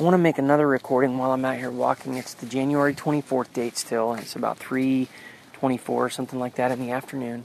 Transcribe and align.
I 0.00 0.02
want 0.02 0.14
to 0.14 0.18
make 0.18 0.38
another 0.38 0.66
recording 0.66 1.18
while 1.18 1.30
I'm 1.30 1.44
out 1.44 1.58
here 1.58 1.70
walking. 1.70 2.16
It's 2.16 2.32
the 2.32 2.46
January 2.46 2.94
24th 2.94 3.52
date 3.52 3.76
still, 3.76 4.12
and 4.12 4.22
it's 4.22 4.34
about 4.34 4.58
3:24 4.58 5.10
or 5.90 6.08
something 6.08 6.38
like 6.38 6.54
that 6.54 6.72
in 6.72 6.80
the 6.80 6.90
afternoon. 6.90 7.44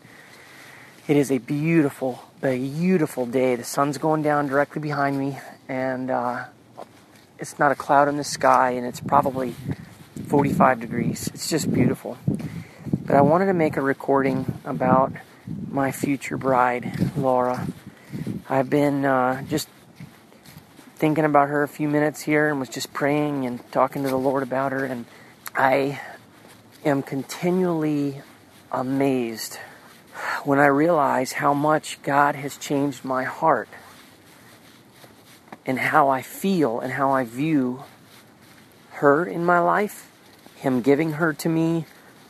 It 1.05 1.17
is 1.17 1.33
a 1.33 1.39
beautiful, 1.39 2.23
beautiful 2.39 3.25
day. 3.25 3.57
The 3.57 3.65
sun's 3.65 3.97
going 3.97 4.21
down 4.21 4.47
directly 4.47 4.81
behind 4.81 5.19
me, 5.19 5.37
and 5.67 6.09
uh, 6.09 6.45
it's 7.39 7.59
not 7.59 7.73
a 7.73 7.75
cloud 7.75 8.07
in 8.07 8.15
the 8.15 8.23
sky, 8.23 8.69
and 8.69 8.87
it's 8.87 9.01
probably 9.01 9.53
45 10.29 10.79
degrees. 10.79 11.27
It's 11.33 11.49
just 11.49 11.73
beautiful. 11.73 12.17
But 12.25 13.17
I 13.17 13.21
wanted 13.21 13.47
to 13.47 13.53
make 13.53 13.75
a 13.75 13.81
recording 13.81 14.61
about 14.63 15.11
my 15.69 15.91
future 15.91 16.37
bride, 16.37 17.11
Laura. 17.17 17.67
I've 18.47 18.69
been 18.69 19.03
uh, 19.03 19.41
just 19.41 19.67
thinking 20.95 21.25
about 21.25 21.49
her 21.49 21.61
a 21.61 21.67
few 21.67 21.89
minutes 21.89 22.21
here 22.21 22.49
and 22.49 22.59
was 22.59 22.69
just 22.69 22.93
praying 22.93 23.45
and 23.45 23.59
talking 23.71 24.03
to 24.03 24.09
the 24.09 24.17
Lord 24.17 24.43
about 24.43 24.71
her, 24.71 24.85
and 24.85 25.05
I 25.53 25.99
am 26.85 27.03
continually 27.03 28.21
amazed 28.71 29.57
when 30.45 30.59
I 30.59 30.67
realize 30.67 31.33
how 31.33 31.53
much 31.53 32.01
God 32.01 32.35
has 32.35 32.55
changed 32.55 33.03
my 33.03 33.23
heart 33.23 33.67
and 35.65 35.79
how 35.79 36.07
I 36.07 36.21
feel 36.21 36.79
and 36.79 36.93
how 36.93 37.11
I 37.11 37.25
view 37.25 37.83
her 38.91 39.25
in 39.25 39.43
my 39.43 39.59
life, 39.59 40.09
Him 40.55 40.81
giving 40.81 41.13
her 41.13 41.33
to 41.33 41.49
me, 41.49 41.85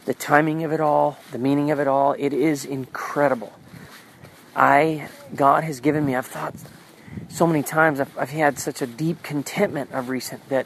the 0.05 0.15
timing 0.15 0.63
of 0.63 0.71
it 0.71 0.79
all, 0.79 1.19
the 1.31 1.37
meaning 1.37 1.69
of 1.69 1.79
it 1.79 1.87
all. 1.87 2.13
It 2.17 2.33
is 2.33 2.65
incredible. 2.65 3.53
I, 4.55 5.09
God 5.35 5.63
has 5.63 5.79
given 5.79 6.05
me, 6.05 6.15
I've 6.15 6.25
thought 6.25 6.55
so 7.29 7.45
many 7.45 7.63
times, 7.63 7.99
I've, 7.99 8.17
I've 8.17 8.29
had 8.29 8.59
such 8.59 8.81
a 8.81 8.87
deep 8.87 9.23
contentment 9.23 9.91
of 9.91 10.09
recent 10.09 10.47
that 10.49 10.65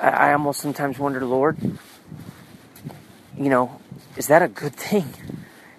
I, 0.00 0.08
I 0.08 0.32
almost 0.32 0.60
sometimes 0.60 0.98
wonder, 0.98 1.24
Lord, 1.24 1.58
you 3.36 3.48
know, 3.48 3.80
is 4.16 4.26
that 4.28 4.42
a 4.42 4.48
good 4.48 4.74
thing? 4.74 5.14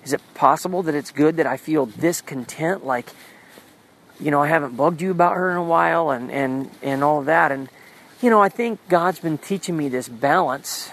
Is 0.03 0.13
it 0.13 0.21
possible 0.33 0.83
that 0.83 0.95
it's 0.95 1.11
good 1.11 1.37
that 1.37 1.45
I 1.45 1.57
feel 1.57 1.85
this 1.85 2.21
content? 2.21 2.85
Like, 2.85 3.09
you 4.19 4.31
know, 4.31 4.41
I 4.41 4.47
haven't 4.47 4.75
bugged 4.75 5.01
you 5.01 5.11
about 5.11 5.35
her 5.35 5.51
in 5.51 5.57
a 5.57 5.63
while 5.63 6.11
and, 6.11 6.31
and, 6.31 6.69
and 6.81 7.03
all 7.03 7.19
of 7.19 7.25
that. 7.25 7.51
And, 7.51 7.69
you 8.21 8.29
know, 8.29 8.41
I 8.41 8.49
think 8.49 8.79
God's 8.87 9.19
been 9.19 9.37
teaching 9.37 9.77
me 9.77 9.89
this 9.89 10.07
balance 10.07 10.91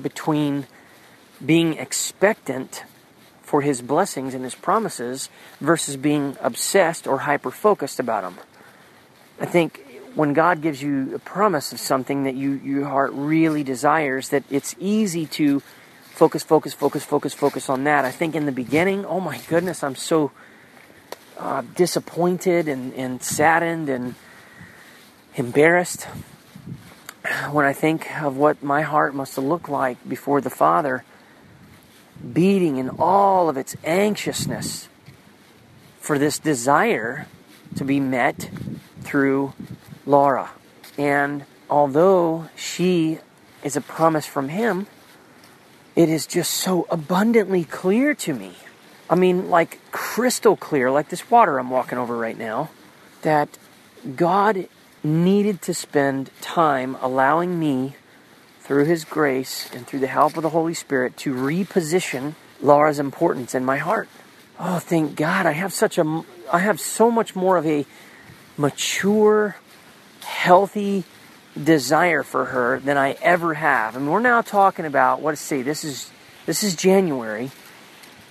between 0.00 0.66
being 1.44 1.74
expectant 1.78 2.84
for 3.50 3.62
his 3.62 3.82
blessings 3.82 4.32
and 4.32 4.44
his 4.44 4.54
promises 4.54 5.28
versus 5.60 5.96
being 5.96 6.36
obsessed 6.40 7.08
or 7.08 7.18
hyper 7.18 7.50
focused 7.50 7.98
about 7.98 8.22
them. 8.22 8.38
I 9.40 9.46
think 9.46 9.84
when 10.14 10.34
God 10.34 10.62
gives 10.62 10.80
you 10.80 11.16
a 11.16 11.18
promise 11.18 11.72
of 11.72 11.80
something 11.80 12.22
that 12.24 12.36
you 12.36 12.52
your 12.62 12.84
heart 12.84 13.10
really 13.12 13.64
desires, 13.64 14.28
that 14.28 14.44
it's 14.50 14.76
easy 14.78 15.26
to 15.26 15.58
focus, 16.12 16.44
focus, 16.44 16.74
focus, 16.74 17.02
focus, 17.02 17.34
focus 17.34 17.68
on 17.68 17.82
that. 17.84 18.04
I 18.04 18.12
think 18.12 18.36
in 18.36 18.46
the 18.46 18.52
beginning, 18.52 19.04
oh 19.04 19.18
my 19.18 19.38
goodness, 19.48 19.82
I'm 19.82 19.96
so 19.96 20.30
uh, 21.36 21.62
disappointed 21.74 22.68
and, 22.68 22.94
and 22.94 23.20
saddened 23.20 23.88
and 23.88 24.14
embarrassed 25.34 26.04
when 27.50 27.66
I 27.66 27.72
think 27.72 28.22
of 28.22 28.36
what 28.36 28.62
my 28.62 28.82
heart 28.82 29.12
must 29.12 29.34
have 29.34 29.44
looked 29.44 29.68
like 29.68 29.96
before 30.08 30.40
the 30.40 30.50
Father, 30.50 31.02
beating 32.32 32.76
in 32.76 32.90
all 32.90 33.48
of 33.48 33.56
its 33.56 33.76
anxiousness 33.84 34.88
for 35.98 36.18
this 36.18 36.38
desire 36.38 37.26
to 37.76 37.84
be 37.84 38.00
met 38.00 38.50
through 39.02 39.52
Laura. 40.06 40.50
And 40.98 41.44
although 41.68 42.48
she 42.56 43.18
is 43.62 43.76
a 43.76 43.80
promise 43.80 44.26
from 44.26 44.48
Him, 44.48 44.86
it 45.96 46.08
is 46.08 46.26
just 46.26 46.52
so 46.52 46.86
abundantly 46.90 47.64
clear 47.64 48.14
to 48.14 48.34
me. 48.34 48.54
I 49.08 49.14
mean, 49.14 49.50
like 49.50 49.80
crystal 49.90 50.56
clear, 50.56 50.90
like 50.90 51.08
this 51.08 51.30
water 51.30 51.58
I'm 51.58 51.70
walking 51.70 51.98
over 51.98 52.16
right 52.16 52.38
now, 52.38 52.70
that 53.22 53.58
God 54.16 54.68
needed 55.02 55.62
to 55.62 55.74
spend 55.74 56.30
time 56.40 56.96
allowing 57.00 57.58
me, 57.58 57.96
through 58.70 58.84
His 58.84 59.04
grace 59.04 59.68
and 59.74 59.84
through 59.84 59.98
the 59.98 60.06
help 60.06 60.36
of 60.36 60.44
the 60.44 60.50
Holy 60.50 60.74
Spirit, 60.74 61.16
to 61.16 61.34
reposition 61.34 62.34
Laura's 62.62 63.00
importance 63.00 63.52
in 63.52 63.64
my 63.64 63.78
heart. 63.78 64.08
Oh, 64.60 64.78
thank 64.78 65.16
God! 65.16 65.44
I 65.44 65.50
have 65.50 65.72
such 65.72 65.98
a, 65.98 66.22
I 66.52 66.60
have 66.60 66.78
so 66.78 67.10
much 67.10 67.34
more 67.34 67.56
of 67.56 67.66
a 67.66 67.84
mature, 68.56 69.56
healthy 70.22 71.02
desire 71.60 72.22
for 72.22 72.44
her 72.44 72.78
than 72.78 72.96
I 72.96 73.16
ever 73.20 73.54
have. 73.54 73.96
And 73.96 74.08
we're 74.08 74.20
now 74.20 74.40
talking 74.40 74.84
about 74.84 75.20
to 75.20 75.34
see. 75.34 75.62
This 75.62 75.82
is 75.82 76.08
this 76.46 76.62
is 76.62 76.76
January, 76.76 77.50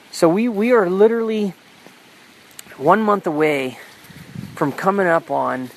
so 0.10 0.30
we 0.30 0.48
we 0.48 0.72
are 0.72 0.90
literally 0.90 1.54
one 2.78 3.02
month 3.02 3.28
away 3.28 3.78
from 4.56 4.72
coming 4.72 5.06
up 5.06 5.30
on 5.30 5.70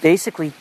basically 0.00 0.52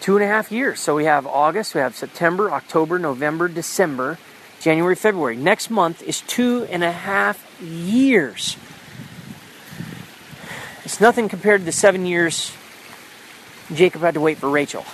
two 0.00 0.16
and 0.16 0.24
a 0.24 0.28
half 0.28 0.50
years. 0.50 0.80
So 0.80 0.94
we 0.94 1.04
have 1.04 1.26
August, 1.26 1.74
we 1.74 1.80
have 1.80 1.96
September, 1.96 2.50
October, 2.50 2.98
November, 2.98 3.48
December, 3.48 4.18
January, 4.60 4.96
February. 4.96 5.36
Next 5.36 5.70
month 5.70 6.02
is 6.02 6.20
two 6.22 6.66
and 6.70 6.82
a 6.82 6.92
half 6.92 7.44
years. 7.60 8.56
It's 10.84 11.00
nothing 11.00 11.28
compared 11.28 11.60
to 11.60 11.64
the 11.64 11.72
seven 11.72 12.06
years 12.06 12.52
Jacob 13.74 14.00
had 14.00 14.14
to 14.14 14.20
wait 14.20 14.38
for 14.38 14.48
Rachel. 14.48 14.84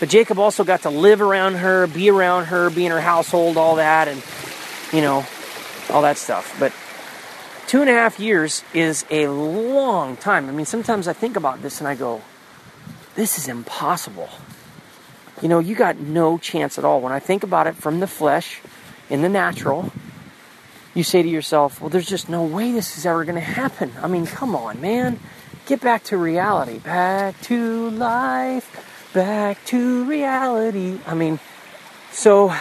But 0.00 0.08
Jacob 0.08 0.38
also 0.38 0.64
got 0.64 0.82
to 0.82 0.90
live 0.90 1.20
around 1.20 1.54
her, 1.56 1.86
be 1.86 2.10
around 2.10 2.46
her, 2.46 2.70
be 2.70 2.86
in 2.86 2.92
her 2.92 3.00
household, 3.00 3.56
all 3.56 3.76
that, 3.76 4.08
and, 4.08 4.22
you 4.92 5.00
know, 5.00 5.24
all 5.90 6.02
that 6.02 6.18
stuff. 6.18 6.56
But 6.58 6.72
two 7.68 7.80
and 7.80 7.90
a 7.90 7.92
half 7.92 8.20
years 8.20 8.62
is 8.74 9.04
a 9.10 9.28
long 9.28 10.16
time. 10.16 10.48
I 10.48 10.52
mean, 10.52 10.66
sometimes 10.66 11.08
I 11.08 11.12
think 11.12 11.36
about 11.36 11.62
this 11.62 11.80
and 11.80 11.88
I 11.88 11.94
go, 11.94 12.22
this 13.18 13.36
is 13.36 13.48
impossible. 13.48 14.28
You 15.42 15.48
know, 15.48 15.58
you 15.58 15.74
got 15.74 15.98
no 15.98 16.38
chance 16.38 16.78
at 16.78 16.84
all. 16.84 17.00
When 17.00 17.10
I 17.10 17.18
think 17.18 17.42
about 17.42 17.66
it 17.66 17.74
from 17.74 17.98
the 17.98 18.06
flesh, 18.06 18.60
in 19.10 19.22
the 19.22 19.28
natural, 19.28 19.90
you 20.94 21.02
say 21.02 21.20
to 21.20 21.28
yourself, 21.28 21.80
well, 21.80 21.90
there's 21.90 22.08
just 22.08 22.28
no 22.28 22.44
way 22.44 22.70
this 22.70 22.96
is 22.96 23.04
ever 23.04 23.24
going 23.24 23.34
to 23.34 23.40
happen. 23.40 23.90
I 24.00 24.06
mean, 24.06 24.24
come 24.24 24.54
on, 24.54 24.80
man. 24.80 25.18
Get 25.66 25.80
back 25.80 26.04
to 26.04 26.16
reality. 26.16 26.78
Back 26.78 27.40
to 27.42 27.90
life. 27.90 29.10
Back 29.12 29.64
to 29.64 30.04
reality. 30.04 31.00
I 31.04 31.14
mean, 31.14 31.40
so, 32.12 32.54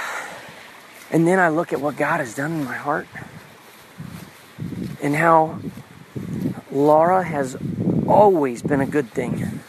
and 1.11 1.27
then 1.27 1.37
I 1.37 1.49
look 1.49 1.71
at 1.71 1.81
what 1.81 1.97
God 1.97 2.19
has 2.19 2.33
done 2.33 2.51
in 2.53 2.63
my 2.63 2.77
heart 2.77 3.07
and 5.03 5.15
how 5.15 5.59
Laura 6.71 7.21
has 7.21 7.55
always 8.07 8.63
been 8.63 8.81
a 8.81 8.87
good 8.87 9.11
thing. 9.11 9.61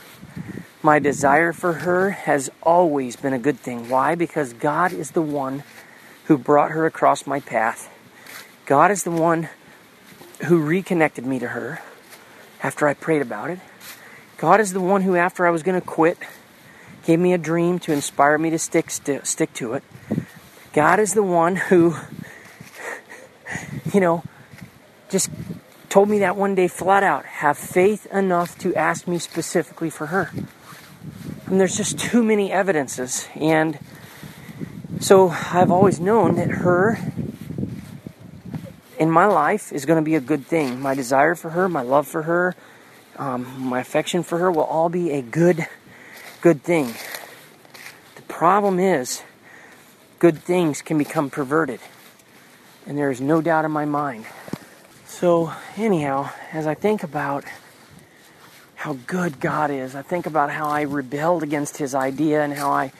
My 0.81 1.00
desire 1.00 1.53
for 1.53 1.72
her 1.72 2.11
has 2.11 2.50
always 2.62 3.16
been 3.16 3.33
a 3.33 3.39
good 3.39 3.59
thing. 3.59 3.89
Why? 3.89 4.15
Because 4.15 4.53
God 4.53 4.93
is 4.93 5.11
the 5.11 5.22
one 5.22 5.65
who 6.25 6.39
brought 6.39 6.71
her 6.71 6.87
across 6.87 7.27
my 7.27 7.41
path. 7.41 7.91
God 8.65 8.91
is 8.91 9.03
the 9.03 9.11
one 9.11 9.49
who 10.44 10.62
reconnected 10.62 11.27
me 11.27 11.41
to 11.41 11.49
her 11.49 11.81
after 12.62 12.87
I 12.87 12.94
prayed 12.94 13.22
about 13.22 13.50
it. 13.50 13.59
God 14.37 14.61
is 14.61 14.72
the 14.72 14.81
one 14.81 15.03
who, 15.03 15.17
after 15.17 15.47
I 15.47 15.50
was 15.50 15.65
going 15.65 15.81
to 15.81 15.84
quit, 15.84 16.17
gave 17.05 17.19
me 17.19 17.33
a 17.33 17.38
dream 17.38 17.81
to 17.81 17.93
inspire 17.93 18.38
me 18.38 18.50
to 18.50 18.59
stick 18.59 18.91
st- 18.91 19.27
stick 19.27 19.53
to 19.55 19.72
it. 19.72 19.83
God 20.72 21.00
is 21.00 21.15
the 21.15 21.25
one 21.25 21.56
who, 21.56 21.97
you 23.93 24.00
know, 24.00 24.22
just 25.09 25.28
told 25.88 26.09
me 26.09 26.21
that 26.21 26.37
one 26.37 26.55
day 26.55 26.69
flat 26.69 27.03
out 27.03 27.25
have 27.25 27.59
faith 27.59 28.06
enough 28.12 28.56
to 28.59 28.75
ask 28.77 29.09
me 29.09 29.19
specifically 29.19 29.91
for 29.91 30.06
her. 30.06 30.31
And 31.51 31.59
there's 31.59 31.79
just 31.79 31.99
too 31.99 32.23
many 32.23 32.53
evidences. 32.53 33.27
And 33.35 33.79
so 35.00 35.31
I've 35.31 35.71
always 35.71 35.99
known 35.99 36.35
that 36.35 36.49
her 36.49 36.99
in 38.99 39.11
my 39.11 39.25
life 39.25 39.73
is 39.73 39.87
going 39.87 39.97
to 39.97 40.05
be 40.05 40.15
a 40.15 40.21
good 40.21 40.45
thing. 40.45 40.79
My 40.79 40.95
desire 40.95 41.35
for 41.35 41.50
her, 41.50 41.67
my 41.67 41.81
love 41.81 42.06
for 42.06 42.25
her, 42.25 42.55
um, 43.17 43.62
my 43.62 43.81
affection 43.81 44.23
for 44.23 44.37
her 44.37 44.53
will 44.53 44.65
all 44.65 44.91
be 44.91 45.11
a 45.12 45.23
good, 45.23 45.67
good 46.43 46.62
thing. 46.62 46.93
The 48.17 48.23
problem 48.29 48.79
is, 48.79 49.23
good 50.19 50.39
things 50.43 50.83
can 50.83 50.99
become 50.99 51.31
perverted. 51.31 51.81
And 52.87 52.99
there 52.99 53.11
is 53.11 53.23
no 53.23 53.41
doubt 53.41 53.65
in 53.65 53.71
my 53.71 53.87
mind. 53.87 54.27
So, 55.06 55.53
anyhow, 55.79 56.31
as 56.53 56.67
I 56.67 56.75
think 56.75 57.03
about 57.03 57.44
how 58.79 58.97
good 59.09 59.41
God 59.41 59.73
is. 59.73 59.97
I 59.97 60.03
think 60.03 60.25
about 60.25 60.53
how 60.53 60.69
I 60.69 60.83
rebelled 60.83 61.43
against 61.43 61.79
his 61.79 61.97
idea 61.97 62.45
and 62.45 62.55
how 62.55 62.71
I 62.71 62.93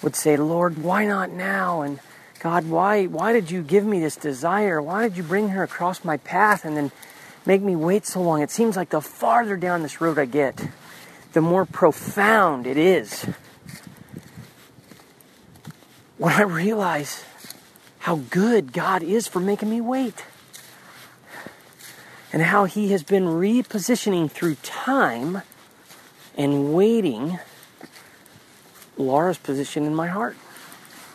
would 0.00 0.16
say, 0.16 0.38
Lord, 0.38 0.82
why 0.82 1.04
not 1.04 1.30
now? 1.30 1.82
And 1.82 2.00
God, 2.40 2.66
why 2.66 3.04
why 3.04 3.34
did 3.34 3.50
you 3.50 3.62
give 3.62 3.84
me 3.84 4.00
this 4.00 4.16
desire? 4.16 4.80
Why 4.80 5.06
did 5.06 5.18
you 5.18 5.22
bring 5.22 5.50
her 5.50 5.62
across 5.62 6.02
my 6.02 6.16
path 6.16 6.64
and 6.64 6.74
then 6.74 6.90
make 7.44 7.60
me 7.60 7.76
wait 7.76 8.06
so 8.06 8.22
long? 8.22 8.40
It 8.40 8.50
seems 8.50 8.74
like 8.74 8.88
the 8.88 9.02
farther 9.02 9.58
down 9.58 9.82
this 9.82 10.00
road 10.00 10.18
I 10.18 10.24
get, 10.24 10.66
the 11.34 11.42
more 11.42 11.66
profound 11.66 12.66
it 12.66 12.78
is 12.78 13.26
when 16.16 16.32
I 16.32 16.42
realize 16.42 17.22
how 17.98 18.16
good 18.30 18.72
God 18.72 19.02
is 19.02 19.28
for 19.28 19.40
making 19.40 19.68
me 19.68 19.82
wait 19.82 20.24
and 22.32 22.42
how 22.42 22.64
He 22.64 22.92
has 22.92 23.02
been 23.02 23.24
repositioning 23.24 24.30
through 24.30 24.56
time 24.56 25.42
and 26.36 26.74
waiting 26.74 27.38
Laura's 28.96 29.38
position 29.38 29.84
in 29.84 29.94
my 29.94 30.08
heart. 30.08 30.36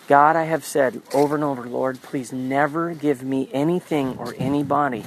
God, 0.07 0.35
I 0.35 0.43
have 0.43 0.65
said 0.65 1.01
over 1.13 1.35
and 1.35 1.43
over, 1.43 1.63
Lord, 1.63 2.01
please 2.01 2.33
never 2.33 2.93
give 2.93 3.23
me 3.23 3.49
anything 3.53 4.17
or 4.17 4.35
anybody 4.37 5.05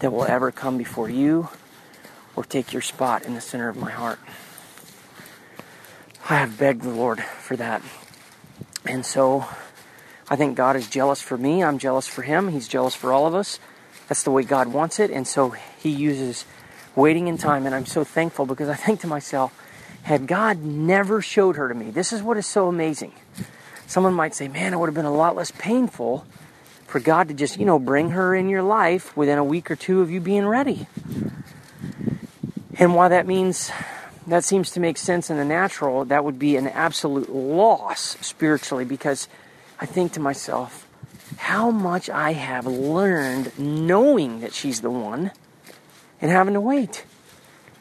that 0.00 0.12
will 0.12 0.24
ever 0.24 0.50
come 0.50 0.76
before 0.76 1.08
you 1.08 1.48
or 2.34 2.44
take 2.44 2.72
your 2.72 2.82
spot 2.82 3.24
in 3.24 3.34
the 3.34 3.40
center 3.40 3.68
of 3.68 3.76
my 3.76 3.90
heart. 3.90 4.18
I 6.28 6.36
have 6.36 6.58
begged 6.58 6.82
the 6.82 6.90
Lord 6.90 7.22
for 7.22 7.56
that. 7.56 7.82
And 8.86 9.06
so 9.06 9.46
I 10.28 10.36
think 10.36 10.56
God 10.56 10.74
is 10.74 10.88
jealous 10.88 11.20
for 11.20 11.36
me. 11.36 11.62
I'm 11.62 11.78
jealous 11.78 12.06
for 12.06 12.22
him. 12.22 12.48
He's 12.48 12.66
jealous 12.66 12.94
for 12.94 13.12
all 13.12 13.26
of 13.26 13.34
us. 13.34 13.58
That's 14.08 14.22
the 14.22 14.30
way 14.30 14.42
God 14.42 14.68
wants 14.68 15.00
it. 15.00 15.10
And 15.10 15.26
so 15.26 15.50
he 15.78 15.90
uses 15.90 16.44
waiting 16.94 17.28
in 17.28 17.38
time. 17.38 17.66
And 17.66 17.74
I'm 17.74 17.86
so 17.86 18.04
thankful 18.04 18.46
because 18.46 18.68
I 18.68 18.74
think 18.74 19.00
to 19.00 19.06
myself, 19.06 19.52
had 20.02 20.26
God 20.26 20.62
never 20.62 21.22
showed 21.22 21.56
her 21.56 21.68
to 21.68 21.74
me, 21.74 21.90
this 21.90 22.12
is 22.12 22.22
what 22.22 22.36
is 22.36 22.46
so 22.46 22.68
amazing. 22.68 23.12
Someone 23.86 24.14
might 24.14 24.34
say, 24.34 24.48
man, 24.48 24.72
it 24.72 24.78
would 24.78 24.86
have 24.86 24.94
been 24.94 25.04
a 25.04 25.14
lot 25.14 25.36
less 25.36 25.50
painful 25.50 26.26
for 26.86 27.00
God 27.00 27.28
to 27.28 27.34
just, 27.34 27.58
you 27.58 27.66
know, 27.66 27.78
bring 27.78 28.10
her 28.10 28.34
in 28.34 28.48
your 28.48 28.62
life 28.62 29.16
within 29.16 29.38
a 29.38 29.44
week 29.44 29.70
or 29.70 29.76
two 29.76 30.00
of 30.00 30.10
you 30.10 30.20
being 30.20 30.46
ready. 30.46 30.86
And 32.78 32.94
while 32.94 33.08
that 33.08 33.26
means 33.26 33.70
that 34.26 34.44
seems 34.44 34.70
to 34.72 34.80
make 34.80 34.96
sense 34.96 35.30
in 35.30 35.36
the 35.36 35.44
natural, 35.44 36.04
that 36.06 36.24
would 36.24 36.38
be 36.38 36.56
an 36.56 36.66
absolute 36.66 37.30
loss 37.30 38.16
spiritually 38.20 38.84
because 38.84 39.28
I 39.80 39.86
think 39.86 40.12
to 40.12 40.20
myself, 40.20 40.83
how 41.36 41.70
much 41.70 42.10
I 42.10 42.32
have 42.32 42.66
learned 42.66 43.58
knowing 43.58 44.40
that 44.40 44.52
she's 44.52 44.80
the 44.80 44.90
one 44.90 45.32
and 46.20 46.30
having 46.30 46.54
to 46.54 46.60
wait. 46.60 47.04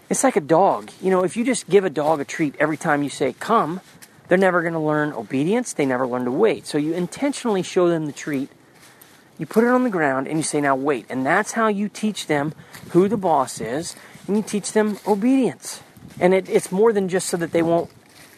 It's 0.09 0.23
like 0.23 0.35
a 0.35 0.41
dog. 0.41 0.91
You 1.01 1.11
know, 1.11 1.23
if 1.23 1.37
you 1.37 1.43
just 1.43 1.69
give 1.69 1.85
a 1.85 1.89
dog 1.89 2.19
a 2.19 2.25
treat 2.25 2.55
every 2.59 2.77
time 2.77 3.03
you 3.03 3.09
say, 3.09 3.33
come, 3.33 3.81
they're 4.27 4.37
never 4.37 4.61
going 4.61 4.73
to 4.73 4.79
learn 4.79 5.13
obedience. 5.13 5.73
They 5.73 5.85
never 5.85 6.07
learn 6.07 6.25
to 6.25 6.31
wait. 6.31 6.67
So 6.67 6.77
you 6.77 6.93
intentionally 6.93 7.63
show 7.63 7.89
them 7.89 8.05
the 8.05 8.11
treat. 8.11 8.49
You 9.37 9.45
put 9.45 9.63
it 9.63 9.67
on 9.67 9.83
the 9.83 9.89
ground 9.89 10.27
and 10.27 10.37
you 10.37 10.43
say, 10.43 10.61
now 10.61 10.75
wait. 10.75 11.05
And 11.09 11.25
that's 11.25 11.53
how 11.53 11.67
you 11.67 11.89
teach 11.89 12.27
them 12.27 12.53
who 12.89 13.07
the 13.07 13.17
boss 13.17 13.59
is 13.59 13.95
and 14.27 14.37
you 14.37 14.43
teach 14.43 14.71
them 14.73 14.97
obedience. 15.07 15.81
And 16.19 16.33
it, 16.33 16.49
it's 16.49 16.71
more 16.71 16.93
than 16.93 17.09
just 17.09 17.27
so 17.27 17.37
that 17.37 17.51
they 17.51 17.61
won't, 17.61 17.89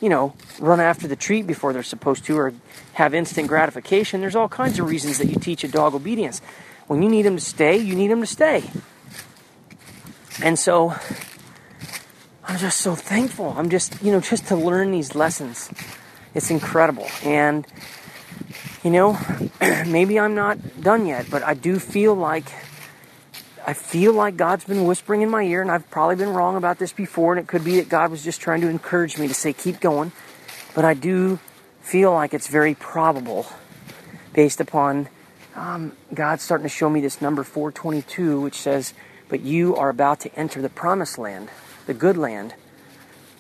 you 0.02 0.10
know, 0.10 0.34
run 0.60 0.80
after 0.80 1.08
the 1.08 1.16
treat 1.16 1.48
before 1.48 1.74
they're 1.74 1.84
supposed 1.84 2.26
to 2.26 2.38
or 2.38 2.54
have 2.94 3.14
instant 3.14 3.48
gratification. 3.48 4.22
There's 4.22 4.36
all 4.36 4.50
kinds 4.50 4.80
of 4.80 4.88
reasons 4.88 5.18
that 5.18 5.28
you 5.28 5.36
teach 5.36 5.64
a 5.64 5.68
dog 5.68 5.94
obedience. 5.94 6.42
When 6.88 7.02
you 7.02 7.10
need 7.10 7.24
them 7.24 7.36
to 7.36 7.42
stay, 7.44 7.78
you 7.78 7.96
need 7.96 8.12
them 8.12 8.22
to 8.22 8.28
stay. 8.28 8.64
And 10.42 10.60
so 10.60 10.96
I'm 12.44 12.58
just 12.58 12.82
so 12.82 12.96
thankful. 12.96 13.54
I'm 13.58 13.70
just, 13.70 14.02
you 14.04 14.12
know, 14.12 14.20
just 14.20 14.48
to 14.48 14.56
learn 14.56 14.92
these 14.92 15.16
lessons. 15.16 15.72
It's 16.34 16.52
incredible. 16.52 17.08
And, 17.24 17.66
you 18.84 18.92
know, 18.92 19.18
maybe 19.88 20.20
I'm 20.20 20.36
not 20.36 20.82
done 20.82 21.06
yet, 21.06 21.28
but 21.32 21.42
I 21.44 21.54
do 21.54 21.80
feel 21.80 22.14
like 22.14 22.46
I 23.68 23.74
feel 23.74 24.14
like 24.14 24.38
God's 24.38 24.64
been 24.64 24.84
whispering 24.84 25.24
in 25.24 25.30
my 25.32 25.42
ear, 25.42 25.60
and 25.60 25.72
I've 25.72 25.90
probably 25.90 26.16
been 26.16 26.30
wrong 26.30 26.56
about 26.56 26.78
this 26.78 26.94
before, 26.94 27.34
and 27.34 27.40
it 27.40 27.48
could 27.48 27.64
be 27.64 27.78
that 27.78 27.90
God 27.90 28.12
was 28.12 28.24
just 28.24 28.40
trying 28.40 28.62
to 28.62 28.70
encourage 28.70 29.18
me 29.18 29.28
to 29.28 29.34
say, 29.34 29.54
keep 29.54 29.80
going. 29.80 30.12
But 30.76 30.86
I 30.86 30.94
do 30.94 31.40
feel 31.82 32.14
like 32.14 32.36
it's 32.36 32.48
very 32.48 32.76
probable, 32.76 33.48
based 34.34 34.62
upon 34.62 35.10
um, 35.56 35.94
God 36.14 36.42
starting 36.42 36.66
to 36.66 36.70
show 36.70 36.92
me 36.92 37.02
this 37.02 37.22
number 37.22 37.44
422, 37.44 38.40
which 38.40 38.56
says, 38.56 38.94
But 39.30 39.42
you 39.42 39.76
are 39.76 39.90
about 39.90 40.20
to 40.22 40.36
enter 40.36 40.62
the 40.62 40.70
promised 40.70 41.18
land, 41.18 41.50
the 41.88 41.96
good 41.96 42.18
land, 42.18 42.54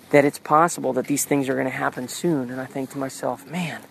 that 0.10 0.26
it's 0.26 0.40
possible 0.40 0.92
that 0.94 1.06
these 1.06 1.26
things 1.26 1.50
are 1.50 1.54
going 1.54 1.66
to 1.66 1.72
happen 1.72 2.08
soon. 2.08 2.50
And 2.50 2.60
I 2.60 2.66
think 2.66 2.90
to 2.92 2.98
myself, 2.98 3.46
man, 3.46 3.82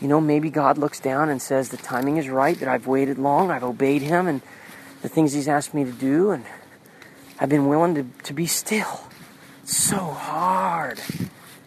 you 0.00 0.08
know, 0.08 0.20
maybe 0.20 0.50
God 0.50 0.76
looks 0.76 0.98
down 0.98 1.28
and 1.28 1.40
says, 1.40 1.68
The 1.68 1.76
timing 1.76 2.16
is 2.16 2.28
right, 2.28 2.58
that 2.58 2.68
I've 2.68 2.88
waited 2.88 3.16
long, 3.16 3.52
I've 3.52 3.62
obeyed 3.62 4.02
Him, 4.02 4.26
and 4.26 4.42
the 5.02 5.08
things 5.08 5.32
He's 5.32 5.48
asked 5.48 5.74
me 5.74 5.84
to 5.84 5.92
do, 5.92 6.30
and 6.30 6.44
I've 7.38 7.48
been 7.48 7.66
willing 7.68 7.94
to, 7.96 8.06
to 8.24 8.32
be 8.32 8.46
still. 8.46 9.00
It's 9.62 9.76
so 9.76 9.98
hard. 9.98 11.00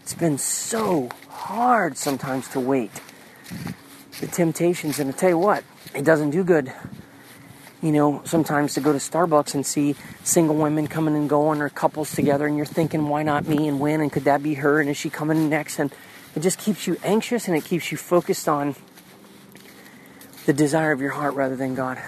It's 0.02 0.14
been 0.14 0.38
so 0.38 1.10
hard 1.30 1.98
sometimes 1.98 2.48
to 2.50 2.60
wait. 2.60 2.92
The 4.20 4.28
temptations, 4.28 5.00
and 5.00 5.10
I 5.10 5.14
tell 5.14 5.30
you 5.30 5.38
what, 5.38 5.64
it 5.94 6.04
doesn't 6.06 6.32
do 6.32 6.44
good. 6.44 6.72
You 7.82 7.92
know, 7.92 8.22
sometimes 8.24 8.74
to 8.76 8.82
go 8.82 8.94
to 8.94 8.98
Starbucks 8.98 9.54
and 9.54 9.66
see 9.66 9.96
single 10.24 10.56
women 10.56 10.88
coming 10.88 11.16
and 11.16 11.30
going 11.30 11.62
or 11.62 11.70
couples 11.70 12.14
together, 12.16 12.48
and 12.48 12.56
you're 12.58 12.66
thinking, 12.66 13.10
why 13.10 13.24
not 13.24 13.48
me 13.48 13.68
and 13.68 13.80
when? 13.80 14.02
And 14.02 14.12
could 14.12 14.24
that 14.24 14.42
be 14.42 14.56
her? 14.56 14.80
And 14.80 14.90
is 14.90 14.98
she 14.98 15.10
coming 15.10 15.50
next? 15.50 15.78
And 15.78 15.94
it 16.36 16.42
just 16.42 16.58
keeps 16.58 16.88
you 16.88 16.98
anxious 17.04 17.48
and 17.48 17.56
it 17.56 17.64
keeps 17.64 17.92
you 17.92 17.98
focused 17.98 18.50
on 18.50 18.76
the 20.46 20.54
desire 20.54 20.92
of 20.92 21.02
your 21.02 21.12
heart 21.12 21.34
rather 21.34 21.56
than 21.56 21.76
God. 21.76 22.02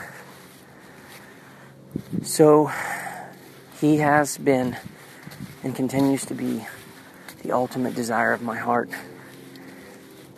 So 2.23 2.71
he 3.79 3.97
has 3.97 4.37
been 4.37 4.77
and 5.63 5.75
continues 5.75 6.25
to 6.25 6.33
be 6.33 6.65
the 7.43 7.51
ultimate 7.51 7.95
desire 7.95 8.33
of 8.33 8.41
my 8.41 8.57
heart. 8.57 8.89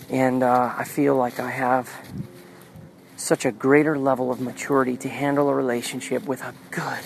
And 0.09 0.43
uh, 0.43 0.73
I 0.77 0.83
feel 0.83 1.15
like 1.15 1.39
I 1.39 1.49
have 1.51 1.89
such 3.15 3.45
a 3.45 3.51
greater 3.51 3.97
level 3.97 4.31
of 4.31 4.41
maturity 4.41 4.97
to 4.97 5.09
handle 5.09 5.49
a 5.49 5.53
relationship 5.53 6.23
with 6.23 6.41
a 6.41 6.53
good, 6.71 7.03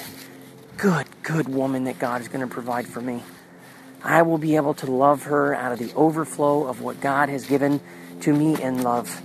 good, 0.78 1.08
good 1.22 1.50
woman 1.50 1.86
that 1.86 2.00
God 2.00 2.22
is 2.22 2.28
going 2.28 2.42
to 2.42 2.54
provide 2.54 2.88
for 2.88 3.02
me. 3.02 3.24
I 4.04 4.22
will 4.22 4.38
be 4.38 4.56
able 4.56 4.74
to 4.76 4.92
love 4.92 5.24
her 5.24 5.56
out 5.56 5.72
of 5.72 5.80
the 5.80 5.94
overflow 5.94 6.68
of 6.68 6.82
what 6.82 7.00
God 7.02 7.30
has 7.30 7.46
given 7.46 7.82
to 8.22 8.34
me 8.34 8.62
in 8.62 8.84
love. 8.84 9.22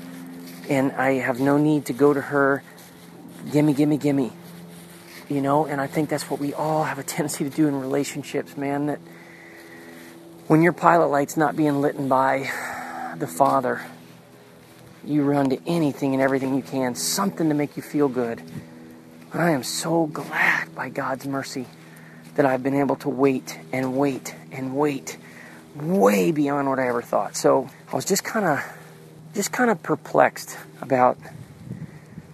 And 0.69 0.93
I 0.93 1.15
have 1.15 1.41
no 1.41 1.57
need 1.57 1.87
to 1.87 1.93
go 1.93 2.13
to 2.13 2.21
her, 2.21 2.63
gimme, 3.51 3.75
gimme, 3.75 3.97
gimme 3.97 4.33
you 5.29 5.43
know, 5.43 5.67
and 5.67 5.81
I 5.81 5.87
think 5.87 6.09
that's 6.09 6.31
what 6.31 6.41
we 6.41 6.55
all 6.55 6.85
have 6.85 6.99
a 6.99 7.03
tendency 7.03 7.45
to 7.45 7.51
do 7.51 7.69
in 7.69 7.79
relationships, 7.79 8.57
man. 8.57 8.87
That 8.87 8.99
when 10.47 10.63
your 10.63 10.73
pilot 10.73 11.09
light's 11.09 11.37
not 11.37 11.57
being 11.57 11.81
lit 11.81 12.09
by 12.09 12.51
the 13.17 13.27
Father, 13.27 13.83
you 15.05 15.23
run 15.23 15.51
to 15.51 15.61
anything 15.67 16.15
and 16.15 16.23
everything 16.23 16.55
you 16.55 16.63
can, 16.63 16.95
something 16.95 17.49
to 17.49 17.55
make 17.55 17.77
you 17.77 17.83
feel 17.83 18.09
good. 18.09 18.43
But 19.31 19.41
I 19.43 19.51
am 19.51 19.63
so 19.63 20.07
glad 20.07 20.75
by 20.75 20.89
God's 20.89 21.27
mercy 21.27 21.67
that 22.37 22.47
I've 22.47 22.63
been 22.63 22.75
able 22.75 22.97
to 22.97 23.09
wait 23.09 23.59
and 23.73 23.97
wait 23.97 24.35
and 24.51 24.77
wait 24.77 25.19
way 25.75 26.33
beyond 26.33 26.69
what 26.69 26.79
I 26.79 26.89
ever 26.89 27.03
thought. 27.03 27.37
So 27.37 27.69
I 27.93 27.97
was 27.97 28.05
just 28.05 28.25
kind 28.25 28.47
of 28.47 28.65
just 29.35 29.53
kind 29.53 29.71
of 29.71 29.83
perplexed 29.83 30.57
about 30.81 31.19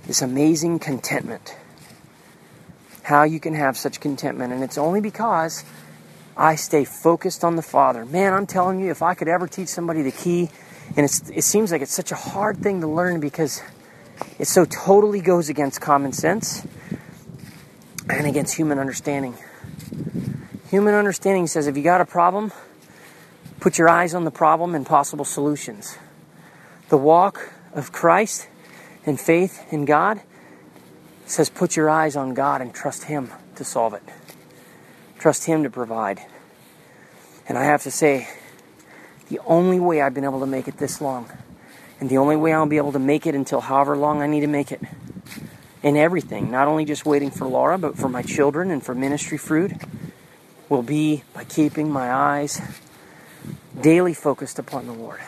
this 0.06 0.22
amazing 0.22 0.78
contentment 0.78 1.56
how 3.04 3.22
you 3.22 3.38
can 3.38 3.54
have 3.54 3.76
such 3.76 4.00
contentment. 4.00 4.52
And 4.52 4.64
it's 4.64 4.78
only 4.78 5.00
because 5.00 5.62
I 6.36 6.56
stay 6.56 6.84
focused 6.84 7.44
on 7.44 7.56
the 7.56 7.62
Father. 7.62 8.04
Man, 8.04 8.32
I'm 8.32 8.46
telling 8.46 8.80
you, 8.80 8.90
if 8.90 9.02
I 9.02 9.14
could 9.14 9.28
ever 9.28 9.46
teach 9.46 9.68
somebody 9.68 10.02
the 10.02 10.10
key, 10.10 10.50
and 10.96 11.06
it 11.06 11.44
seems 11.44 11.70
like 11.70 11.82
it's 11.82 11.94
such 11.94 12.12
a 12.12 12.16
hard 12.16 12.58
thing 12.58 12.80
to 12.80 12.86
learn 12.86 13.20
because 13.20 13.62
it 14.38 14.46
so 14.46 14.64
totally 14.64 15.20
goes 15.20 15.48
against 15.48 15.80
common 15.80 16.12
sense 16.12 16.66
and 18.08 18.26
against 18.26 18.54
human 18.56 18.78
understanding. 18.78 19.36
Human 20.70 20.94
understanding 20.94 21.46
says 21.46 21.66
if 21.66 21.76
you 21.76 21.82
got 21.82 22.00
a 22.00 22.04
problem, 22.04 22.52
put 23.60 23.78
your 23.78 23.88
eyes 23.88 24.14
on 24.14 24.24
the 24.24 24.30
problem 24.30 24.74
and 24.74 24.86
possible 24.86 25.24
solutions. 25.24 25.98
The 26.88 26.98
walk 26.98 27.52
of 27.74 27.92
Christ 27.92 28.48
and 29.06 29.20
faith 29.20 29.64
in 29.70 29.84
God 29.84 30.20
says, 31.26 31.48
put 31.48 31.76
your 31.76 31.88
eyes 31.88 32.16
on 32.16 32.34
God 32.34 32.60
and 32.60 32.74
trust 32.74 33.04
Him 33.04 33.30
to 33.56 33.64
solve 33.64 33.94
it. 33.94 34.02
Trust 35.18 35.46
Him 35.46 35.62
to 35.62 35.70
provide. 35.70 36.20
And 37.48 37.56
I 37.58 37.64
have 37.64 37.82
to 37.84 37.90
say, 37.90 38.28
the 39.28 39.40
only 39.46 39.80
way 39.80 40.02
I've 40.02 40.14
been 40.14 40.24
able 40.24 40.40
to 40.40 40.46
make 40.46 40.68
it 40.68 40.78
this 40.78 41.00
long, 41.00 41.30
and 42.00 42.10
the 42.10 42.18
only 42.18 42.36
way 42.36 42.52
I'll 42.52 42.66
be 42.66 42.76
able 42.76 42.92
to 42.92 42.98
make 42.98 43.26
it 43.26 43.34
until 43.34 43.60
however 43.60 43.96
long 43.96 44.20
I 44.20 44.26
need 44.26 44.40
to 44.40 44.46
make 44.46 44.70
it, 44.70 44.82
in 45.82 45.96
everything, 45.96 46.50
not 46.50 46.66
only 46.66 46.84
just 46.84 47.04
waiting 47.04 47.30
for 47.30 47.46
Laura, 47.46 47.76
but 47.76 47.96
for 47.96 48.08
my 48.08 48.22
children 48.22 48.70
and 48.70 48.82
for 48.82 48.94
ministry 48.94 49.36
fruit, 49.36 49.72
will 50.68 50.82
be 50.82 51.22
by 51.34 51.44
keeping 51.44 51.90
my 51.90 52.10
eyes 52.10 52.60
daily 53.80 54.14
focused 54.14 54.58
upon 54.58 54.86
the 54.86 54.92
Lord. 54.92 55.20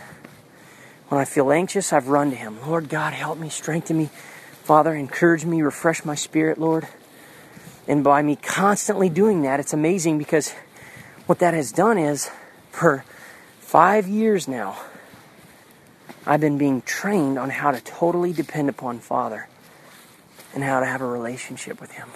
When 1.08 1.20
I 1.20 1.24
feel 1.26 1.52
anxious, 1.52 1.92
I've 1.92 2.08
run 2.08 2.30
to 2.30 2.36
Him. 2.36 2.58
Lord 2.66 2.88
God, 2.88 3.12
help 3.12 3.38
me, 3.38 3.50
strengthen 3.50 3.98
me, 3.98 4.10
Father, 4.66 4.96
encourage 4.96 5.44
me, 5.44 5.62
refresh 5.62 6.04
my 6.04 6.16
spirit, 6.16 6.58
Lord. 6.58 6.88
And 7.87 8.02
by 8.02 8.20
me 8.20 8.35
constantly 8.35 9.08
doing 9.08 9.42
that, 9.42 9.61
it's 9.61 9.73
amazing 9.73 10.18
because 10.18 10.54
what 11.26 11.38
that 11.38 11.54
has 11.54 11.70
done 11.70 11.99
is 11.99 12.32
for 12.73 13.04
five 13.61 14.08
years 14.08 14.49
now, 14.49 14.76
I've 16.26 16.40
been 16.40 16.58
being 16.58 16.82
trained 16.82 17.38
on 17.38 17.50
how 17.50 17.70
to 17.70 17.80
totally 17.80 18.32
depend 18.32 18.68
upon 18.68 18.99
Father 18.99 19.46
and 20.52 20.64
how 20.64 20.80
to 20.80 20.87
have 20.87 21.00
a 21.00 21.06
relationship 21.06 21.80
with 21.80 21.92
Him. 21.92 22.08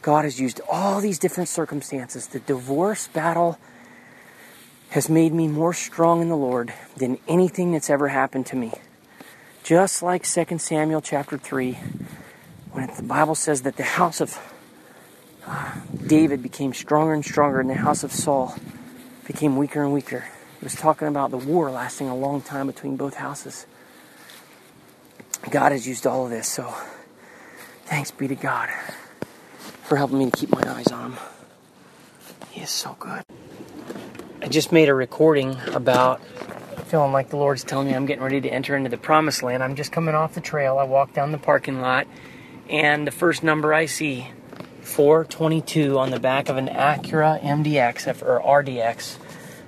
God 0.00 0.24
has 0.24 0.40
used 0.40 0.62
all 0.66 1.02
these 1.02 1.18
different 1.18 1.50
circumstances. 1.50 2.26
The 2.26 2.40
divorce 2.40 3.08
battle 3.08 3.58
has 4.88 5.10
made 5.10 5.34
me 5.34 5.48
more 5.48 5.74
strong 5.74 6.22
in 6.22 6.30
the 6.30 6.38
Lord 6.38 6.72
than 6.96 7.18
anything 7.28 7.72
that's 7.72 7.90
ever 7.90 8.08
happened 8.08 8.46
to 8.46 8.56
me. 8.56 8.72
Just 9.64 10.02
like 10.02 10.24
2 10.24 10.58
Samuel 10.58 11.00
chapter 11.00 11.38
3, 11.38 11.78
when 12.72 12.94
the 12.94 13.02
Bible 13.02 13.34
says 13.34 13.62
that 13.62 13.78
the 13.78 13.82
house 13.82 14.20
of 14.20 14.38
uh, 15.46 15.76
David 16.06 16.42
became 16.42 16.74
stronger 16.74 17.14
and 17.14 17.24
stronger 17.24 17.60
and 17.60 17.70
the 17.70 17.74
house 17.74 18.04
of 18.04 18.12
Saul 18.12 18.54
became 19.26 19.56
weaker 19.56 19.82
and 19.82 19.94
weaker. 19.94 20.26
It 20.58 20.64
was 20.64 20.74
talking 20.74 21.08
about 21.08 21.30
the 21.30 21.38
war 21.38 21.70
lasting 21.70 22.10
a 22.10 22.14
long 22.14 22.42
time 22.42 22.66
between 22.66 22.98
both 22.98 23.14
houses. 23.14 23.64
God 25.48 25.72
has 25.72 25.88
used 25.88 26.06
all 26.06 26.26
of 26.26 26.30
this, 26.30 26.46
so 26.46 26.74
thanks 27.86 28.10
be 28.10 28.28
to 28.28 28.34
God 28.34 28.68
for 29.84 29.96
helping 29.96 30.18
me 30.18 30.30
to 30.30 30.36
keep 30.36 30.50
my 30.50 30.62
eyes 30.74 30.88
on 30.88 31.12
him. 31.12 31.18
He 32.50 32.60
is 32.60 32.68
so 32.68 32.96
good. 33.00 33.24
I 34.42 34.48
just 34.48 34.72
made 34.72 34.90
a 34.90 34.94
recording 34.94 35.56
about 35.72 36.20
feeling 36.94 37.10
like 37.10 37.28
the 37.28 37.36
Lord's 37.36 37.64
telling 37.64 37.88
me 37.88 37.92
I'm 37.92 38.06
getting 38.06 38.22
ready 38.22 38.40
to 38.42 38.48
enter 38.48 38.76
into 38.76 38.88
the 38.88 38.96
promised 38.96 39.42
land. 39.42 39.64
I'm 39.64 39.74
just 39.74 39.90
coming 39.90 40.14
off 40.14 40.34
the 40.34 40.40
trail. 40.40 40.78
I 40.78 40.84
walk 40.84 41.12
down 41.12 41.32
the 41.32 41.38
parking 41.38 41.80
lot, 41.80 42.06
and 42.70 43.04
the 43.04 43.10
first 43.10 43.42
number 43.42 43.74
I 43.74 43.86
see, 43.86 44.28
422 44.82 45.98
on 45.98 46.12
the 46.12 46.20
back 46.20 46.48
of 46.48 46.56
an 46.56 46.68
Acura 46.68 47.42
MDX 47.42 48.22
or 48.22 48.40
RDX. 48.40 49.16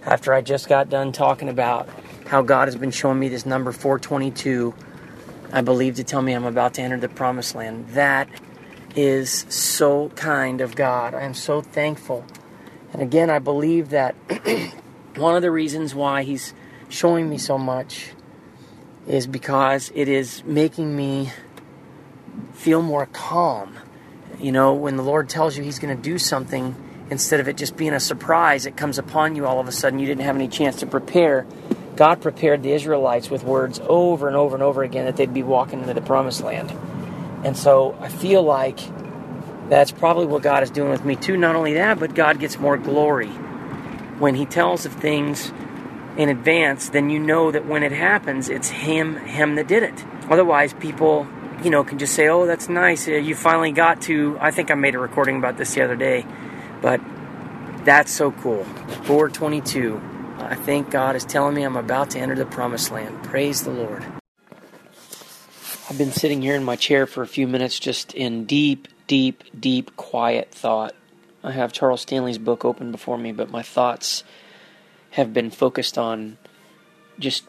After 0.04 0.32
I 0.32 0.40
just 0.40 0.68
got 0.68 0.88
done 0.88 1.10
talking 1.10 1.48
about 1.48 1.88
how 2.28 2.42
God 2.42 2.68
has 2.68 2.76
been 2.76 2.92
showing 2.92 3.18
me 3.18 3.28
this 3.28 3.44
number 3.44 3.72
422, 3.72 4.72
I 5.50 5.62
believe 5.62 5.96
to 5.96 6.04
tell 6.04 6.22
me 6.22 6.32
I'm 6.32 6.44
about 6.44 6.74
to 6.74 6.82
enter 6.82 6.96
the 6.96 7.08
promised 7.08 7.56
land. 7.56 7.88
That 7.88 8.28
is 8.94 9.46
so 9.48 10.10
kind 10.10 10.60
of 10.60 10.76
God. 10.76 11.12
I 11.12 11.22
am 11.22 11.34
so 11.34 11.60
thankful. 11.60 12.24
And 12.92 13.02
again, 13.02 13.30
I 13.30 13.40
believe 13.40 13.88
that 13.88 14.14
one 15.16 15.34
of 15.34 15.42
the 15.42 15.50
reasons 15.50 15.92
why 15.92 16.22
He's 16.22 16.54
showing 16.88 17.28
me 17.28 17.38
so 17.38 17.58
much 17.58 18.10
is 19.06 19.26
because 19.26 19.92
it 19.94 20.08
is 20.08 20.42
making 20.44 20.96
me 20.96 21.30
feel 22.52 22.82
more 22.82 23.06
calm. 23.06 23.76
You 24.40 24.52
know, 24.52 24.74
when 24.74 24.96
the 24.96 25.02
Lord 25.02 25.28
tells 25.28 25.56
you 25.56 25.62
He's 25.62 25.78
going 25.78 25.96
to 25.96 26.02
do 26.02 26.18
something, 26.18 26.74
instead 27.10 27.40
of 27.40 27.48
it 27.48 27.56
just 27.56 27.76
being 27.76 27.92
a 27.92 28.00
surprise, 28.00 28.66
it 28.66 28.76
comes 28.76 28.98
upon 28.98 29.36
you 29.36 29.46
all 29.46 29.60
of 29.60 29.68
a 29.68 29.72
sudden. 29.72 29.98
You 29.98 30.06
didn't 30.06 30.24
have 30.24 30.36
any 30.36 30.48
chance 30.48 30.76
to 30.80 30.86
prepare. 30.86 31.46
God 31.94 32.20
prepared 32.20 32.62
the 32.62 32.72
Israelites 32.72 33.30
with 33.30 33.42
words 33.42 33.80
over 33.88 34.26
and 34.26 34.36
over 34.36 34.54
and 34.54 34.62
over 34.62 34.82
again 34.82 35.06
that 35.06 35.16
they'd 35.16 35.32
be 35.32 35.42
walking 35.42 35.80
into 35.80 35.94
the 35.94 36.02
promised 36.02 36.42
land. 36.42 36.70
And 37.44 37.56
so 37.56 37.96
I 38.00 38.08
feel 38.08 38.42
like 38.42 38.78
that's 39.68 39.92
probably 39.92 40.26
what 40.26 40.42
God 40.42 40.62
is 40.62 40.70
doing 40.70 40.90
with 40.90 41.04
me 41.04 41.16
too. 41.16 41.36
Not 41.36 41.56
only 41.56 41.74
that, 41.74 41.98
but 41.98 42.14
God 42.14 42.38
gets 42.38 42.58
more 42.58 42.76
glory. 42.76 43.28
When 44.18 44.34
He 44.34 44.44
tells 44.44 44.84
of 44.84 44.92
things 44.92 45.52
in 46.16 46.28
advance, 46.28 46.88
then 46.88 47.10
you 47.10 47.18
know 47.18 47.50
that 47.50 47.66
when 47.66 47.82
it 47.82 47.92
happens, 47.92 48.48
it's 48.48 48.68
Him, 48.68 49.16
Him 49.16 49.54
that 49.56 49.68
did 49.68 49.82
it. 49.82 50.04
Otherwise, 50.30 50.72
people, 50.74 51.26
you 51.62 51.70
know, 51.70 51.84
can 51.84 51.98
just 51.98 52.14
say, 52.14 52.28
"Oh, 52.28 52.46
that's 52.46 52.68
nice. 52.68 53.06
Uh, 53.06 53.12
you 53.12 53.34
finally 53.34 53.72
got 53.72 54.02
to." 54.02 54.36
I 54.40 54.50
think 54.50 54.70
I 54.70 54.74
made 54.74 54.94
a 54.94 54.98
recording 54.98 55.36
about 55.36 55.56
this 55.56 55.74
the 55.74 55.82
other 55.82 55.96
day, 55.96 56.26
but 56.80 57.00
that's 57.84 58.12
so 58.12 58.32
cool. 58.32 58.64
422. 59.04 60.00
I 60.38 60.54
think 60.54 60.90
God 60.90 61.16
is 61.16 61.24
telling 61.24 61.54
me 61.54 61.62
I'm 61.62 61.76
about 61.76 62.10
to 62.10 62.18
enter 62.18 62.34
the 62.34 62.46
promised 62.46 62.90
land. 62.90 63.22
Praise 63.24 63.62
the 63.62 63.70
Lord. 63.70 64.04
I've 65.88 65.98
been 65.98 66.12
sitting 66.12 66.42
here 66.42 66.56
in 66.56 66.64
my 66.64 66.76
chair 66.76 67.06
for 67.06 67.22
a 67.22 67.28
few 67.28 67.46
minutes 67.46 67.78
just 67.78 68.12
in 68.12 68.44
deep, 68.44 68.88
deep, 69.06 69.44
deep, 69.58 69.96
quiet 69.96 70.50
thought. 70.50 70.94
I 71.44 71.52
have 71.52 71.72
Charles 71.72 72.00
Stanley's 72.00 72.38
book 72.38 72.64
open 72.64 72.90
before 72.90 73.16
me, 73.16 73.30
but 73.30 73.50
my 73.50 73.62
thoughts 73.62 74.24
have 75.16 75.32
been 75.32 75.50
focused 75.50 75.96
on 75.96 76.36
just 77.18 77.44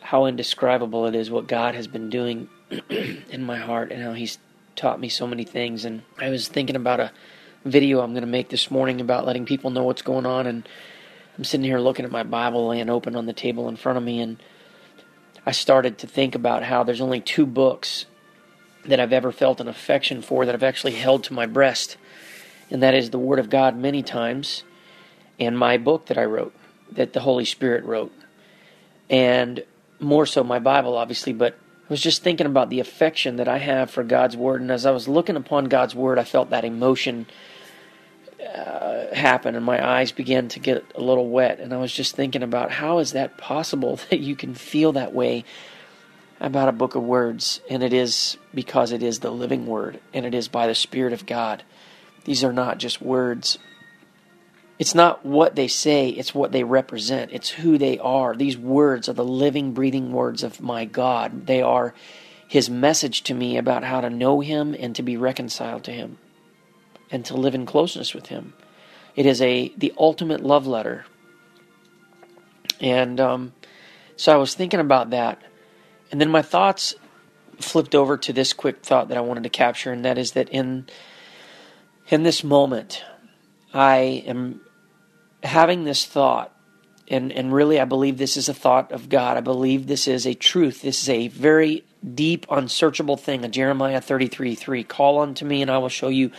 how 0.00 0.24
indescribable 0.24 1.06
it 1.06 1.14
is 1.14 1.30
what 1.30 1.46
God 1.46 1.74
has 1.74 1.86
been 1.86 2.08
doing 2.08 2.48
in 2.88 3.44
my 3.44 3.58
heart 3.58 3.92
and 3.92 4.02
how 4.02 4.14
He's 4.14 4.38
taught 4.74 4.98
me 4.98 5.10
so 5.10 5.26
many 5.26 5.44
things. 5.44 5.84
And 5.84 6.00
I 6.18 6.30
was 6.30 6.48
thinking 6.48 6.76
about 6.76 7.00
a 7.00 7.12
video 7.66 8.00
I'm 8.00 8.12
going 8.12 8.22
to 8.22 8.26
make 8.26 8.48
this 8.48 8.70
morning 8.70 9.02
about 9.02 9.26
letting 9.26 9.44
people 9.44 9.70
know 9.70 9.82
what's 9.82 10.00
going 10.00 10.24
on. 10.24 10.46
And 10.46 10.66
I'm 11.36 11.44
sitting 11.44 11.64
here 11.64 11.78
looking 11.78 12.06
at 12.06 12.10
my 12.10 12.22
Bible 12.22 12.68
laying 12.68 12.88
open 12.88 13.14
on 13.14 13.26
the 13.26 13.34
table 13.34 13.68
in 13.68 13.76
front 13.76 13.98
of 13.98 14.04
me, 14.04 14.20
and 14.20 14.42
I 15.44 15.52
started 15.52 15.98
to 15.98 16.06
think 16.06 16.34
about 16.34 16.62
how 16.62 16.84
there's 16.84 17.02
only 17.02 17.20
two 17.20 17.44
books 17.44 18.06
that 18.86 18.98
I've 18.98 19.12
ever 19.12 19.30
felt 19.30 19.60
an 19.60 19.68
affection 19.68 20.22
for 20.22 20.46
that 20.46 20.54
I've 20.54 20.62
actually 20.62 20.94
held 20.94 21.24
to 21.24 21.34
my 21.34 21.44
breast, 21.44 21.98
and 22.70 22.82
that 22.82 22.94
is 22.94 23.10
the 23.10 23.18
Word 23.18 23.38
of 23.38 23.50
God 23.50 23.76
many 23.76 24.02
times, 24.02 24.62
and 25.38 25.58
my 25.58 25.76
book 25.76 26.06
that 26.06 26.18
I 26.18 26.24
wrote, 26.24 26.54
that 26.92 27.12
the 27.12 27.20
Holy 27.20 27.44
Spirit 27.44 27.84
wrote, 27.84 28.12
and 29.08 29.64
more 30.00 30.26
so 30.26 30.42
my 30.42 30.58
Bible, 30.58 30.96
obviously, 30.96 31.32
but 31.32 31.54
I 31.54 31.92
was 31.92 32.00
just 32.00 32.22
thinking 32.22 32.46
about 32.46 32.68
the 32.68 32.80
affection 32.80 33.36
that 33.36 33.48
I 33.48 33.58
have 33.58 33.90
for 33.90 34.02
God's 34.02 34.36
Word, 34.36 34.60
and 34.60 34.70
as 34.70 34.86
I 34.86 34.90
was 34.90 35.06
looking 35.06 35.36
upon 35.36 35.66
God's 35.66 35.94
Word, 35.94 36.18
I 36.18 36.24
felt 36.24 36.50
that 36.50 36.64
emotion 36.64 37.26
uh, 38.44 39.14
happen, 39.14 39.54
and 39.54 39.64
my 39.64 39.84
eyes 39.86 40.12
began 40.12 40.48
to 40.48 40.58
get 40.58 40.84
a 40.94 41.00
little 41.00 41.28
wet. 41.28 41.60
And 41.60 41.72
I 41.72 41.78
was 41.78 41.92
just 41.92 42.14
thinking 42.16 42.42
about 42.42 42.70
how 42.70 42.98
is 42.98 43.12
that 43.12 43.38
possible 43.38 43.96
that 44.10 44.20
you 44.20 44.36
can 44.36 44.54
feel 44.54 44.92
that 44.92 45.12
way 45.12 45.44
about 46.40 46.68
a 46.68 46.72
book 46.72 46.94
of 46.94 47.02
words? 47.02 47.60
And 47.70 47.82
it 47.82 47.92
is 47.92 48.36
because 48.52 48.92
it 48.92 49.02
is 49.02 49.20
the 49.20 49.30
living 49.30 49.66
Word, 49.66 50.00
and 50.12 50.26
it 50.26 50.34
is 50.34 50.48
by 50.48 50.66
the 50.66 50.74
Spirit 50.74 51.12
of 51.12 51.26
God. 51.26 51.62
These 52.24 52.42
are 52.42 52.52
not 52.52 52.78
just 52.78 53.00
words. 53.00 53.58
It's 54.78 54.94
not 54.94 55.24
what 55.24 55.54
they 55.54 55.68
say, 55.68 56.10
it's 56.10 56.34
what 56.34 56.52
they 56.52 56.64
represent. 56.64 57.32
It's 57.32 57.48
who 57.48 57.78
they 57.78 57.98
are. 57.98 58.36
These 58.36 58.58
words 58.58 59.08
are 59.08 59.14
the 59.14 59.24
living, 59.24 59.72
breathing 59.72 60.12
words 60.12 60.42
of 60.42 60.60
my 60.60 60.84
God. 60.84 61.46
They 61.46 61.62
are 61.62 61.94
His 62.46 62.68
message 62.68 63.22
to 63.24 63.34
me 63.34 63.56
about 63.56 63.84
how 63.84 64.02
to 64.02 64.10
know 64.10 64.40
Him 64.40 64.74
and 64.78 64.94
to 64.96 65.02
be 65.02 65.16
reconciled 65.16 65.84
to 65.84 65.92
Him 65.92 66.18
and 67.10 67.24
to 67.24 67.36
live 67.36 67.54
in 67.54 67.64
closeness 67.64 68.12
with 68.12 68.26
Him. 68.26 68.52
It 69.14 69.24
is 69.24 69.40
a 69.40 69.72
the 69.78 69.94
ultimate 69.96 70.42
love 70.42 70.66
letter. 70.66 71.06
And 72.78 73.18
um, 73.18 73.54
so 74.16 74.34
I 74.34 74.36
was 74.36 74.54
thinking 74.54 74.80
about 74.80 75.10
that, 75.10 75.40
and 76.12 76.20
then 76.20 76.30
my 76.30 76.42
thoughts 76.42 76.94
flipped 77.58 77.94
over 77.94 78.18
to 78.18 78.32
this 78.34 78.52
quick 78.52 78.82
thought 78.82 79.08
that 79.08 79.16
I 79.16 79.22
wanted 79.22 79.44
to 79.44 79.48
capture, 79.48 79.90
and 79.90 80.04
that 80.04 80.18
is 80.18 80.32
that 80.32 80.50
in 80.50 80.86
in 82.08 82.22
this 82.22 82.44
moment, 82.44 83.02
I 83.72 84.22
am 84.26 84.60
having 85.46 85.84
this 85.84 86.04
thought, 86.04 86.52
and 87.08 87.32
and 87.32 87.52
really 87.52 87.80
I 87.80 87.84
believe 87.84 88.18
this 88.18 88.36
is 88.36 88.48
a 88.48 88.54
thought 88.54 88.92
of 88.92 89.08
God. 89.08 89.36
I 89.36 89.40
believe 89.40 89.86
this 89.86 90.06
is 90.08 90.26
a 90.26 90.34
truth. 90.34 90.82
This 90.82 91.02
is 91.02 91.08
a 91.08 91.28
very 91.28 91.84
deep, 92.14 92.46
unsearchable 92.50 93.16
thing. 93.16 93.50
Jeremiah 93.50 94.00
thirty 94.00 94.26
three 94.26 94.54
three. 94.54 94.84
Call 94.84 95.20
unto 95.20 95.44
me, 95.44 95.62
and 95.62 95.70
I 95.70 95.78
will 95.78 95.88
show 95.88 96.08
you 96.08 96.30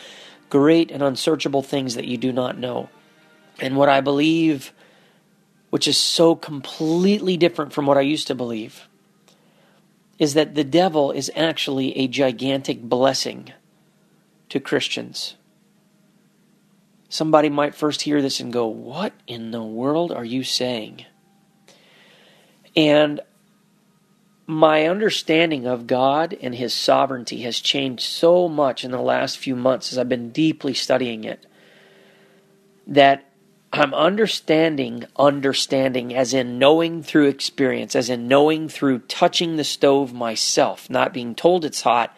great 0.49 0.91
and 0.91 1.01
unsearchable 1.03 1.63
things 1.63 1.95
that 1.95 2.05
you 2.05 2.17
do 2.17 2.31
not 2.31 2.57
know. 2.57 2.89
And 3.59 3.75
what 3.75 3.89
I 3.89 4.01
believe, 4.01 4.71
which 5.69 5.87
is 5.87 5.97
so 5.97 6.35
completely 6.35 7.37
different 7.37 7.73
from 7.73 7.85
what 7.85 7.97
I 7.97 8.01
used 8.01 8.27
to 8.27 8.35
believe, 8.35 8.87
is 10.19 10.35
that 10.35 10.55
the 10.55 10.63
devil 10.63 11.11
is 11.11 11.31
actually 11.35 11.97
a 11.97 12.07
gigantic 12.07 12.81
blessing 12.81 13.51
to 14.49 14.59
Christians. 14.59 15.35
Somebody 17.09 17.49
might 17.49 17.75
first 17.75 18.01
hear 18.01 18.21
this 18.21 18.39
and 18.39 18.51
go, 18.51 18.67
What 18.67 19.13
in 19.27 19.51
the 19.51 19.63
world 19.63 20.11
are 20.11 20.25
you 20.25 20.43
saying? 20.43 21.05
And 22.75 23.21
my 24.45 24.85
understanding 24.85 25.65
of 25.67 25.87
God 25.87 26.37
and 26.41 26.55
His 26.55 26.73
sovereignty 26.73 27.41
has 27.41 27.59
changed 27.59 28.03
so 28.03 28.47
much 28.47 28.83
in 28.83 28.91
the 28.91 29.01
last 29.01 29.37
few 29.37 29.55
months 29.55 29.91
as 29.91 29.97
I've 29.97 30.09
been 30.09 30.31
deeply 30.31 30.73
studying 30.73 31.23
it 31.23 31.45
that 32.87 33.25
I'm 33.73 33.93
understanding, 33.93 35.05
understanding 35.17 36.15
as 36.15 36.33
in 36.33 36.57
knowing 36.57 37.03
through 37.03 37.27
experience, 37.27 37.95
as 37.95 38.09
in 38.09 38.29
knowing 38.29 38.69
through 38.69 38.99
touching 38.99 39.57
the 39.57 39.65
stove 39.65 40.13
myself, 40.13 40.89
not 40.89 41.13
being 41.13 41.35
told 41.35 41.65
it's 41.65 41.81
hot, 41.81 42.15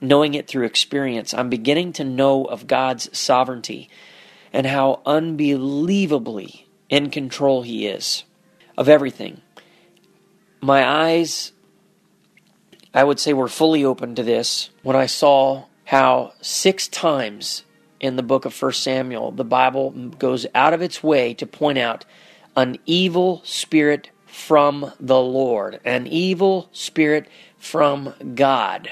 knowing 0.00 0.34
it 0.34 0.46
through 0.46 0.66
experience. 0.66 1.32
I'm 1.32 1.48
beginning 1.48 1.94
to 1.94 2.04
know 2.04 2.44
of 2.44 2.66
God's 2.66 3.16
sovereignty 3.16 3.88
and 4.52 4.66
how 4.66 5.00
unbelievably 5.06 6.66
in 6.88 7.10
control 7.10 7.62
He 7.62 7.86
is 7.86 8.24
of 8.76 8.88
everything. 8.88 9.40
My 10.60 10.86
eyes 10.86 11.52
I 12.92 13.04
would 13.04 13.20
say 13.20 13.32
we're 13.32 13.48
fully 13.48 13.84
open 13.84 14.16
to 14.16 14.22
this 14.24 14.70
when 14.82 14.96
I 14.96 15.06
saw 15.06 15.64
how 15.84 16.32
six 16.40 16.88
times 16.88 17.64
in 18.00 18.16
the 18.16 18.22
book 18.22 18.44
of 18.44 18.60
1 18.60 18.72
Samuel 18.72 19.30
the 19.30 19.44
Bible 19.44 19.90
goes 19.90 20.46
out 20.56 20.74
of 20.74 20.82
its 20.82 21.02
way 21.02 21.32
to 21.34 21.46
point 21.46 21.78
out 21.78 22.04
an 22.56 22.78
evil 22.86 23.42
spirit 23.44 24.10
from 24.26 24.92
the 24.98 25.20
Lord, 25.20 25.80
an 25.84 26.06
evil 26.06 26.68
spirit 26.72 27.28
from 27.58 28.14
God 28.34 28.90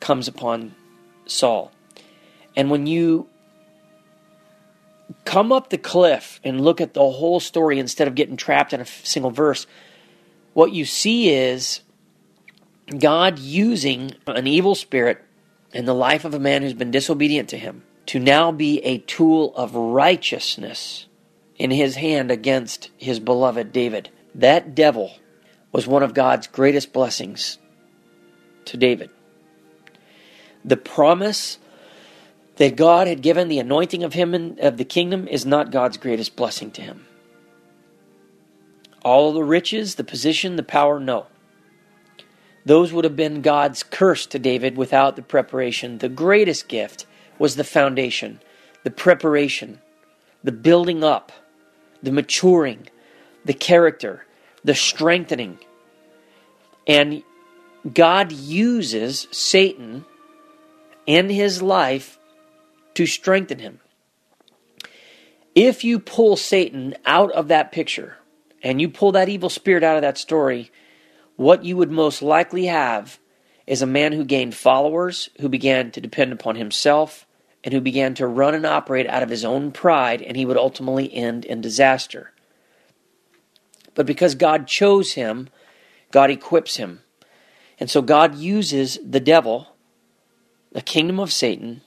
comes 0.00 0.26
upon 0.26 0.74
Saul. 1.26 1.70
And 2.56 2.70
when 2.70 2.86
you 2.86 3.28
come 5.30 5.52
up 5.52 5.70
the 5.70 5.78
cliff 5.78 6.40
and 6.42 6.60
look 6.60 6.80
at 6.80 6.92
the 6.92 7.08
whole 7.08 7.38
story 7.38 7.78
instead 7.78 8.08
of 8.08 8.16
getting 8.16 8.36
trapped 8.36 8.72
in 8.72 8.80
a 8.80 8.84
single 8.84 9.30
verse, 9.30 9.64
what 10.54 10.72
you 10.72 10.84
see 10.84 11.28
is 11.32 11.82
God 12.98 13.38
using 13.38 14.12
an 14.26 14.48
evil 14.48 14.74
spirit 14.74 15.24
in 15.72 15.84
the 15.84 15.94
life 15.94 16.24
of 16.24 16.34
a 16.34 16.40
man 16.40 16.62
who's 16.62 16.74
been 16.74 16.90
disobedient 16.90 17.48
to 17.50 17.56
him 17.56 17.84
to 18.06 18.18
now 18.18 18.50
be 18.50 18.80
a 18.80 18.98
tool 18.98 19.54
of 19.54 19.76
righteousness 19.76 21.06
in 21.54 21.70
his 21.70 21.94
hand 21.94 22.32
against 22.32 22.90
his 22.96 23.20
beloved 23.20 23.70
David. 23.70 24.10
That 24.34 24.74
devil 24.74 25.12
was 25.70 25.86
one 25.86 26.02
of 26.02 26.12
God's 26.12 26.48
greatest 26.48 26.92
blessings 26.92 27.58
to 28.64 28.76
David. 28.76 29.10
The 30.64 30.76
promise 30.76 31.58
that 32.60 32.76
God 32.76 33.08
had 33.08 33.22
given 33.22 33.48
the 33.48 33.58
anointing 33.58 34.04
of 34.04 34.12
him 34.12 34.34
and 34.34 34.60
of 34.60 34.76
the 34.76 34.84
kingdom 34.84 35.26
is 35.26 35.46
not 35.46 35.70
God's 35.70 35.96
greatest 35.96 36.36
blessing 36.36 36.70
to 36.72 36.82
him. 36.82 37.06
All 39.02 39.32
the 39.32 39.42
riches, 39.42 39.94
the 39.94 40.04
position, 40.04 40.56
the 40.56 40.62
power, 40.62 41.00
no. 41.00 41.26
Those 42.66 42.92
would 42.92 43.04
have 43.04 43.16
been 43.16 43.40
God's 43.40 43.82
curse 43.82 44.26
to 44.26 44.38
David 44.38 44.76
without 44.76 45.16
the 45.16 45.22
preparation. 45.22 45.96
The 45.96 46.10
greatest 46.10 46.68
gift 46.68 47.06
was 47.38 47.56
the 47.56 47.64
foundation, 47.64 48.40
the 48.84 48.90
preparation, 48.90 49.80
the 50.44 50.52
building 50.52 51.02
up, 51.02 51.32
the 52.02 52.12
maturing, 52.12 52.90
the 53.42 53.54
character, 53.54 54.26
the 54.62 54.74
strengthening. 54.74 55.60
And 56.86 57.22
God 57.90 58.32
uses 58.32 59.28
Satan 59.30 60.04
in 61.06 61.30
his 61.30 61.62
life 61.62 62.18
to 63.00 63.06
strengthen 63.06 63.60
him. 63.60 63.80
If 65.54 65.84
you 65.84 65.98
pull 65.98 66.36
Satan 66.36 66.94
out 67.06 67.32
of 67.32 67.48
that 67.48 67.72
picture 67.72 68.18
and 68.62 68.78
you 68.78 68.90
pull 68.90 69.12
that 69.12 69.30
evil 69.30 69.48
spirit 69.48 69.82
out 69.82 69.96
of 69.96 70.02
that 70.02 70.18
story, 70.18 70.70
what 71.36 71.64
you 71.64 71.78
would 71.78 71.90
most 71.90 72.20
likely 72.20 72.66
have 72.66 73.18
is 73.66 73.80
a 73.80 73.86
man 73.86 74.12
who 74.12 74.22
gained 74.22 74.54
followers, 74.54 75.30
who 75.40 75.48
began 75.48 75.90
to 75.92 76.00
depend 76.02 76.30
upon 76.30 76.56
himself, 76.56 77.26
and 77.64 77.72
who 77.72 77.80
began 77.80 78.12
to 78.16 78.26
run 78.26 78.54
and 78.54 78.66
operate 78.66 79.06
out 79.06 79.22
of 79.22 79.30
his 79.30 79.46
own 79.46 79.72
pride, 79.72 80.20
and 80.20 80.36
he 80.36 80.44
would 80.44 80.58
ultimately 80.58 81.10
end 81.14 81.46
in 81.46 81.62
disaster. 81.62 82.34
But 83.94 84.04
because 84.04 84.34
God 84.34 84.66
chose 84.66 85.14
him, 85.14 85.48
God 86.10 86.30
equips 86.30 86.76
him. 86.76 87.00
And 87.78 87.88
so 87.88 88.02
God 88.02 88.34
uses 88.34 88.98
the 89.02 89.20
devil, 89.20 89.74
the 90.70 90.82
kingdom 90.82 91.18
of 91.18 91.32
Satan, 91.32 91.80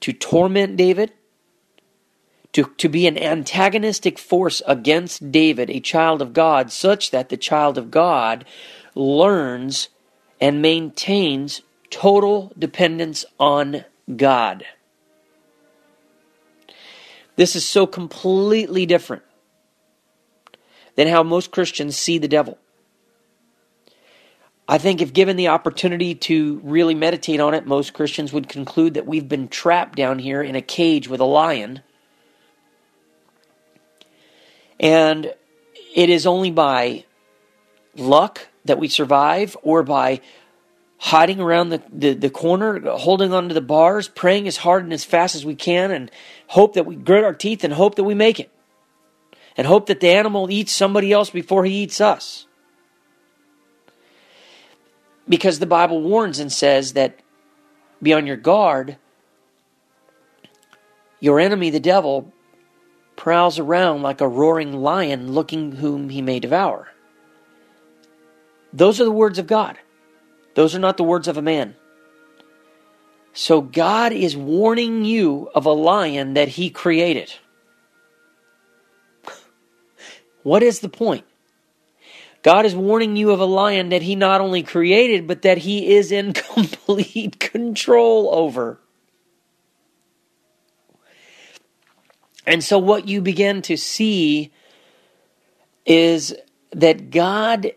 to 0.00 0.12
torment 0.12 0.76
David, 0.76 1.12
to, 2.52 2.64
to 2.78 2.88
be 2.88 3.06
an 3.06 3.18
antagonistic 3.18 4.18
force 4.18 4.62
against 4.66 5.30
David, 5.30 5.70
a 5.70 5.80
child 5.80 6.22
of 6.22 6.32
God, 6.32 6.72
such 6.72 7.10
that 7.10 7.28
the 7.28 7.36
child 7.36 7.76
of 7.76 7.90
God 7.90 8.44
learns 8.94 9.88
and 10.40 10.62
maintains 10.62 11.62
total 11.90 12.52
dependence 12.58 13.24
on 13.38 13.84
God. 14.14 14.64
This 17.36 17.54
is 17.54 17.68
so 17.68 17.86
completely 17.86 18.86
different 18.86 19.22
than 20.94 21.08
how 21.08 21.22
most 21.22 21.50
Christians 21.50 21.96
see 21.96 22.18
the 22.18 22.28
devil. 22.28 22.58
I 24.68 24.78
think 24.78 25.00
if 25.00 25.12
given 25.12 25.36
the 25.36 25.48
opportunity 25.48 26.14
to 26.14 26.60
really 26.64 26.94
meditate 26.94 27.38
on 27.38 27.54
it, 27.54 27.66
most 27.66 27.94
Christians 27.94 28.32
would 28.32 28.48
conclude 28.48 28.94
that 28.94 29.06
we've 29.06 29.28
been 29.28 29.48
trapped 29.48 29.96
down 29.96 30.18
here 30.18 30.42
in 30.42 30.56
a 30.56 30.62
cage 30.62 31.08
with 31.08 31.20
a 31.20 31.24
lion. 31.24 31.82
And 34.80 35.32
it 35.94 36.10
is 36.10 36.26
only 36.26 36.50
by 36.50 37.04
luck 37.96 38.48
that 38.64 38.78
we 38.78 38.88
survive 38.88 39.56
or 39.62 39.84
by 39.84 40.20
hiding 40.98 41.40
around 41.40 41.68
the, 41.68 41.82
the, 41.92 42.14
the, 42.14 42.30
corner, 42.30 42.80
holding 42.96 43.32
onto 43.32 43.54
the 43.54 43.60
bars, 43.60 44.08
praying 44.08 44.48
as 44.48 44.58
hard 44.58 44.82
and 44.82 44.92
as 44.92 45.04
fast 45.04 45.34
as 45.34 45.44
we 45.44 45.54
can, 45.54 45.90
and 45.92 46.10
hope 46.48 46.74
that 46.74 46.86
we 46.86 46.96
grit 46.96 47.22
our 47.22 47.34
teeth 47.34 47.62
and 47.62 47.72
hope 47.72 47.94
that 47.94 48.04
we 48.04 48.14
make 48.14 48.40
it. 48.40 48.50
And 49.56 49.66
hope 49.66 49.86
that 49.86 50.00
the 50.00 50.08
animal 50.08 50.50
eats 50.50 50.72
somebody 50.72 51.12
else 51.12 51.30
before 51.30 51.64
he 51.64 51.82
eats 51.82 52.00
us. 52.00 52.45
Because 55.28 55.58
the 55.58 55.66
Bible 55.66 56.00
warns 56.00 56.38
and 56.38 56.52
says 56.52 56.92
that 56.92 57.20
be 58.02 58.12
on 58.12 58.26
your 58.26 58.36
guard. 58.36 58.96
Your 61.20 61.40
enemy, 61.40 61.70
the 61.70 61.80
devil, 61.80 62.32
prowls 63.16 63.58
around 63.58 64.02
like 64.02 64.20
a 64.20 64.28
roaring 64.28 64.72
lion 64.74 65.32
looking 65.32 65.72
whom 65.72 66.10
he 66.10 66.22
may 66.22 66.38
devour. 66.38 66.88
Those 68.72 69.00
are 69.00 69.04
the 69.04 69.10
words 69.10 69.38
of 69.38 69.46
God. 69.46 69.78
Those 70.54 70.74
are 70.74 70.80
not 70.80 70.96
the 70.96 71.04
words 71.04 71.28
of 71.28 71.36
a 71.36 71.42
man. 71.42 71.74
So 73.32 73.60
God 73.60 74.12
is 74.12 74.36
warning 74.36 75.04
you 75.04 75.50
of 75.54 75.66
a 75.66 75.72
lion 75.72 76.34
that 76.34 76.48
he 76.48 76.70
created. 76.70 77.32
What 80.42 80.62
is 80.62 80.78
the 80.78 80.88
point? 80.88 81.24
God 82.46 82.64
is 82.64 82.76
warning 82.76 83.16
you 83.16 83.32
of 83.32 83.40
a 83.40 83.44
lion 83.44 83.88
that 83.88 84.02
he 84.02 84.14
not 84.14 84.40
only 84.40 84.62
created, 84.62 85.26
but 85.26 85.42
that 85.42 85.58
he 85.58 85.96
is 85.96 86.12
in 86.12 86.32
complete 86.54 87.40
control 87.40 88.32
over. 88.32 88.78
And 92.46 92.62
so, 92.62 92.78
what 92.78 93.08
you 93.08 93.20
begin 93.20 93.62
to 93.62 93.76
see 93.76 94.52
is 95.84 96.36
that 96.70 97.10
God 97.10 97.72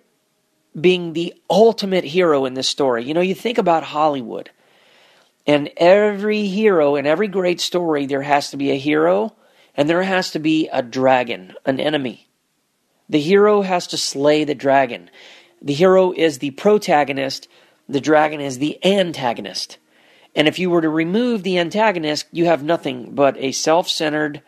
being 0.79 1.13
the 1.13 1.33
ultimate 1.49 2.03
hero 2.03 2.45
in 2.45 2.53
this 2.53 2.69
story. 2.69 3.03
You 3.05 3.15
know, 3.15 3.21
you 3.21 3.33
think 3.33 3.57
about 3.57 3.81
Hollywood, 3.81 4.51
and 5.47 5.71
every 5.77 6.45
hero 6.45 6.95
in 6.95 7.07
every 7.07 7.27
great 7.27 7.59
story, 7.59 8.05
there 8.05 8.21
has 8.21 8.51
to 8.51 8.57
be 8.57 8.69
a 8.69 8.77
hero 8.77 9.35
and 9.75 9.89
there 9.89 10.03
has 10.03 10.29
to 10.31 10.39
be 10.39 10.67
a 10.67 10.83
dragon, 10.83 11.55
an 11.65 11.79
enemy. 11.79 12.28
The 13.09 13.19
hero 13.19 13.61
has 13.61 13.87
to 13.87 13.97
slay 13.97 14.43
the 14.43 14.55
dragon. 14.55 15.09
The 15.61 15.73
hero 15.73 16.11
is 16.11 16.37
the 16.37 16.51
protagonist, 16.51 17.47
the 17.87 17.99
dragon 17.99 18.39
is 18.39 18.59
the 18.59 18.83
antagonist. 18.85 19.77
And 20.35 20.47
if 20.47 20.59
you 20.59 20.69
were 20.69 20.81
to 20.81 20.89
remove 20.89 21.43
the 21.43 21.57
antagonist, 21.57 22.27
you 22.31 22.45
have 22.45 22.63
nothing 22.63 23.15
but 23.15 23.35
a 23.37 23.51
self 23.51 23.89
centered, 23.89 24.41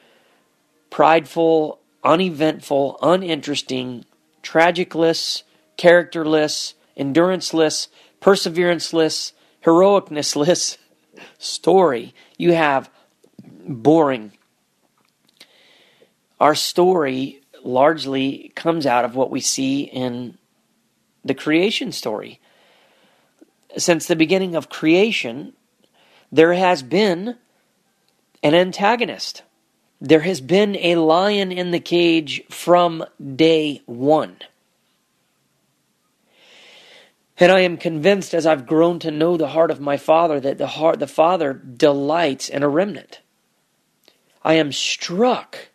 prideful, 0.89 1.79
uneventful, 2.03 2.99
uninteresting, 3.01 4.05
tragicless, 4.43 5.43
characterless, 5.77 6.75
enduranceless, 6.97 7.87
perseveranceless, 8.21 9.31
heroicnessless 9.65 10.77
story. 11.39 12.13
You 12.37 12.53
have 12.53 12.89
boring. 13.67 14.33
Our 16.39 16.55
story 16.55 17.40
largely 17.63 18.51
comes 18.55 18.85
out 18.85 19.05
of 19.05 19.15
what 19.15 19.31
we 19.31 19.39
see 19.39 19.81
in 19.81 20.37
the 21.23 21.33
creation 21.33 21.91
story. 21.91 22.39
Since 23.77 24.07
the 24.07 24.15
beginning 24.15 24.55
of 24.55 24.69
creation, 24.69 25.53
there 26.31 26.53
has 26.53 26.83
been 26.83 27.37
an 28.43 28.53
antagonist. 28.53 29.43
There 29.99 30.21
has 30.21 30.41
been 30.41 30.75
a 30.77 30.95
lion 30.95 31.51
in 31.51 31.71
the 31.71 31.79
cage 31.79 32.43
from 32.49 33.05
day 33.35 33.81
one. 33.85 34.37
And 37.37 37.51
I 37.51 37.61
am 37.61 37.77
convinced 37.77 38.35
as 38.35 38.45
I've 38.45 38.67
grown 38.67 38.99
to 38.99 39.09
know 39.09 39.35
the 39.35 39.47
heart 39.47 39.71
of 39.71 39.79
my 39.79 39.97
Father 39.97 40.39
that 40.39 40.57
the 40.57 40.67
heart 40.67 40.99
the 40.99 41.07
Father 41.07 41.53
delights 41.53 42.49
in 42.49 42.61
a 42.61 42.69
remnant. 42.69 43.21
I 44.43 44.55
am 44.55 44.71
struck 44.71 45.70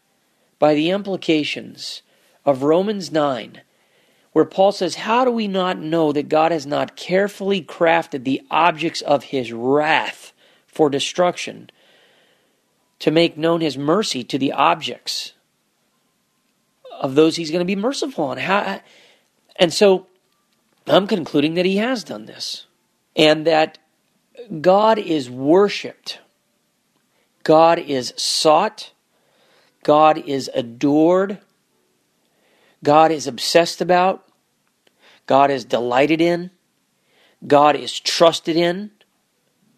by 0.58 0.74
the 0.74 0.90
implications 0.90 2.02
of 2.44 2.62
Romans 2.62 3.12
9, 3.12 3.60
where 4.32 4.44
Paul 4.44 4.72
says, 4.72 4.96
How 4.96 5.24
do 5.24 5.30
we 5.30 5.48
not 5.48 5.78
know 5.78 6.12
that 6.12 6.28
God 6.28 6.52
has 6.52 6.66
not 6.66 6.96
carefully 6.96 7.62
crafted 7.62 8.24
the 8.24 8.42
objects 8.50 9.00
of 9.02 9.24
his 9.24 9.52
wrath 9.52 10.32
for 10.66 10.88
destruction 10.88 11.70
to 12.98 13.10
make 13.10 13.36
known 13.36 13.60
his 13.60 13.76
mercy 13.76 14.22
to 14.24 14.38
the 14.38 14.52
objects 14.52 15.32
of 16.98 17.14
those 17.14 17.36
he's 17.36 17.50
going 17.50 17.60
to 17.60 17.64
be 17.64 17.76
merciful 17.76 18.24
on? 18.24 18.38
How, 18.38 18.80
and 19.56 19.72
so 19.72 20.06
I'm 20.86 21.06
concluding 21.06 21.54
that 21.54 21.66
he 21.66 21.78
has 21.78 22.04
done 22.04 22.26
this 22.26 22.66
and 23.14 23.46
that 23.46 23.78
God 24.60 24.98
is 24.98 25.28
worshiped, 25.28 26.20
God 27.42 27.78
is 27.78 28.12
sought 28.16 28.92
God 29.86 30.18
is 30.26 30.50
adored. 30.52 31.38
God 32.82 33.12
is 33.12 33.28
obsessed 33.28 33.80
about, 33.80 34.26
God 35.26 35.48
is 35.48 35.64
delighted 35.64 36.20
in, 36.20 36.50
God 37.46 37.76
is 37.76 38.00
trusted 38.00 38.56
in, 38.56 38.90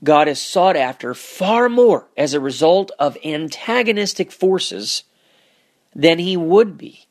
God 0.03 0.27
is 0.27 0.41
sought 0.41 0.77
after 0.77 1.13
far 1.13 1.69
more 1.69 2.09
as 2.17 2.33
a 2.33 2.41
result 2.41 2.91
of 2.99 3.19
antagonistic 3.23 4.33
forces 4.33 5.05
than 5.95 6.19
he 6.19 6.39
would 6.39 6.79
be 6.79 7.07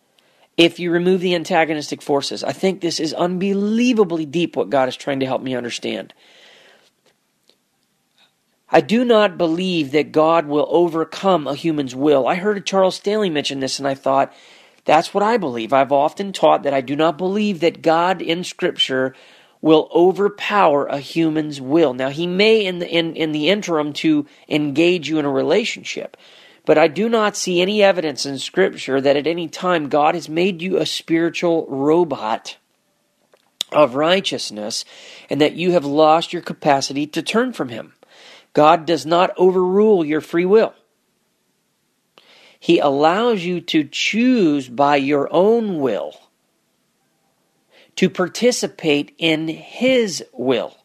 if 0.57 0.79
you 0.79 0.89
remove 0.89 1.21
the 1.21 1.35
antagonistic 1.35 2.01
forces. 2.01 2.43
I 2.43 2.51
think 2.51 2.81
this 2.81 2.99
is 2.99 3.13
unbelievably 3.13 4.25
deep 4.25 4.55
what 4.55 4.71
God 4.71 4.89
is 4.89 4.95
trying 4.95 5.19
to 5.19 5.27
help 5.27 5.43
me 5.43 5.55
understand. 5.55 6.15
I 8.69 8.81
do 8.81 9.05
not 9.05 9.37
believe 9.37 9.91
that 9.91 10.11
God 10.11 10.45
will 10.45 10.67
overcome 10.69 11.47
a 11.47 11.55
human's 11.55 11.95
will. 11.95 12.27
I 12.27 12.35
heard 12.35 12.65
Charles 12.65 12.95
Stanley 12.95 13.29
mention 13.29 13.59
this 13.59 13.79
and 13.79 13.87
I 13.87 13.93
thought, 13.93 14.33
that's 14.83 15.13
what 15.13 15.23
I 15.23 15.37
believe. 15.37 15.73
I've 15.73 15.91
often 15.91 16.33
taught 16.33 16.63
that 16.63 16.73
I 16.73 16.81
do 16.81 16.95
not 16.95 17.17
believe 17.17 17.59
that 17.59 17.81
God 17.81 18.21
in 18.21 18.43
Scripture 18.43 19.13
will 19.61 19.89
overpower 19.93 20.85
a 20.85 20.99
human's 20.99 21.59
will. 21.59 21.93
Now, 21.93 22.09
he 22.09 22.27
may 22.27 22.65
in 22.65 22.79
the, 22.79 22.89
in, 22.89 23.15
in 23.15 23.31
the 23.31 23.49
interim 23.49 23.93
to 23.93 24.25
engage 24.47 25.09
you 25.09 25.19
in 25.19 25.25
a 25.25 25.31
relationship, 25.31 26.15
but 26.65 26.77
I 26.77 26.87
do 26.87 27.09
not 27.09 27.35
see 27.35 27.61
any 27.61 27.83
evidence 27.83 28.25
in 28.25 28.37
Scripture 28.37 29.01
that 29.01 29.17
at 29.17 29.27
any 29.27 29.47
time 29.47 29.89
God 29.89 30.15
has 30.15 30.29
made 30.29 30.61
you 30.61 30.77
a 30.77 30.85
spiritual 30.85 31.65
robot 31.67 32.57
of 33.71 33.95
righteousness 33.95 34.85
and 35.29 35.41
that 35.41 35.53
you 35.53 35.71
have 35.71 35.85
lost 35.85 36.31
your 36.31 36.41
capacity 36.41 37.07
to 37.07 37.21
turn 37.21 37.51
from 37.51 37.69
Him. 37.69 37.93
God 38.57 38.87
does 38.87 39.05
not 39.05 39.35
overrule 39.37 40.03
your 40.03 40.19
free 40.19 40.43
will. 40.43 40.73
He 42.59 42.79
allows 42.79 43.43
you 43.43 43.61
to 43.61 43.83
choose 43.83 44.67
by 44.67 44.95
your 44.95 45.31
own 45.31 45.79
will 45.79 46.19
to 47.97 48.09
participate 48.09 49.13
in 49.19 49.47
His 49.47 50.25
will. 50.33 50.75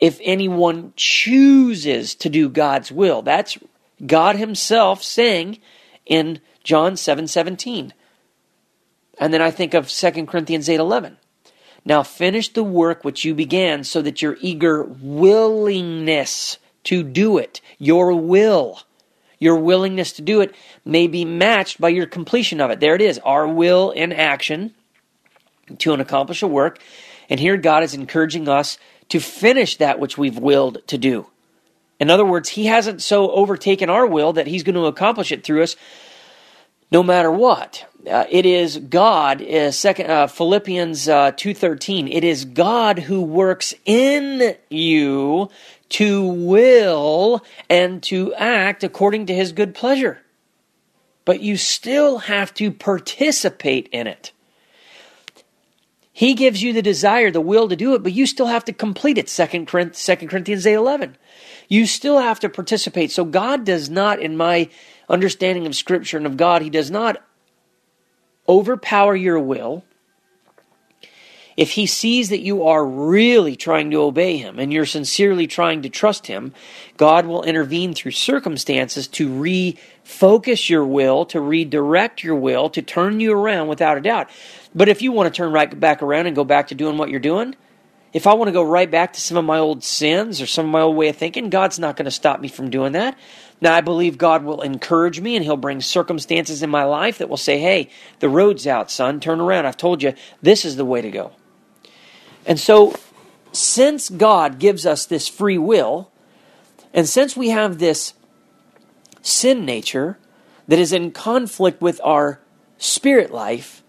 If 0.00 0.18
anyone 0.22 0.94
chooses 0.96 2.14
to 2.14 2.30
do 2.30 2.48
God's 2.48 2.90
will, 2.90 3.20
that's 3.20 3.58
God 4.06 4.36
Himself 4.36 5.02
saying 5.02 5.58
in 6.06 6.40
John 6.64 6.96
7 6.96 7.26
17. 7.26 7.92
And 9.18 9.34
then 9.34 9.42
I 9.42 9.50
think 9.50 9.74
of 9.74 9.90
2 9.90 10.24
Corinthians 10.24 10.70
8 10.70 10.80
11. 10.80 11.18
Now 11.84 12.02
finish 12.02 12.48
the 12.48 12.64
work 12.64 13.04
which 13.04 13.26
you 13.26 13.34
began 13.34 13.84
so 13.84 14.00
that 14.00 14.22
your 14.22 14.38
eager 14.40 14.84
willingness 14.84 16.56
to 16.88 17.02
do 17.02 17.36
it. 17.36 17.60
Your 17.78 18.14
will, 18.14 18.80
your 19.38 19.56
willingness 19.56 20.12
to 20.12 20.22
do 20.22 20.40
it 20.40 20.54
may 20.86 21.06
be 21.06 21.22
matched 21.22 21.78
by 21.78 21.90
your 21.90 22.06
completion 22.06 22.62
of 22.62 22.70
it. 22.70 22.80
There 22.80 22.94
it 22.94 23.02
is. 23.02 23.18
Our 23.18 23.46
will 23.46 23.90
in 23.90 24.10
action 24.10 24.74
to 25.80 25.92
accomplish 25.92 26.42
a 26.42 26.46
work. 26.46 26.80
And 27.28 27.38
here 27.38 27.58
God 27.58 27.82
is 27.82 27.92
encouraging 27.92 28.48
us 28.48 28.78
to 29.10 29.20
finish 29.20 29.76
that 29.76 30.00
which 30.00 30.16
we've 30.16 30.38
willed 30.38 30.78
to 30.86 30.96
do. 30.96 31.26
In 32.00 32.08
other 32.08 32.24
words, 32.24 32.48
He 32.48 32.66
hasn't 32.66 33.02
so 33.02 33.30
overtaken 33.32 33.90
our 33.90 34.06
will 34.06 34.32
that 34.32 34.46
He's 34.46 34.62
going 34.62 34.74
to 34.74 34.86
accomplish 34.86 35.30
it 35.30 35.44
through 35.44 35.64
us 35.64 35.76
no 36.90 37.02
matter 37.02 37.30
what. 37.30 37.84
Uh, 38.10 38.24
it 38.30 38.46
is 38.46 38.78
God, 38.78 39.42
uh, 39.42 39.70
second, 39.72 40.10
uh, 40.10 40.26
Philippians 40.26 41.06
uh, 41.06 41.32
2.13, 41.32 42.08
it 42.10 42.24
is 42.24 42.46
God 42.46 43.00
who 43.00 43.20
works 43.20 43.74
in 43.84 44.56
you 44.70 45.50
to 45.90 46.22
will 46.22 47.44
and 47.68 48.02
to 48.04 48.34
act 48.34 48.84
according 48.84 49.26
to 49.26 49.34
his 49.34 49.52
good 49.52 49.74
pleasure. 49.74 50.20
But 51.24 51.40
you 51.40 51.56
still 51.56 52.18
have 52.18 52.54
to 52.54 52.70
participate 52.70 53.88
in 53.88 54.06
it. 54.06 54.32
He 56.12 56.34
gives 56.34 56.62
you 56.62 56.72
the 56.72 56.82
desire, 56.82 57.30
the 57.30 57.40
will 57.40 57.68
to 57.68 57.76
do 57.76 57.94
it, 57.94 58.02
but 58.02 58.12
you 58.12 58.26
still 58.26 58.46
have 58.46 58.64
to 58.64 58.72
complete 58.72 59.18
it. 59.18 59.28
2 59.28 59.66
Corinthians 60.26 60.66
8 60.66 60.72
11. 60.72 61.16
You 61.68 61.86
still 61.86 62.18
have 62.18 62.40
to 62.40 62.48
participate. 62.48 63.12
So 63.12 63.24
God 63.24 63.64
does 63.64 63.88
not, 63.88 64.20
in 64.20 64.36
my 64.36 64.68
understanding 65.08 65.66
of 65.66 65.76
Scripture 65.76 66.16
and 66.16 66.26
of 66.26 66.36
God, 66.36 66.62
He 66.62 66.70
does 66.70 66.90
not 66.90 67.22
overpower 68.48 69.14
your 69.14 69.38
will 69.38 69.84
if 71.58 71.72
he 71.72 71.86
sees 71.86 72.28
that 72.28 72.38
you 72.38 72.68
are 72.68 72.86
really 72.86 73.56
trying 73.56 73.90
to 73.90 74.00
obey 74.00 74.36
him 74.36 74.60
and 74.60 74.72
you're 74.72 74.86
sincerely 74.86 75.48
trying 75.48 75.82
to 75.82 75.88
trust 75.88 76.28
him, 76.28 76.54
God 76.96 77.26
will 77.26 77.42
intervene 77.42 77.94
through 77.94 78.12
circumstances 78.12 79.08
to 79.08 79.28
refocus 79.28 80.70
your 80.70 80.84
will, 80.84 81.26
to 81.26 81.40
redirect 81.40 82.22
your 82.22 82.36
will, 82.36 82.70
to 82.70 82.80
turn 82.80 83.18
you 83.18 83.32
around 83.32 83.66
without 83.66 83.98
a 83.98 84.00
doubt. 84.00 84.30
But 84.72 84.88
if 84.88 85.02
you 85.02 85.10
want 85.10 85.34
to 85.34 85.36
turn 85.36 85.50
right 85.50 85.80
back 85.80 86.00
around 86.00 86.28
and 86.28 86.36
go 86.36 86.44
back 86.44 86.68
to 86.68 86.76
doing 86.76 86.96
what 86.96 87.10
you're 87.10 87.18
doing, 87.18 87.56
if 88.12 88.28
I 88.28 88.34
want 88.34 88.46
to 88.46 88.52
go 88.52 88.62
right 88.62 88.88
back 88.88 89.14
to 89.14 89.20
some 89.20 89.36
of 89.36 89.44
my 89.44 89.58
old 89.58 89.82
sins 89.82 90.40
or 90.40 90.46
some 90.46 90.66
of 90.66 90.70
my 90.70 90.82
old 90.82 90.96
way 90.96 91.08
of 91.08 91.16
thinking, 91.16 91.50
God's 91.50 91.80
not 91.80 91.96
going 91.96 92.04
to 92.04 92.12
stop 92.12 92.40
me 92.40 92.46
from 92.46 92.70
doing 92.70 92.92
that. 92.92 93.18
Now, 93.60 93.74
I 93.74 93.80
believe 93.80 94.16
God 94.16 94.44
will 94.44 94.62
encourage 94.62 95.20
me 95.20 95.34
and 95.34 95.44
He'll 95.44 95.56
bring 95.56 95.80
circumstances 95.80 96.62
in 96.62 96.70
my 96.70 96.84
life 96.84 97.18
that 97.18 97.28
will 97.28 97.36
say, 97.36 97.58
hey, 97.58 97.90
the 98.20 98.28
road's 98.28 98.68
out, 98.68 98.92
son. 98.92 99.18
Turn 99.18 99.40
around. 99.40 99.66
I've 99.66 99.76
told 99.76 100.04
you 100.04 100.14
this 100.40 100.64
is 100.64 100.76
the 100.76 100.84
way 100.84 101.02
to 101.02 101.10
go. 101.10 101.32
And 102.48 102.58
so, 102.58 102.94
since 103.52 104.08
God 104.08 104.58
gives 104.58 104.86
us 104.86 105.04
this 105.04 105.28
free 105.28 105.58
will, 105.58 106.10
and 106.94 107.06
since 107.06 107.36
we 107.36 107.50
have 107.50 107.78
this 107.78 108.14
sin 109.20 109.66
nature 109.66 110.18
that 110.66 110.78
is 110.78 110.92
in 110.92 111.10
conflict 111.10 111.82
with 111.82 112.00
our 112.02 112.40
spirit 112.78 113.30
life, 113.30 113.82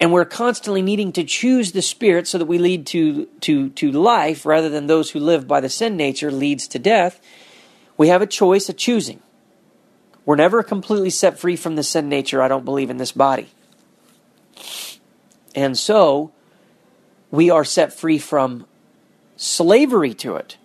and 0.00 0.12
we're 0.12 0.24
constantly 0.24 0.82
needing 0.82 1.12
to 1.12 1.22
choose 1.22 1.70
the 1.70 1.82
spirit 1.82 2.26
so 2.26 2.36
that 2.36 2.46
we 2.46 2.58
lead 2.58 2.84
to, 2.86 3.26
to, 3.42 3.70
to 3.70 3.92
life 3.92 4.44
rather 4.44 4.68
than 4.68 4.88
those 4.88 5.12
who 5.12 5.20
live 5.20 5.46
by 5.46 5.60
the 5.60 5.68
sin 5.68 5.96
nature 5.96 6.32
leads 6.32 6.66
to 6.68 6.80
death, 6.80 7.20
we 7.96 8.08
have 8.08 8.22
a 8.22 8.26
choice 8.26 8.68
of 8.68 8.76
choosing. 8.76 9.20
We're 10.24 10.36
never 10.36 10.62
completely 10.64 11.10
set 11.10 11.38
free 11.38 11.54
from 11.54 11.76
the 11.76 11.82
sin 11.82 12.08
nature, 12.08 12.42
I 12.42 12.48
don't 12.48 12.64
believe, 12.64 12.90
in 12.90 12.96
this 12.96 13.12
body. 13.12 13.50
And 15.54 15.78
so, 15.78 16.32
we 17.30 17.50
are 17.50 17.64
set 17.64 17.92
free 17.92 18.18
from 18.18 18.66
slavery 19.36 20.14
to 20.14 20.36
it. 20.36 20.56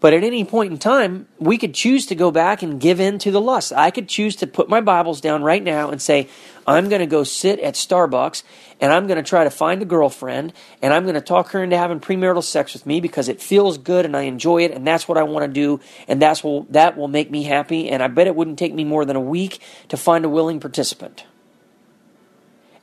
But 0.00 0.14
at 0.14 0.22
any 0.22 0.44
point 0.44 0.72
in 0.72 0.78
time, 0.78 1.26
we 1.40 1.58
could 1.58 1.74
choose 1.74 2.06
to 2.06 2.14
go 2.14 2.30
back 2.30 2.62
and 2.62 2.80
give 2.80 3.00
in 3.00 3.18
to 3.18 3.32
the 3.32 3.40
lust. 3.40 3.72
I 3.72 3.90
could 3.90 4.08
choose 4.08 4.36
to 4.36 4.46
put 4.46 4.68
my 4.68 4.80
Bibles 4.80 5.20
down 5.20 5.42
right 5.42 5.62
now 5.62 5.90
and 5.90 6.00
say, 6.00 6.28
I'm 6.68 6.88
going 6.88 7.00
to 7.00 7.06
go 7.06 7.24
sit 7.24 7.58
at 7.58 7.74
Starbucks 7.74 8.44
and 8.80 8.92
I'm 8.92 9.08
going 9.08 9.16
to 9.16 9.28
try 9.28 9.42
to 9.42 9.50
find 9.50 9.82
a 9.82 9.84
girlfriend 9.84 10.52
and 10.80 10.94
I'm 10.94 11.02
going 11.02 11.16
to 11.16 11.20
talk 11.20 11.50
her 11.50 11.64
into 11.64 11.76
having 11.76 11.98
premarital 11.98 12.44
sex 12.44 12.74
with 12.74 12.86
me 12.86 13.00
because 13.00 13.28
it 13.28 13.42
feels 13.42 13.76
good 13.76 14.04
and 14.04 14.16
I 14.16 14.22
enjoy 14.22 14.62
it 14.62 14.70
and 14.70 14.86
that's 14.86 15.08
what 15.08 15.18
I 15.18 15.24
want 15.24 15.46
to 15.46 15.52
do 15.52 15.80
and 16.06 16.22
that's 16.22 16.44
will, 16.44 16.62
that 16.70 16.96
will 16.96 17.08
make 17.08 17.28
me 17.28 17.42
happy. 17.42 17.88
And 17.88 18.00
I 18.00 18.06
bet 18.06 18.28
it 18.28 18.36
wouldn't 18.36 18.58
take 18.58 18.74
me 18.74 18.84
more 18.84 19.04
than 19.04 19.16
a 19.16 19.20
week 19.20 19.60
to 19.88 19.96
find 19.96 20.24
a 20.24 20.28
willing 20.28 20.60
participant 20.60 21.24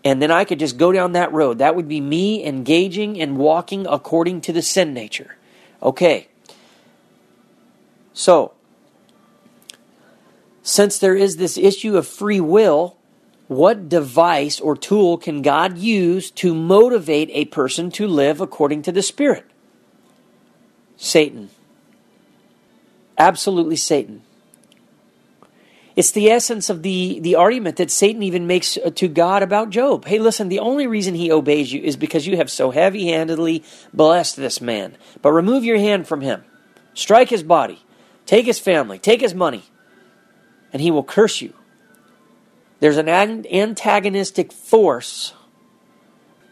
and 0.06 0.22
then 0.22 0.30
I 0.30 0.46
could 0.46 0.60
just 0.60 0.78
go 0.78 0.92
down 0.92 1.14
that 1.14 1.34
road. 1.34 1.58
That 1.58 1.76
would 1.76 1.88
be 1.88 2.00
me 2.00 2.46
engaging 2.46 3.20
and 3.20 3.38
walking 3.38 3.88
according 3.88 4.42
to 4.42 4.54
the 4.54 4.62
sin 4.62 4.94
nature. 4.94 5.36
Okay. 5.82 6.28
So, 8.14 8.54
since 10.62 11.00
there 11.00 11.16
is 11.16 11.38
this 11.38 11.58
issue 11.58 11.98
of 11.98 12.08
free 12.08 12.40
will, 12.40 12.98
what 13.48 13.90
device 13.90 14.60
or 14.60 14.78
tool 14.78 15.18
can 15.18 15.42
God 15.42 15.80
use 15.80 16.30
to 16.32 16.54
motivate 16.54 17.30
a 17.34 17.46
person 17.46 17.90
to 17.92 18.08
live 18.08 18.40
according 18.40 18.84
to 18.84 18.92
the 18.92 19.02
Spirit? 19.02 19.46
Satan. 20.98 21.50
Absolutely 23.18 23.76
Satan. 23.76 24.22
It's 25.96 26.12
the 26.12 26.30
essence 26.30 26.70
of 26.70 26.84
the, 26.84 27.20
the 27.22 27.36
argument 27.36 27.78
that 27.78 27.90
Satan 27.90 28.22
even 28.22 28.48
makes 28.48 28.78
uh, 28.78 28.90
to 28.96 29.08
God 29.08 29.42
about 29.42 29.70
Job. 29.70 30.06
Hey, 30.06 30.20
listen, 30.20 30.50
the 30.50 30.60
only 30.60 30.88
reason 30.88 31.16
he 31.16 31.32
obeys 31.32 31.72
you 31.72 31.82
is 31.82 31.96
because 31.96 32.28
you 32.28 32.36
have 32.36 32.52
so 32.52 32.72
heavy 32.72 33.08
handedly 33.08 33.64
blessed 33.94 34.36
this 34.36 34.60
man. 34.60 34.98
But 35.22 35.32
remove 35.32 35.64
your 35.64 35.78
hand 35.78 36.08
from 36.08 36.20
him, 36.22 36.44
strike 36.94 37.30
his 37.30 37.44
body, 37.44 37.82
take 38.26 38.46
his 38.46 38.60
family, 38.60 39.00
take 39.00 39.22
his 39.22 39.34
money, 39.34 39.64
and 40.74 40.82
he 40.82 40.92
will 40.92 41.04
curse 41.04 41.42
you. 41.42 41.54
There's 42.82 42.98
an 42.98 43.08
antagonistic 43.08 44.52
force 44.52 45.34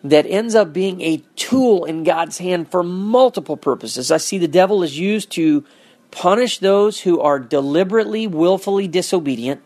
that 0.05 0.25
ends 0.25 0.55
up 0.55 0.71
being 0.71 1.01
a 1.01 1.17
tool 1.35 1.83
in 1.83 2.03
God's 2.03 2.37
hand 2.37 2.71
for 2.71 2.81
multiple 2.81 3.57
purposes. 3.57 4.09
I 4.09 4.17
see 4.17 4.37
the 4.37 4.47
devil 4.47 4.83
is 4.83 4.97
used 4.97 5.31
to 5.31 5.65
punish 6.13 6.59
those 6.59 7.01
who 7.01 7.19
are 7.19 7.39
deliberately, 7.39 8.27
willfully 8.27 8.87
disobedient, 8.87 9.61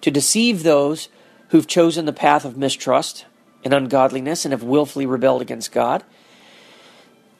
to 0.00 0.10
deceive 0.10 0.62
those 0.62 1.08
who've 1.48 1.66
chosen 1.66 2.04
the 2.04 2.12
path 2.12 2.44
of 2.44 2.56
mistrust 2.56 3.24
and 3.64 3.72
ungodliness 3.72 4.44
and 4.44 4.52
have 4.52 4.62
willfully 4.62 5.06
rebelled 5.06 5.40
against 5.40 5.72
God. 5.72 6.04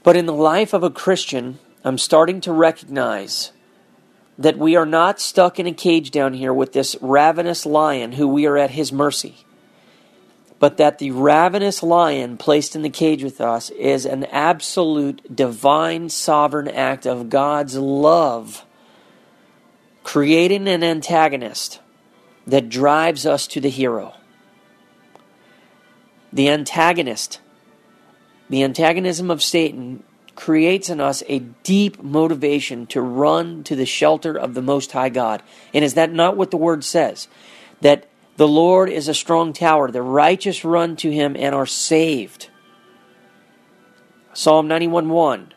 But 0.03 0.17
in 0.17 0.27
the 0.27 0.33
life 0.33 0.73
of 0.73 0.83
a 0.83 0.91
Christian, 0.91 1.59
I'm 1.85 1.99
starting 1.99 2.41
to 2.43 2.53
recognize 2.53 3.53
that 4.39 4.57
we 4.57 4.77
are 4.77 4.87
not 4.87 5.21
stuck 5.21 5.59
in 5.59 5.67
a 5.67 5.73
cage 5.73 6.11
down 6.11 6.33
here 6.33 6.55
with 6.55 6.73
this 6.73 6.97
ravenous 7.01 7.67
lion 7.67 8.13
who 8.13 8.29
we 8.29 8.47
are 8.47 8.57
at 8.57 8.71
his 8.71 8.93
mercy. 8.93 9.45
But 10.59 10.77
that 10.77 10.99
the 10.99 11.11
ravenous 11.11 11.83
lion 11.83 12.37
placed 12.37 12.75
in 12.75 12.83
the 12.83 12.91
cage 12.91 13.23
with 13.23 13.41
us 13.41 13.71
is 13.71 14.05
an 14.05 14.25
absolute 14.25 15.35
divine 15.35 16.09
sovereign 16.09 16.69
act 16.69 17.07
of 17.07 17.31
God's 17.31 17.77
love, 17.77 18.65
creating 20.03 20.67
an 20.67 20.83
antagonist 20.83 21.81
that 22.47 22.69
drives 22.69 23.25
us 23.25 23.47
to 23.47 23.61
the 23.61 23.71
hero. 23.71 24.15
The 26.33 26.49
antagonist, 26.49 27.41
the 28.51 28.63
antagonism 28.63 29.31
of 29.31 29.43
Satan, 29.43 30.03
creates 30.35 30.89
in 30.89 31.01
us 31.01 31.23
a 31.27 31.41
deep 31.41 32.03
motivation 32.03 32.87
to 32.87 33.01
run 33.01 33.65
to 33.65 33.75
the 33.77 33.87
shelter 33.87 34.37
of 34.37 34.55
the 34.55 34.63
Most 34.63 34.93
High 34.93 35.09
God. 35.09 35.43
And 35.75 35.85
is 35.85 35.95
that 35.95 36.13
not 36.13 36.37
what 36.37 36.51
the 36.51 36.57
Word 36.57 36.85
says? 36.85 37.29
That 37.81 38.08
the 38.39 38.49
Lord 38.49 38.89
is 38.89 39.09
a 39.09 39.15
strong 39.15 39.53
tower. 39.53 39.91
The 39.91 40.01
righteous 40.01 40.65
run 40.65 40.95
to 40.97 41.11
him 41.11 41.35
and 41.37 41.57
are 41.57 41.67
saved. 41.67 42.49
Psalm 44.33 44.69
91 44.69 45.09
1. 45.09 45.53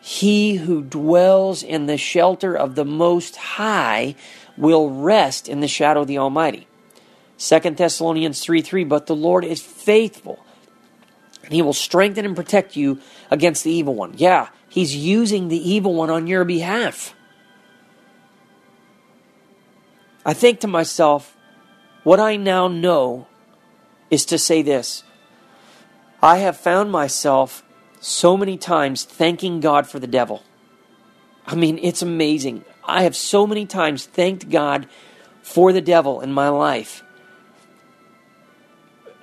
He 0.00 0.56
who 0.56 0.82
dwells 0.82 1.62
in 1.62 1.86
the 1.86 1.96
shelter 1.96 2.56
of 2.56 2.74
the 2.74 2.84
Most 2.84 3.36
High 3.36 4.16
will 4.56 4.90
rest 4.90 5.48
in 5.48 5.60
the 5.60 5.68
shadow 5.68 6.00
of 6.00 6.08
the 6.08 6.18
Almighty. 6.18 6.66
2 7.38 7.60
Thessalonians 7.60 8.40
3 8.40 8.60
3. 8.60 8.82
But 8.82 9.06
the 9.06 9.14
Lord 9.14 9.44
is 9.44 9.62
faithful, 9.62 10.44
and 11.44 11.52
he 11.52 11.62
will 11.62 11.72
strengthen 11.72 12.24
and 12.24 12.34
protect 12.34 12.74
you 12.74 13.00
against 13.30 13.62
the 13.62 13.70
evil 13.70 13.94
one. 13.94 14.14
Yeah, 14.16 14.48
he's 14.68 14.96
using 14.96 15.46
the 15.46 15.70
evil 15.70 15.94
one 15.94 16.10
on 16.10 16.26
your 16.26 16.44
behalf. 16.44 17.14
I 20.24 20.34
think 20.34 20.58
to 20.60 20.66
myself, 20.66 21.35
what 22.06 22.20
I 22.20 22.36
now 22.36 22.68
know 22.68 23.26
is 24.12 24.24
to 24.26 24.38
say 24.38 24.62
this 24.62 25.02
I 26.22 26.36
have 26.36 26.56
found 26.56 26.92
myself 26.92 27.64
so 27.98 28.36
many 28.36 28.56
times 28.56 29.02
thanking 29.02 29.58
God 29.58 29.88
for 29.88 29.98
the 29.98 30.06
devil. 30.06 30.44
I 31.48 31.56
mean, 31.56 31.80
it's 31.82 32.02
amazing. 32.02 32.64
I 32.84 33.02
have 33.02 33.16
so 33.16 33.44
many 33.44 33.66
times 33.66 34.06
thanked 34.06 34.50
God 34.50 34.86
for 35.42 35.72
the 35.72 35.80
devil 35.80 36.20
in 36.20 36.32
my 36.32 36.48
life. 36.48 37.02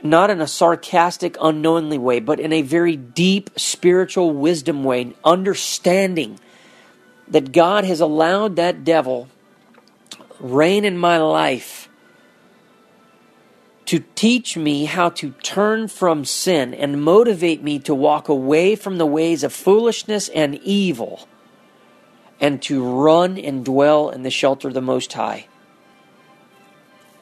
Not 0.03 0.29
in 0.29 0.41
a 0.41 0.47
sarcastic, 0.47 1.37
unknowingly 1.39 1.97
way, 1.97 2.19
but 2.19 2.41
in 2.41 2.51
a 2.51 2.63
very 2.63 2.97
deep 2.97 3.49
spiritual 3.55 4.31
wisdom 4.31 4.83
way, 4.83 5.15
understanding 5.23 6.37
that 7.29 7.53
God 7.53 7.85
has 7.85 8.01
allowed 8.01 8.57
that 8.57 8.83
devil 8.83 9.29
reign 10.41 10.83
in 10.83 10.97
my 10.97 11.17
life 11.17 11.82
to 13.85 13.99
teach 14.15 14.55
me 14.55 14.85
how 14.85 15.09
to 15.09 15.31
turn 15.43 15.87
from 15.87 16.25
sin 16.25 16.73
and 16.73 17.01
motivate 17.01 17.61
me 17.61 17.79
to 17.79 17.93
walk 17.93 18.29
away 18.29 18.75
from 18.75 18.97
the 18.97 19.05
ways 19.05 19.43
of 19.43 19.51
foolishness 19.53 20.29
and 20.29 20.55
evil 20.63 21.27
and 22.39 22.61
to 22.61 22.83
run 22.83 23.37
and 23.37 23.65
dwell 23.65 24.09
in 24.09 24.23
the 24.23 24.29
shelter 24.29 24.67
of 24.67 24.73
the 24.73 24.81
Most 24.81 25.13
High. 25.13 25.47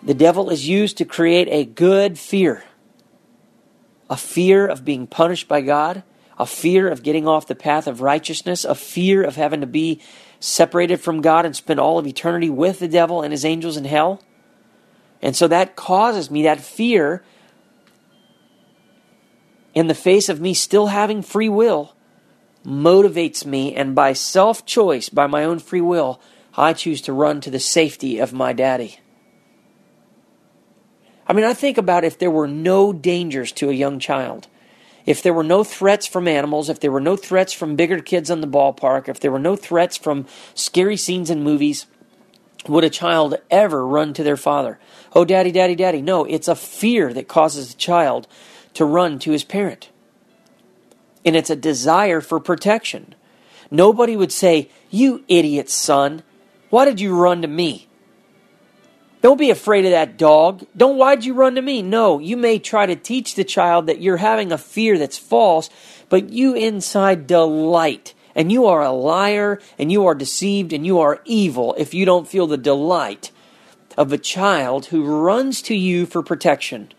The 0.03 0.13
devil 0.13 0.49
is 0.49 0.67
used 0.67 0.97
to 0.97 1.05
create 1.05 1.47
a 1.49 1.65
good 1.65 2.17
fear 2.17 2.63
a 4.11 4.17
fear 4.17 4.67
of 4.67 4.83
being 4.83 5.07
punished 5.07 5.47
by 5.47 5.61
God, 5.61 6.03
a 6.37 6.45
fear 6.45 6.89
of 6.89 7.01
getting 7.01 7.29
off 7.29 7.47
the 7.47 7.55
path 7.55 7.87
of 7.87 8.01
righteousness, 8.01 8.65
a 8.65 8.75
fear 8.75 9.23
of 9.23 9.37
having 9.37 9.61
to 9.61 9.67
be 9.67 10.01
separated 10.41 10.97
from 10.97 11.21
God 11.21 11.45
and 11.45 11.55
spend 11.55 11.79
all 11.79 11.97
of 11.97 12.05
eternity 12.05 12.49
with 12.49 12.79
the 12.79 12.89
devil 12.89 13.21
and 13.21 13.31
his 13.31 13.45
angels 13.45 13.77
in 13.77 13.85
hell. 13.85 14.21
And 15.21 15.35
so 15.35 15.47
that 15.47 15.75
causes 15.75 16.31
me, 16.31 16.43
that 16.43 16.61
fear, 16.61 17.23
in 19.73 19.87
the 19.87 19.95
face 19.95 20.29
of 20.29 20.41
me 20.41 20.53
still 20.53 20.87
having 20.87 21.21
free 21.21 21.49
will, 21.49 21.95
motivates 22.65 23.45
me, 23.45 23.75
and 23.75 23.95
by 23.95 24.13
self 24.13 24.65
choice, 24.65 25.09
by 25.09 25.27
my 25.27 25.43
own 25.43 25.59
free 25.59 25.81
will, 25.81 26.19
I 26.57 26.73
choose 26.73 27.01
to 27.01 27.13
run 27.13 27.41
to 27.41 27.51
the 27.51 27.59
safety 27.59 28.19
of 28.19 28.33
my 28.33 28.53
daddy. 28.53 28.99
I 31.27 31.33
mean, 31.33 31.45
I 31.45 31.53
think 31.53 31.77
about 31.77 32.03
if 32.03 32.17
there 32.17 32.31
were 32.31 32.47
no 32.47 32.91
dangers 32.91 33.51
to 33.53 33.69
a 33.69 33.73
young 33.73 33.99
child, 33.99 34.47
if 35.05 35.23
there 35.23 35.33
were 35.33 35.43
no 35.43 35.63
threats 35.63 36.05
from 36.05 36.27
animals, 36.27 36.69
if 36.69 36.79
there 36.79 36.91
were 36.91 36.99
no 36.99 37.15
threats 37.15 37.53
from 37.53 37.75
bigger 37.75 38.01
kids 38.01 38.29
on 38.29 38.41
the 38.41 38.47
ballpark, 38.47 39.07
if 39.07 39.19
there 39.19 39.31
were 39.31 39.39
no 39.39 39.55
threats 39.55 39.97
from 39.97 40.27
scary 40.53 40.97
scenes 40.97 41.29
in 41.29 41.43
movies, 41.43 41.85
would 42.67 42.83
a 42.83 42.89
child 42.89 43.35
ever 43.49 43.85
run 43.85 44.13
to 44.13 44.23
their 44.23 44.37
father? 44.37 44.79
Oh, 45.13 45.25
daddy, 45.25 45.51
daddy, 45.51 45.75
daddy. 45.75 46.01
No, 46.01 46.25
it's 46.25 46.47
a 46.47 46.55
fear 46.55 47.13
that 47.13 47.27
causes 47.27 47.73
a 47.73 47.77
child 47.77 48.27
to 48.75 48.85
run 48.85 49.19
to 49.19 49.31
his 49.31 49.43
parent. 49.43 49.89
And 51.25 51.35
it's 51.35 51.49
a 51.49 51.55
desire 51.55 52.21
for 52.21 52.39
protection. 52.39 53.15
Nobody 53.69 54.15
would 54.15 54.31
say, 54.31 54.69
You 54.89 55.23
idiot 55.27 55.69
son, 55.69 56.23
why 56.69 56.85
did 56.85 56.99
you 56.99 57.15
run 57.15 57.41
to 57.41 57.47
me? 57.47 57.87
Don't 59.21 59.37
be 59.37 59.51
afraid 59.51 59.85
of 59.85 59.91
that 59.91 60.17
dog. 60.17 60.65
Don't, 60.75 60.97
why'd 60.97 61.23
you 61.23 61.35
run 61.35 61.55
to 61.55 61.61
me? 61.61 61.83
No, 61.83 62.17
you 62.17 62.35
may 62.35 62.57
try 62.57 62.87
to 62.87 62.95
teach 62.95 63.35
the 63.35 63.43
child 63.43 63.85
that 63.85 64.01
you're 64.01 64.17
having 64.17 64.51
a 64.51 64.57
fear 64.57 64.97
that's 64.97 65.17
false, 65.17 65.69
but 66.09 66.29
you 66.29 66.55
inside 66.55 67.27
delight 67.27 68.15
and 68.35 68.51
you 68.51 68.65
are 68.65 68.81
a 68.81 68.91
liar, 68.91 69.59
and 69.77 69.91
you 69.91 70.05
are 70.05 70.15
deceived, 70.15 70.73
and 70.73 70.85
you 70.85 70.99
are 70.99 71.21
evil 71.25 71.75
if 71.77 71.93
you 71.93 72.05
don't 72.05 72.27
feel 72.27 72.47
the 72.47 72.57
delight 72.57 73.31
of 73.97 74.11
a 74.11 74.17
child 74.17 74.87
who 74.87 75.05
runs 75.05 75.61
to 75.63 75.75
you 75.75 76.05
for 76.05 76.23
protection, 76.23 76.91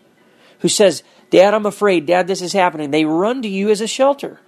who 0.59 0.67
says, 0.67 1.03
Dad, 1.29 1.53
I'm 1.53 1.65
afraid. 1.65 2.05
Dad, 2.05 2.27
this 2.27 2.41
is 2.41 2.53
happening. 2.53 2.91
They 2.91 3.05
run 3.05 3.41
to 3.41 3.47
you 3.47 3.69
as 3.69 3.81
a 3.81 3.87
shelter. 3.87 4.39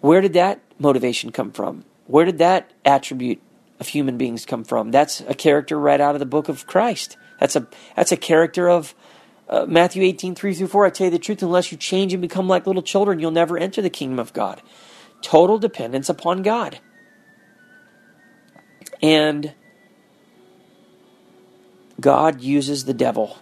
Where 0.00 0.20
did 0.20 0.34
that 0.34 0.60
motivation 0.78 1.32
come 1.32 1.52
from? 1.52 1.84
Where 2.06 2.24
did 2.24 2.38
that 2.38 2.70
attribute 2.84 3.40
of 3.78 3.88
human 3.88 4.18
beings 4.18 4.44
come 4.44 4.64
from? 4.64 4.90
That's 4.90 5.20
a 5.22 5.34
character 5.34 5.78
right 5.78 6.00
out 6.00 6.14
of 6.14 6.18
the 6.18 6.26
book 6.26 6.48
of 6.48 6.66
Christ. 6.66 7.16
That's 7.38 7.56
a 7.56 7.66
that's 7.96 8.12
a 8.12 8.16
character 8.16 8.68
of 8.68 8.94
uh, 9.48 9.66
Matthew 9.66 10.02
18, 10.02 10.34
3 10.34 10.54
through 10.54 10.66
4. 10.66 10.86
I 10.86 10.90
tell 10.90 11.06
you 11.06 11.10
the 11.10 11.18
truth, 11.18 11.42
unless 11.42 11.72
you 11.72 11.78
change 11.78 12.12
and 12.12 12.22
become 12.22 12.48
like 12.48 12.66
little 12.66 12.82
children, 12.82 13.20
you'll 13.20 13.30
never 13.30 13.58
enter 13.58 13.82
the 13.82 13.90
kingdom 13.90 14.18
of 14.18 14.32
God 14.32 14.60
total 15.22 15.58
dependence 15.58 16.08
upon 16.08 16.42
God. 16.42 16.78
And 19.02 19.54
God 22.00 22.40
uses 22.40 22.84
the 22.84 22.94
devil. 22.94 23.38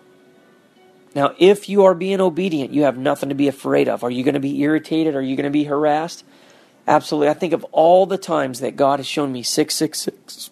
Now, 1.14 1.34
if 1.38 1.68
you 1.68 1.84
are 1.84 1.94
being 1.94 2.20
obedient, 2.20 2.72
you 2.72 2.82
have 2.82 2.98
nothing 2.98 3.28
to 3.28 3.34
be 3.34 3.48
afraid 3.48 3.88
of. 3.88 4.04
Are 4.04 4.10
you 4.10 4.22
going 4.22 4.34
to 4.34 4.40
be 4.40 4.60
irritated? 4.60 5.14
Are 5.14 5.22
you 5.22 5.36
going 5.36 5.44
to 5.44 5.50
be 5.50 5.64
harassed? 5.64 6.24
Absolutely. 6.86 7.28
I 7.28 7.34
think 7.34 7.52
of 7.52 7.64
all 7.72 8.06
the 8.06 8.18
times 8.18 8.60
that 8.60 8.76
God 8.76 8.98
has 8.98 9.06
shown 9.06 9.32
me 9.32 9.42
666, 9.42 10.50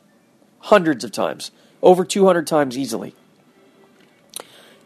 hundreds 0.60 1.04
of 1.04 1.12
times, 1.12 1.50
over 1.82 2.04
200 2.04 2.46
times 2.46 2.76
easily, 2.76 3.14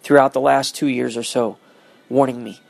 throughout 0.03 0.33
the 0.33 0.41
last 0.41 0.75
two 0.75 0.87
years 0.87 1.17
or 1.17 1.23
so, 1.23 1.59
warning 2.09 2.43
me 2.45 2.61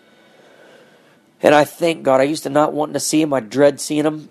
and 1.42 1.55
I 1.55 1.64
thank 1.64 2.03
God. 2.03 2.20
I 2.20 2.24
used 2.24 2.42
to 2.44 2.50
not 2.50 2.72
want 2.72 2.92
to 2.94 3.00
see 3.00 3.22
him. 3.22 3.33
I 3.33 3.40
dread 3.40 3.81
seeing 3.81 4.05
him 4.05 4.29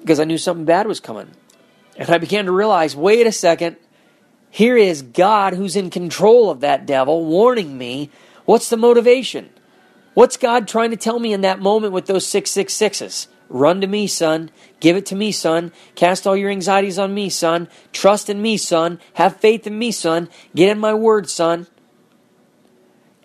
because 0.00 0.20
I 0.20 0.24
knew 0.24 0.38
something 0.38 0.64
bad 0.64 0.86
was 0.86 1.00
coming. 1.00 1.30
And 1.96 2.10
I 2.10 2.18
began 2.18 2.46
to 2.46 2.52
realize 2.52 2.96
wait 2.96 3.26
a 3.26 3.32
second. 3.32 3.76
Here 4.50 4.76
is 4.76 5.02
God 5.02 5.54
who's 5.54 5.76
in 5.76 5.90
control 5.90 6.50
of 6.50 6.60
that 6.60 6.86
devil 6.86 7.24
warning 7.24 7.76
me. 7.76 8.10
What's 8.44 8.70
the 8.70 8.76
motivation? 8.76 9.50
What's 10.14 10.36
God 10.36 10.66
trying 10.66 10.90
to 10.90 10.96
tell 10.96 11.18
me 11.18 11.32
in 11.32 11.42
that 11.42 11.60
moment 11.60 11.92
with 11.92 12.06
those 12.06 12.26
666s? 12.26 13.28
Run 13.48 13.80
to 13.80 13.86
me, 13.86 14.06
son. 14.06 14.50
Give 14.80 14.96
it 14.96 15.06
to 15.06 15.14
me, 15.14 15.32
son. 15.32 15.72
Cast 15.94 16.26
all 16.26 16.36
your 16.36 16.50
anxieties 16.50 16.98
on 16.98 17.14
me, 17.14 17.28
son. 17.28 17.68
Trust 17.92 18.28
in 18.28 18.42
me, 18.42 18.56
son. 18.56 19.00
Have 19.14 19.36
faith 19.36 19.66
in 19.66 19.78
me, 19.78 19.90
son. 19.90 20.28
Get 20.54 20.70
in 20.70 20.78
my 20.78 20.92
word, 20.92 21.30
son. 21.30 21.66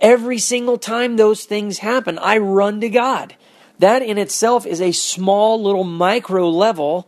Every 0.04 0.38
single 0.38 0.78
time 0.78 1.16
those 1.16 1.46
things 1.46 1.78
happen, 1.78 2.20
I 2.20 2.38
run 2.38 2.82
to 2.82 2.90
God. 2.90 3.36
That 3.80 4.02
in 4.02 4.18
itself 4.18 4.66
is 4.66 4.82
a 4.82 4.92
small 4.92 5.64
little 5.64 5.86
micro 5.86 6.50
level 6.50 7.08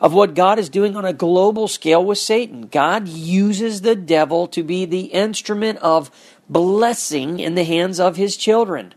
of 0.00 0.14
what 0.14 0.34
God 0.34 0.58
is 0.58 0.70
doing 0.70 0.96
on 0.96 1.04
a 1.04 1.12
global 1.12 1.68
scale 1.68 2.02
with 2.02 2.16
Satan. 2.16 2.68
God 2.68 3.08
uses 3.08 3.82
the 3.82 3.94
devil 3.94 4.46
to 4.48 4.62
be 4.62 4.86
the 4.86 5.06
instrument 5.06 5.80
of 5.80 6.10
blessing 6.48 7.40
in 7.40 7.56
the 7.56 7.64
hands 7.64 8.00
of 8.00 8.16
his 8.16 8.38
children. 8.38 8.94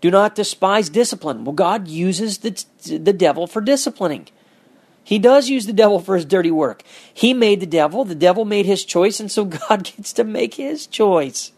Do 0.00 0.12
not 0.12 0.36
despise 0.36 0.88
discipline. 0.88 1.44
Well, 1.44 1.54
God 1.54 1.88
uses 1.88 2.38
the, 2.38 2.64
the 2.84 3.12
devil 3.12 3.48
for 3.48 3.60
disciplining. 3.60 4.28
He 5.02 5.18
does 5.18 5.48
use 5.48 5.66
the 5.66 5.72
devil 5.72 5.98
for 5.98 6.14
his 6.14 6.24
dirty 6.24 6.52
work. 6.52 6.84
He 7.12 7.34
made 7.34 7.58
the 7.58 7.66
devil, 7.66 8.04
the 8.04 8.14
devil 8.14 8.44
made 8.44 8.66
his 8.66 8.84
choice, 8.84 9.18
and 9.18 9.32
so 9.32 9.44
God 9.68 9.82
gets 9.82 10.12
to 10.12 10.22
make 10.22 10.54
his 10.54 10.86
choice. 10.86 11.50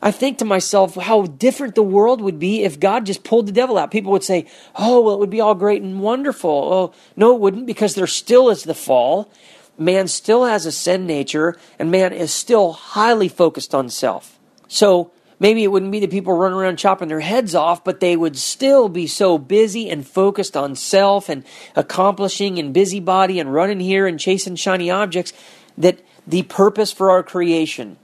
I 0.00 0.10
think 0.12 0.38
to 0.38 0.44
myself 0.44 0.94
how 0.94 1.22
different 1.22 1.74
the 1.74 1.82
world 1.82 2.20
would 2.20 2.38
be 2.38 2.62
if 2.62 2.78
God 2.78 3.06
just 3.06 3.24
pulled 3.24 3.46
the 3.46 3.52
devil 3.52 3.76
out. 3.76 3.90
People 3.90 4.12
would 4.12 4.22
say, 4.22 4.46
oh, 4.76 5.00
well, 5.00 5.14
it 5.14 5.18
would 5.18 5.30
be 5.30 5.40
all 5.40 5.54
great 5.54 5.82
and 5.82 6.00
wonderful. 6.00 6.50
Oh, 6.50 6.92
no, 7.16 7.34
it 7.34 7.40
wouldn't 7.40 7.66
because 7.66 7.94
there 7.94 8.06
still 8.06 8.48
is 8.48 8.62
the 8.62 8.74
fall. 8.74 9.30
man 9.76 10.08
still 10.08 10.44
has 10.44 10.66
a 10.66 10.72
sin 10.72 11.06
nature 11.06 11.56
and 11.78 11.90
man 11.90 12.12
is 12.12 12.32
still 12.32 12.72
highly 12.72 13.28
focused 13.28 13.74
on 13.74 13.88
self. 13.88 14.38
So 14.68 15.10
maybe 15.40 15.64
it 15.64 15.68
wouldn't 15.68 15.92
be 15.92 16.00
the 16.00 16.06
people 16.06 16.34
running 16.34 16.58
around 16.58 16.76
chopping 16.76 17.08
their 17.08 17.20
heads 17.20 17.54
off, 17.54 17.82
but 17.82 18.00
they 18.00 18.16
would 18.16 18.36
still 18.36 18.88
be 18.88 19.06
so 19.06 19.36
busy 19.36 19.90
and 19.90 20.06
focused 20.06 20.56
on 20.56 20.76
self 20.76 21.28
and 21.28 21.44
accomplishing 21.74 22.58
and 22.58 22.72
busybody 22.72 23.40
and 23.40 23.52
running 23.52 23.80
here 23.80 24.06
and 24.06 24.20
chasing 24.20 24.56
shiny 24.56 24.90
objects 24.90 25.32
that 25.76 26.00
the 26.26 26.42
purpose 26.44 26.92
for 26.92 27.10
our 27.10 27.22
creation 27.22 27.96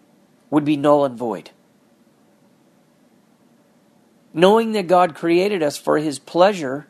would 0.50 0.64
be 0.64 0.76
null 0.76 1.04
and 1.04 1.18
void. 1.18 1.50
Knowing 4.34 4.72
that 4.72 4.88
God 4.88 5.14
created 5.14 5.62
us 5.62 5.78
for 5.78 5.98
His 5.98 6.18
pleasure 6.18 6.88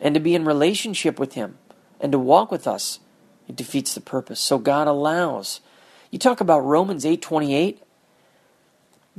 and 0.00 0.14
to 0.14 0.20
be 0.20 0.34
in 0.34 0.44
relationship 0.44 1.18
with 1.18 1.34
Him 1.34 1.56
and 2.00 2.10
to 2.10 2.18
walk 2.18 2.50
with 2.50 2.66
us, 2.66 2.98
it 3.48 3.54
defeats 3.54 3.94
the 3.94 4.00
purpose. 4.00 4.40
So 4.40 4.58
God 4.58 4.88
allows. 4.88 5.60
You 6.10 6.18
talk 6.18 6.40
about 6.40 6.60
Romans 6.60 7.04
8:28. 7.04 7.78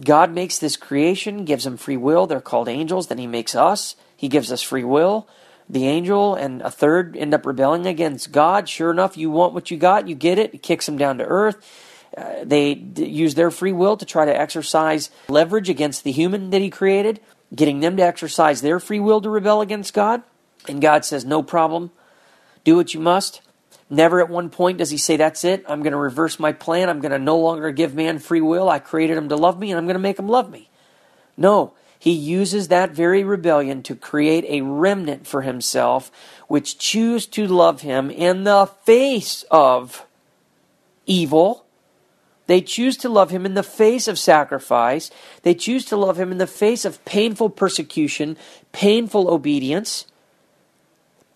God 0.03 0.31
makes 0.31 0.57
this 0.57 0.75
creation, 0.75 1.45
gives 1.45 1.63
them 1.63 1.77
free 1.77 1.97
will. 1.97 2.27
They're 2.27 2.41
called 2.41 2.67
angels. 2.67 3.07
Then 3.07 3.17
He 3.17 3.27
makes 3.27 3.55
us. 3.55 3.95
He 4.15 4.27
gives 4.27 4.51
us 4.51 4.61
free 4.61 4.83
will. 4.83 5.27
The 5.69 5.87
angel 5.87 6.35
and 6.35 6.61
a 6.61 6.69
third 6.69 7.15
end 7.15 7.33
up 7.33 7.45
rebelling 7.45 7.85
against 7.85 8.31
God. 8.31 8.67
Sure 8.67 8.91
enough, 8.91 9.15
you 9.15 9.29
want 9.29 9.53
what 9.53 9.71
you 9.71 9.77
got, 9.77 10.07
you 10.07 10.15
get 10.15 10.37
it. 10.37 10.51
He 10.51 10.57
kicks 10.57 10.85
them 10.85 10.97
down 10.97 11.19
to 11.19 11.25
earth. 11.25 11.57
Uh, 12.15 12.43
they 12.43 12.75
d- 12.75 13.05
use 13.05 13.35
their 13.35 13.49
free 13.49 13.71
will 13.71 13.97
to 13.97 14.05
try 14.05 14.25
to 14.25 14.39
exercise 14.39 15.09
leverage 15.29 15.69
against 15.69 16.03
the 16.03 16.11
human 16.11 16.51
that 16.51 16.61
He 16.61 16.69
created, 16.69 17.19
getting 17.55 17.79
them 17.79 17.97
to 17.97 18.03
exercise 18.03 18.61
their 18.61 18.79
free 18.79 18.99
will 18.99 19.21
to 19.21 19.29
rebel 19.29 19.61
against 19.61 19.93
God. 19.93 20.23
And 20.67 20.81
God 20.81 21.05
says, 21.05 21.25
No 21.25 21.43
problem. 21.43 21.91
Do 22.63 22.75
what 22.75 22.93
you 22.93 22.99
must. 22.99 23.41
Never 23.89 24.21
at 24.21 24.29
one 24.29 24.49
point 24.49 24.77
does 24.77 24.89
he 24.89 24.97
say, 24.97 25.17
That's 25.17 25.43
it. 25.43 25.63
I'm 25.67 25.81
going 25.81 25.91
to 25.91 25.97
reverse 25.97 26.39
my 26.39 26.51
plan. 26.51 26.89
I'm 26.89 27.01
going 27.01 27.11
to 27.11 27.19
no 27.19 27.37
longer 27.37 27.71
give 27.71 27.93
man 27.93 28.19
free 28.19 28.41
will. 28.41 28.69
I 28.69 28.79
created 28.79 29.17
him 29.17 29.29
to 29.29 29.35
love 29.35 29.59
me, 29.59 29.71
and 29.71 29.77
I'm 29.77 29.85
going 29.85 29.95
to 29.95 29.99
make 29.99 30.19
him 30.19 30.27
love 30.27 30.49
me. 30.49 30.69
No, 31.35 31.73
he 32.03 32.11
uses 32.11 32.67
that 32.67 32.91
very 32.91 33.23
rebellion 33.23 33.81
to 33.83 33.95
create 33.95 34.45
a 34.49 34.61
remnant 34.61 35.25
for 35.25 35.41
himself, 35.41 36.11
which 36.47 36.77
choose 36.77 37.25
to 37.27 37.47
love 37.47 37.81
him 37.81 38.11
in 38.11 38.43
the 38.43 38.69
face 38.83 39.45
of 39.49 40.05
evil. 41.05 41.62
They 42.47 42.61
choose 42.61 42.97
to 42.97 43.09
love 43.09 43.29
him 43.29 43.45
in 43.45 43.53
the 43.53 43.63
face 43.63 44.07
of 44.07 44.19
sacrifice. 44.19 45.09
They 45.43 45.53
choose 45.53 45.85
to 45.85 45.97
love 45.97 46.19
him 46.19 46.31
in 46.31 46.37
the 46.37 46.47
face 46.47 46.85
of 46.85 47.03
painful 47.05 47.51
persecution, 47.51 48.37
painful 48.71 49.29
obedience. 49.29 50.05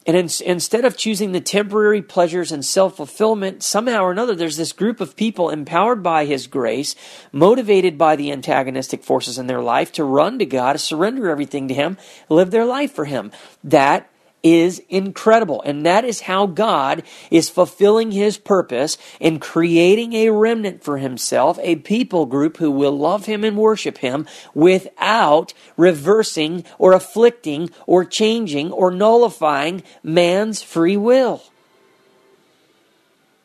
And 0.05 0.15
in, 0.15 0.29
instead 0.45 0.85
of 0.85 0.95
choosing 0.95 1.33
the 1.33 1.41
temporary 1.41 2.01
pleasures 2.01 2.53
and 2.53 2.63
self 2.63 2.95
fulfillment, 2.95 3.61
somehow 3.61 4.03
or 4.03 4.11
another, 4.11 4.35
there's 4.35 4.55
this 4.55 4.71
group 4.71 5.01
of 5.01 5.17
people 5.17 5.49
empowered 5.49 6.01
by 6.01 6.23
His 6.25 6.47
grace, 6.47 6.95
motivated 7.33 7.97
by 7.97 8.15
the 8.15 8.31
antagonistic 8.31 9.03
forces 9.03 9.37
in 9.37 9.47
their 9.47 9.61
life 9.61 9.91
to 9.93 10.05
run 10.05 10.39
to 10.39 10.45
God, 10.45 10.73
to 10.73 10.79
surrender 10.79 11.29
everything 11.29 11.67
to 11.67 11.73
Him, 11.73 11.97
live 12.29 12.51
their 12.51 12.65
life 12.65 12.93
for 12.93 13.03
Him. 13.03 13.31
That 13.65 14.09
is 14.43 14.81
incredible. 14.89 15.61
And 15.63 15.85
that 15.85 16.05
is 16.05 16.21
how 16.21 16.45
God 16.45 17.03
is 17.31 17.49
fulfilling 17.49 18.11
his 18.11 18.37
purpose 18.37 18.97
in 19.19 19.39
creating 19.39 20.13
a 20.13 20.29
remnant 20.29 20.83
for 20.83 20.97
himself, 20.97 21.59
a 21.61 21.77
people 21.77 22.25
group 22.25 22.57
who 22.57 22.71
will 22.71 22.97
love 22.97 23.25
him 23.25 23.43
and 23.43 23.57
worship 23.57 23.97
him 23.99 24.27
without 24.53 25.53
reversing 25.75 26.63
or 26.77 26.93
afflicting 26.93 27.69
or 27.85 28.05
changing 28.05 28.71
or 28.71 28.91
nullifying 28.91 29.83
man's 30.03 30.61
free 30.61 30.97
will. 30.97 31.43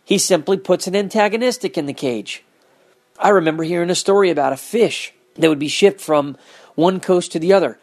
He 0.05 0.19
simply 0.19 0.57
puts 0.57 0.87
an 0.87 0.97
antagonistic 0.97 1.79
in 1.79 1.87
the 1.87 1.95
cage. 1.95 2.45
I 3.19 3.31
remember 3.31 3.63
hearing 3.63 3.91
a 3.91 3.95
story 3.95 4.31
about 4.31 4.53
a 4.53 4.57
fish 4.57 5.15
that 5.37 5.49
would 5.49 5.59
be 5.59 5.69
shipped 5.69 6.01
from 6.01 6.37
one 6.75 7.01
coast 7.01 7.33
to 7.33 7.39
the 7.39 7.53
other, 7.53 7.79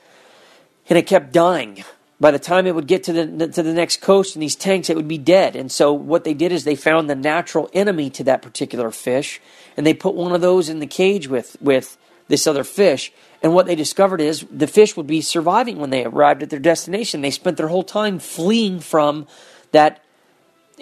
and 0.89 0.97
it 0.97 1.07
kept 1.07 1.31
dying 1.31 1.83
by 2.19 2.32
the 2.32 2.39
time 2.39 2.67
it 2.67 2.75
would 2.75 2.88
get 2.88 3.03
to 3.03 3.13
the 3.13 3.47
to 3.47 3.63
the 3.63 3.73
next 3.73 4.01
coast 4.01 4.36
in 4.36 4.41
these 4.41 4.55
tanks, 4.55 4.89
it 4.89 4.95
would 4.95 5.08
be 5.08 5.17
dead. 5.17 5.55
And 5.55 5.71
so 5.71 5.93
what 5.93 6.23
they 6.23 6.34
did 6.34 6.51
is 6.51 6.63
they 6.63 6.75
found 6.75 7.10
the 7.10 7.15
natural 7.15 7.69
enemy 7.73 8.10
to 8.12 8.23
that 8.25 8.41
particular 8.41 8.91
fish, 8.91 9.39
and 9.77 9.86
they 9.86 9.93
put 9.93 10.15
one 10.15 10.34
of 10.34 10.41
those 10.41 10.69
in 10.69 10.79
the 10.79 10.88
cage 10.88 11.27
with 11.27 11.55
with 11.62 11.97
this 12.27 12.45
other 12.45 12.63
fish. 12.63 13.12
And 13.41 13.53
what 13.53 13.67
they 13.67 13.75
discovered 13.75 14.19
is 14.19 14.45
the 14.51 14.67
fish 14.67 14.97
would 14.97 15.08
be 15.08 15.21
surviving 15.21 15.79
when 15.79 15.91
they 15.91 16.03
arrived 16.03 16.43
at 16.43 16.49
their 16.49 16.60
destination. 16.60 17.21
They 17.21 17.32
spent 17.32 17.58
their 17.58 17.69
whole 17.69 17.84
time 17.84 18.19
fleeing 18.19 18.82
from 18.82 19.27
that 19.71 20.03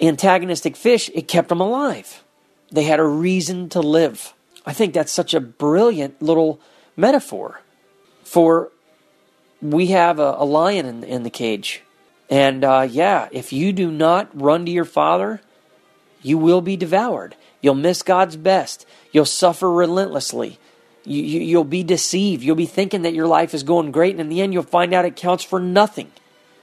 antagonistic 0.00 0.76
fish. 0.76 1.08
It 1.14 1.28
kept 1.28 1.48
them 1.48 1.60
alive. 1.60 2.24
They 2.70 2.84
had 2.84 3.00
a 3.00 3.04
reason 3.04 3.68
to 3.70 3.80
live. 3.80 4.34
I 4.66 4.72
think 4.72 4.92
that's 4.92 5.12
such 5.12 5.34
a 5.34 5.40
brilliant 5.40 6.20
little 6.20 6.60
metaphor 6.96 7.62
for 8.24 8.72
we 9.60 9.88
have 9.88 10.18
a, 10.18 10.36
a 10.38 10.44
lion 10.44 10.86
in, 10.86 11.04
in, 11.04 11.22
the 11.22 11.30
cage. 11.30 11.82
And 12.30 12.64
uh, 12.64 12.86
yeah, 12.88 13.28
if 13.32 13.52
you 13.52 13.72
do 13.72 13.90
not 13.90 14.28
run 14.38 14.64
to 14.66 14.70
your 14.70 14.84
father, 14.84 15.40
you 16.22 16.38
will 16.38 16.60
be 16.60 16.76
devoured. 16.76 17.36
You'll 17.60 17.74
miss 17.74 18.02
God's 18.02 18.36
best. 18.36 18.86
You'll 19.12 19.24
suffer 19.24 19.70
relentlessly. 19.70 20.58
You, 21.04 21.22
you, 21.22 21.40
you'll 21.40 21.64
be 21.64 21.82
deceived. 21.82 22.42
You'll 22.42 22.56
be 22.56 22.66
thinking 22.66 23.02
that 23.02 23.14
your 23.14 23.26
life 23.26 23.54
is 23.54 23.62
going 23.62 23.92
great, 23.92 24.12
and 24.12 24.20
in 24.20 24.28
the 24.28 24.42
end, 24.42 24.52
you'll 24.52 24.62
find 24.62 24.92
out 24.92 25.04
it 25.04 25.16
counts 25.16 25.42
for 25.42 25.58
nothing. 25.58 26.12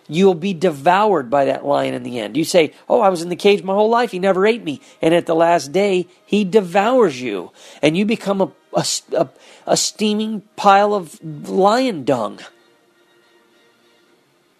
You'll 0.08 0.36
be 0.36 0.54
devoured 0.54 1.32
by 1.32 1.46
that 1.46 1.66
lion 1.66 1.96
in 1.96 2.04
the 2.04 2.20
end. 2.20 2.38
You 2.38 2.46
say, 2.46 2.74
Oh, 2.88 3.02
I 3.02 3.10
was 3.10 3.24
in 3.24 3.30
the 3.30 3.36
cage 3.36 3.64
my 3.64 3.74
whole 3.74 3.90
life. 3.90 4.12
He 4.12 4.20
never 4.20 4.46
ate 4.46 4.64
me. 4.64 4.82
And 5.02 5.16
at 5.16 5.26
the 5.26 5.34
last 5.34 5.72
day, 5.72 6.08
he 6.26 6.44
devours 6.44 7.20
you. 7.20 7.52
And 7.82 7.98
you 7.98 8.06
become 8.06 8.40
a, 8.40 8.52
a, 8.74 8.86
a, 9.14 9.30
a 9.66 9.78
steaming 9.78 10.42
pile 10.56 10.94
of 10.94 11.20
lion 11.50 12.04
dung. 12.04 12.40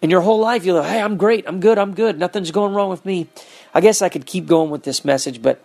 And 0.06 0.10
your 0.12 0.20
whole 0.20 0.38
life, 0.38 0.64
you're 0.64 0.78
like, 0.78 0.88
hey, 0.88 1.02
I'm 1.02 1.16
great, 1.16 1.48
I'm 1.48 1.58
good, 1.58 1.78
I'm 1.78 1.92
good, 1.92 2.16
nothing's 2.16 2.52
going 2.52 2.72
wrong 2.72 2.90
with 2.90 3.04
me. 3.04 3.26
I 3.74 3.80
guess 3.80 4.02
I 4.02 4.08
could 4.08 4.24
keep 4.24 4.46
going 4.46 4.70
with 4.70 4.84
this 4.84 5.04
message, 5.04 5.42
but 5.42 5.60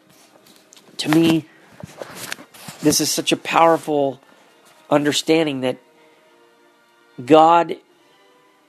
to 0.97 1.09
me, 1.09 1.45
this 2.81 2.99
is 2.99 3.11
such 3.11 3.31
a 3.31 3.37
powerful 3.37 4.19
understanding 4.89 5.61
that 5.61 5.77
God 7.23 7.77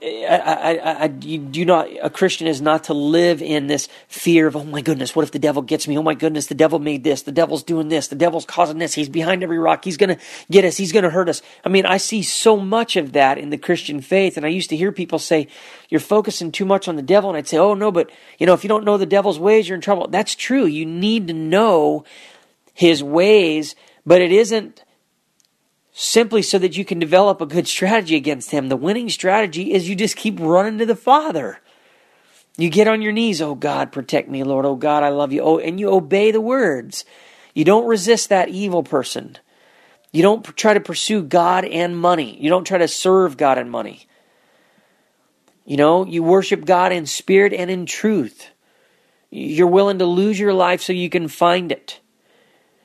I, 0.04 0.78
I, 0.82 1.04
I, 1.04 1.14
you 1.20 1.38
do 1.38 1.64
not, 1.64 1.88
a 2.02 2.10
Christian 2.10 2.48
is 2.48 2.60
not 2.60 2.84
to 2.84 2.94
live 2.94 3.40
in 3.40 3.68
this 3.68 3.88
fear 4.08 4.48
of, 4.48 4.56
oh 4.56 4.64
my 4.64 4.80
goodness, 4.80 5.14
what 5.14 5.22
if 5.22 5.30
the 5.30 5.38
devil 5.38 5.62
gets 5.62 5.86
me? 5.86 5.96
Oh 5.96 6.02
my 6.02 6.14
goodness, 6.14 6.48
the 6.48 6.56
devil 6.56 6.80
made 6.80 7.04
this. 7.04 7.22
The 7.22 7.30
devil's 7.30 7.62
doing 7.62 7.88
this. 7.88 8.08
The 8.08 8.16
devil's 8.16 8.44
causing 8.44 8.78
this. 8.78 8.94
He's 8.94 9.08
behind 9.08 9.44
every 9.44 9.60
rock. 9.60 9.84
He's 9.84 9.96
to 9.96 10.18
get 10.50 10.64
us. 10.64 10.76
He's 10.76 10.90
to 10.92 11.10
hurt 11.10 11.28
us. 11.28 11.40
I 11.64 11.68
mean, 11.68 11.86
I 11.86 11.98
see 11.98 12.22
so 12.22 12.56
much 12.56 12.96
of 12.96 13.12
that 13.12 13.38
in 13.38 13.50
the 13.50 13.58
Christian 13.58 14.00
faith. 14.00 14.36
And 14.36 14.44
I 14.44 14.48
used 14.48 14.70
to 14.70 14.76
hear 14.76 14.90
people 14.90 15.20
say, 15.20 15.46
you're 15.88 16.00
focusing 16.00 16.50
too 16.50 16.64
much 16.64 16.88
on 16.88 16.96
the 16.96 17.02
devil. 17.02 17.30
And 17.30 17.36
I'd 17.36 17.46
say, 17.46 17.58
oh 17.58 17.74
no, 17.74 17.92
but 17.92 18.10
you 18.38 18.46
know, 18.46 18.54
if 18.54 18.64
you 18.64 18.68
don't 18.68 18.84
know 18.84 18.96
the 18.96 19.06
devil's 19.06 19.38
ways, 19.38 19.68
you're 19.68 19.76
in 19.76 19.82
trouble. 19.82 20.08
That's 20.08 20.34
true. 20.34 20.64
You 20.64 20.84
need 20.84 21.28
to 21.28 21.34
know 21.34 22.04
his 22.74 23.04
ways, 23.04 23.76
but 24.04 24.20
it 24.20 24.32
isn't 24.32 24.82
simply 25.92 26.42
so 26.42 26.58
that 26.58 26.76
you 26.76 26.84
can 26.84 26.98
develop 26.98 27.40
a 27.40 27.46
good 27.46 27.68
strategy 27.68 28.16
against 28.16 28.50
him. 28.50 28.68
The 28.68 28.76
winning 28.76 29.08
strategy 29.08 29.72
is 29.72 29.88
you 29.88 29.94
just 29.94 30.16
keep 30.16 30.40
running 30.40 30.78
to 30.78 30.86
the 30.86 30.96
Father. 30.96 31.60
You 32.56 32.70
get 32.70 32.88
on 32.88 33.02
your 33.02 33.12
knees, 33.12 33.40
oh 33.40 33.54
God, 33.54 33.92
protect 33.92 34.28
me, 34.28 34.42
Lord. 34.42 34.66
Oh 34.66 34.76
God, 34.76 35.02
I 35.02 35.08
love 35.08 35.32
you. 35.32 35.42
Oh, 35.42 35.58
and 35.58 35.78
you 35.78 35.90
obey 35.90 36.30
the 36.30 36.40
words. 36.40 37.04
You 37.54 37.64
don't 37.64 37.86
resist 37.86 38.28
that 38.28 38.48
evil 38.48 38.82
person. 38.82 39.38
You 40.12 40.22
don't 40.22 40.44
try 40.56 40.74
to 40.74 40.80
pursue 40.80 41.22
God 41.22 41.64
and 41.64 41.96
money. 41.96 42.36
You 42.38 42.50
don't 42.50 42.66
try 42.66 42.78
to 42.78 42.88
serve 42.88 43.36
God 43.36 43.58
and 43.58 43.70
money. 43.70 44.06
You 45.64 45.76
know, 45.76 46.04
you 46.04 46.22
worship 46.22 46.64
God 46.64 46.92
in 46.92 47.06
spirit 47.06 47.52
and 47.52 47.70
in 47.70 47.86
truth. 47.86 48.50
You're 49.30 49.66
willing 49.66 49.98
to 50.00 50.06
lose 50.06 50.38
your 50.38 50.52
life 50.52 50.82
so 50.82 50.92
you 50.92 51.08
can 51.08 51.28
find 51.28 51.72
it. 51.72 52.00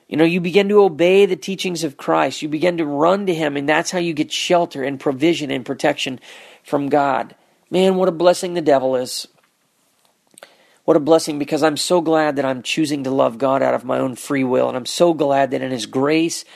You 0.08 0.16
know, 0.16 0.24
you 0.24 0.40
begin 0.40 0.70
to 0.70 0.82
obey 0.82 1.26
the 1.26 1.36
teachings 1.36 1.84
of 1.84 1.98
Christ. 1.98 2.40
You 2.40 2.48
begin 2.48 2.78
to 2.78 2.86
run 2.86 3.26
to 3.26 3.34
Him, 3.34 3.56
and 3.56 3.68
that's 3.68 3.90
how 3.90 3.98
you 3.98 4.14
get 4.14 4.32
shelter 4.32 4.82
and 4.82 4.98
provision 4.98 5.50
and 5.50 5.66
protection 5.66 6.18
from 6.64 6.88
God. 6.88 7.34
Man, 7.70 7.96
what 7.96 8.08
a 8.08 8.12
blessing 8.12 8.54
the 8.54 8.62
devil 8.62 8.96
is. 8.96 9.28
What 10.84 10.96
a 10.96 11.00
blessing 11.00 11.38
because 11.38 11.62
I'm 11.62 11.76
so 11.76 12.00
glad 12.00 12.36
that 12.36 12.46
I'm 12.46 12.62
choosing 12.62 13.04
to 13.04 13.10
love 13.10 13.36
God 13.36 13.62
out 13.62 13.74
of 13.74 13.84
my 13.84 13.98
own 13.98 14.14
free 14.14 14.44
will. 14.44 14.68
And 14.68 14.76
I'm 14.76 14.86
so 14.86 15.12
glad 15.12 15.50
that 15.50 15.60
in 15.60 15.70
His 15.70 15.84
grace, 15.84 16.46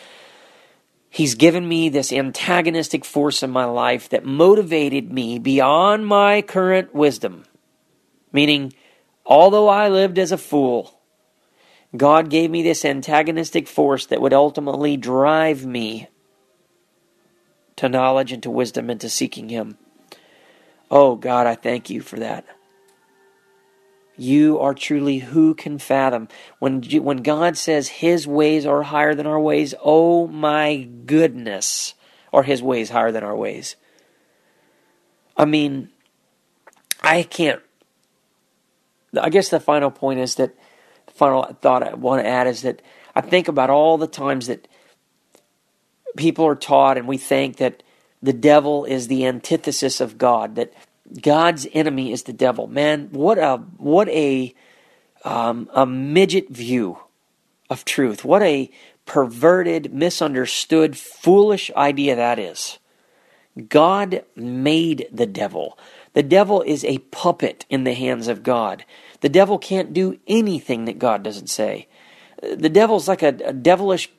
He's 1.11 1.35
given 1.35 1.69
me 1.69 1.91
this 1.91 2.11
antagonistic 2.11 3.05
force 3.05 3.43
in 3.43 3.51
my 3.51 3.67
life 3.67 4.09
that 4.09 4.25
motivated 4.25 5.13
me 5.13 5.39
beyond 5.39 6.07
my 6.07 6.41
current 6.41 6.95
wisdom. 6.95 7.45
Meaning, 8.33 8.73
although 9.27 9.69
I 9.69 9.91
lived 9.91 10.19
as 10.19 10.33
a 10.33 10.39
fool, 10.39 10.99
God 11.97 12.31
gave 12.31 12.51
me 12.51 12.63
this 12.63 12.85
antagonistic 12.85 13.69
force 13.69 14.07
that 14.07 14.21
would 14.21 14.33
ultimately 14.33 14.97
drive 14.97 15.67
me 15.67 16.09
to 17.77 17.89
knowledge 17.89 18.33
and 18.33 18.43
to 18.43 18.51
wisdom 18.51 18.89
and 18.89 19.01
to 19.01 19.11
seeking 19.11 19.49
Him. 19.49 19.77
Oh, 20.91 21.17
God, 21.17 21.47
I 21.47 21.55
thank 21.55 21.91
you 21.91 22.01
for 22.01 22.19
that. 22.19 22.47
You 24.17 24.59
are 24.59 24.75
truly 24.75 25.19
who 25.19 25.55
can 25.55 25.79
fathom. 25.79 26.29
When, 26.59 26.83
when 26.83 27.19
God 27.19 27.57
says 27.57 27.89
his 27.89 28.27
ways 28.27 28.67
are 28.67 28.83
higher 28.83 29.15
than 29.15 29.27
our 29.27 29.41
ways, 29.41 29.75
oh 29.83 30.27
my 30.27 30.89
goodness, 31.07 31.95
are 32.33 32.43
his 32.43 32.63
ways 32.63 32.91
higher 32.91 33.11
than 33.11 33.25
our 33.25 33.37
ways? 33.37 33.77
I 35.37 35.47
mean, 35.47 35.89
I 37.01 37.23
can't. 37.23 37.63
I 39.19 39.31
guess 39.31 39.49
the 39.49 39.61
final 39.61 39.91
point 39.91 40.21
is 40.21 40.35
that 40.37 40.55
final 41.23 41.45
thought 41.61 41.85
I 41.85 41.95
want 41.95 42.25
to 42.25 42.29
add 42.29 42.49
is 42.49 42.63
that 42.63 42.83
I 43.15 43.21
think 43.21 43.47
about 43.47 43.71
all 43.71 43.97
the 43.97 44.09
times 44.09 44.49
that 44.49 44.67
people 46.17 46.45
are 46.45 46.57
taught 46.57 46.99
and 46.99 47.07
we 47.07 47.17
think 47.17 47.59
that 47.59 47.85
the 48.21 48.33
devil 48.33 48.85
is 48.85 49.07
the 49.07 49.25
antithesis 49.25 50.01
of 50.01 50.19
God, 50.19 50.57
that 50.57 50.73
God's 51.21 51.69
enemy 51.73 52.11
is 52.11 52.25
the 52.25 52.33
devil. 52.33 52.67
Man, 52.67 53.09
what 53.13 53.39
a 53.39 53.59
what 53.77 54.09
a 54.09 54.53
um, 55.25 55.71
a 55.73 55.87
midget 55.87 56.49
view 56.51 56.99
of 57.71 57.85
truth. 57.85 58.25
What 58.25 58.43
a 58.43 58.69
perverted, 59.07 59.95
misunderstood, 59.95 60.97
foolish 60.97 61.71
idea 61.77 62.17
that 62.17 62.41
is. 62.41 62.81
God 63.69 64.25
made 64.35 65.07
the 65.13 65.27
devil. 65.27 65.79
The 66.15 66.25
devil 66.25 66.63
is 66.63 66.85
a 66.85 66.99
puppet 66.99 67.65
in 67.71 67.85
the 67.85 67.95
hands 67.95 68.27
of 68.27 68.43
God. 68.43 68.85
The 69.23 69.29
devil 69.29 69.59
can't 69.59 69.95
do 69.95 70.19
anything 70.27 70.85
that 70.85 70.99
God 70.99 71.23
doesn't 71.23 71.49
say. 71.49 71.89
The 72.43 72.69
devil's 72.69 73.09
like 73.09 73.23
a, 73.23 73.35
a 73.45 73.53
devilish 73.53 74.11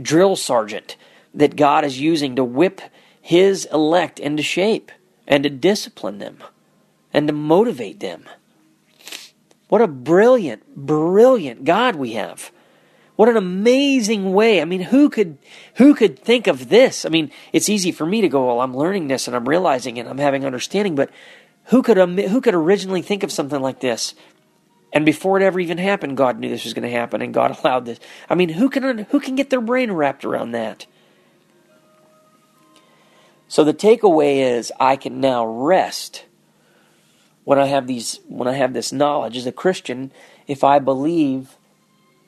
drill 0.00 0.36
sergeant 0.36 0.96
that 1.34 1.56
God 1.56 1.84
is 1.84 2.00
using 2.00 2.34
to 2.36 2.44
whip 2.44 2.80
his 3.20 3.66
elect 3.66 4.18
into 4.18 4.42
shape 4.42 4.90
and 5.26 5.44
to 5.44 5.50
discipline 5.50 6.18
them 6.18 6.38
and 7.12 7.28
to 7.28 7.34
motivate 7.34 8.00
them. 8.00 8.24
What 9.68 9.82
a 9.82 9.86
brilliant, 9.86 10.74
brilliant 10.74 11.64
God 11.64 11.96
we 11.96 12.12
have. 12.12 12.50
What 13.16 13.28
an 13.28 13.36
amazing 13.36 14.32
way. 14.32 14.62
I 14.62 14.64
mean, 14.64 14.80
who 14.80 15.10
could 15.10 15.38
who 15.74 15.94
could 15.94 16.18
think 16.18 16.46
of 16.46 16.68
this? 16.68 17.04
I 17.04 17.08
mean, 17.08 17.30
it's 17.52 17.68
easy 17.68 17.92
for 17.92 18.06
me 18.06 18.20
to 18.20 18.28
go, 18.28 18.46
well, 18.46 18.60
I'm 18.60 18.76
learning 18.76 19.08
this 19.08 19.26
and 19.26 19.36
I'm 19.36 19.48
realizing 19.48 19.96
it, 19.96 20.02
and 20.02 20.08
I'm 20.08 20.18
having 20.18 20.46
understanding, 20.46 20.94
but 20.94 21.10
who 21.64 21.82
could 21.82 21.98
who 21.98 22.40
could 22.40 22.54
originally 22.54 23.02
think 23.02 23.22
of 23.22 23.32
something 23.32 23.60
like 23.60 23.80
this? 23.80 24.14
And 24.92 25.04
before 25.04 25.38
it 25.38 25.44
ever 25.44 25.60
even 25.60 25.78
happened, 25.78 26.16
God 26.16 26.38
knew 26.38 26.48
this 26.48 26.64
was 26.64 26.74
going 26.74 26.88
to 26.88 26.96
happen 26.96 27.20
and 27.20 27.34
God 27.34 27.56
allowed 27.64 27.84
this. 27.84 28.00
I 28.28 28.34
mean, 28.34 28.50
who 28.50 28.68
can 28.68 28.98
who 29.10 29.20
can 29.20 29.34
get 29.34 29.50
their 29.50 29.60
brain 29.60 29.92
wrapped 29.92 30.24
around 30.24 30.52
that? 30.52 30.86
So 33.48 33.64
the 33.64 33.74
takeaway 33.74 34.38
is 34.38 34.72
I 34.78 34.96
can 34.96 35.20
now 35.20 35.46
rest 35.46 36.24
when 37.44 37.58
I 37.58 37.66
have 37.66 37.86
these 37.86 38.20
when 38.28 38.48
I 38.48 38.54
have 38.54 38.74
this 38.74 38.92
knowledge 38.92 39.36
as 39.36 39.46
a 39.46 39.52
Christian 39.52 40.12
if 40.46 40.64
I 40.64 40.78
believe 40.78 41.56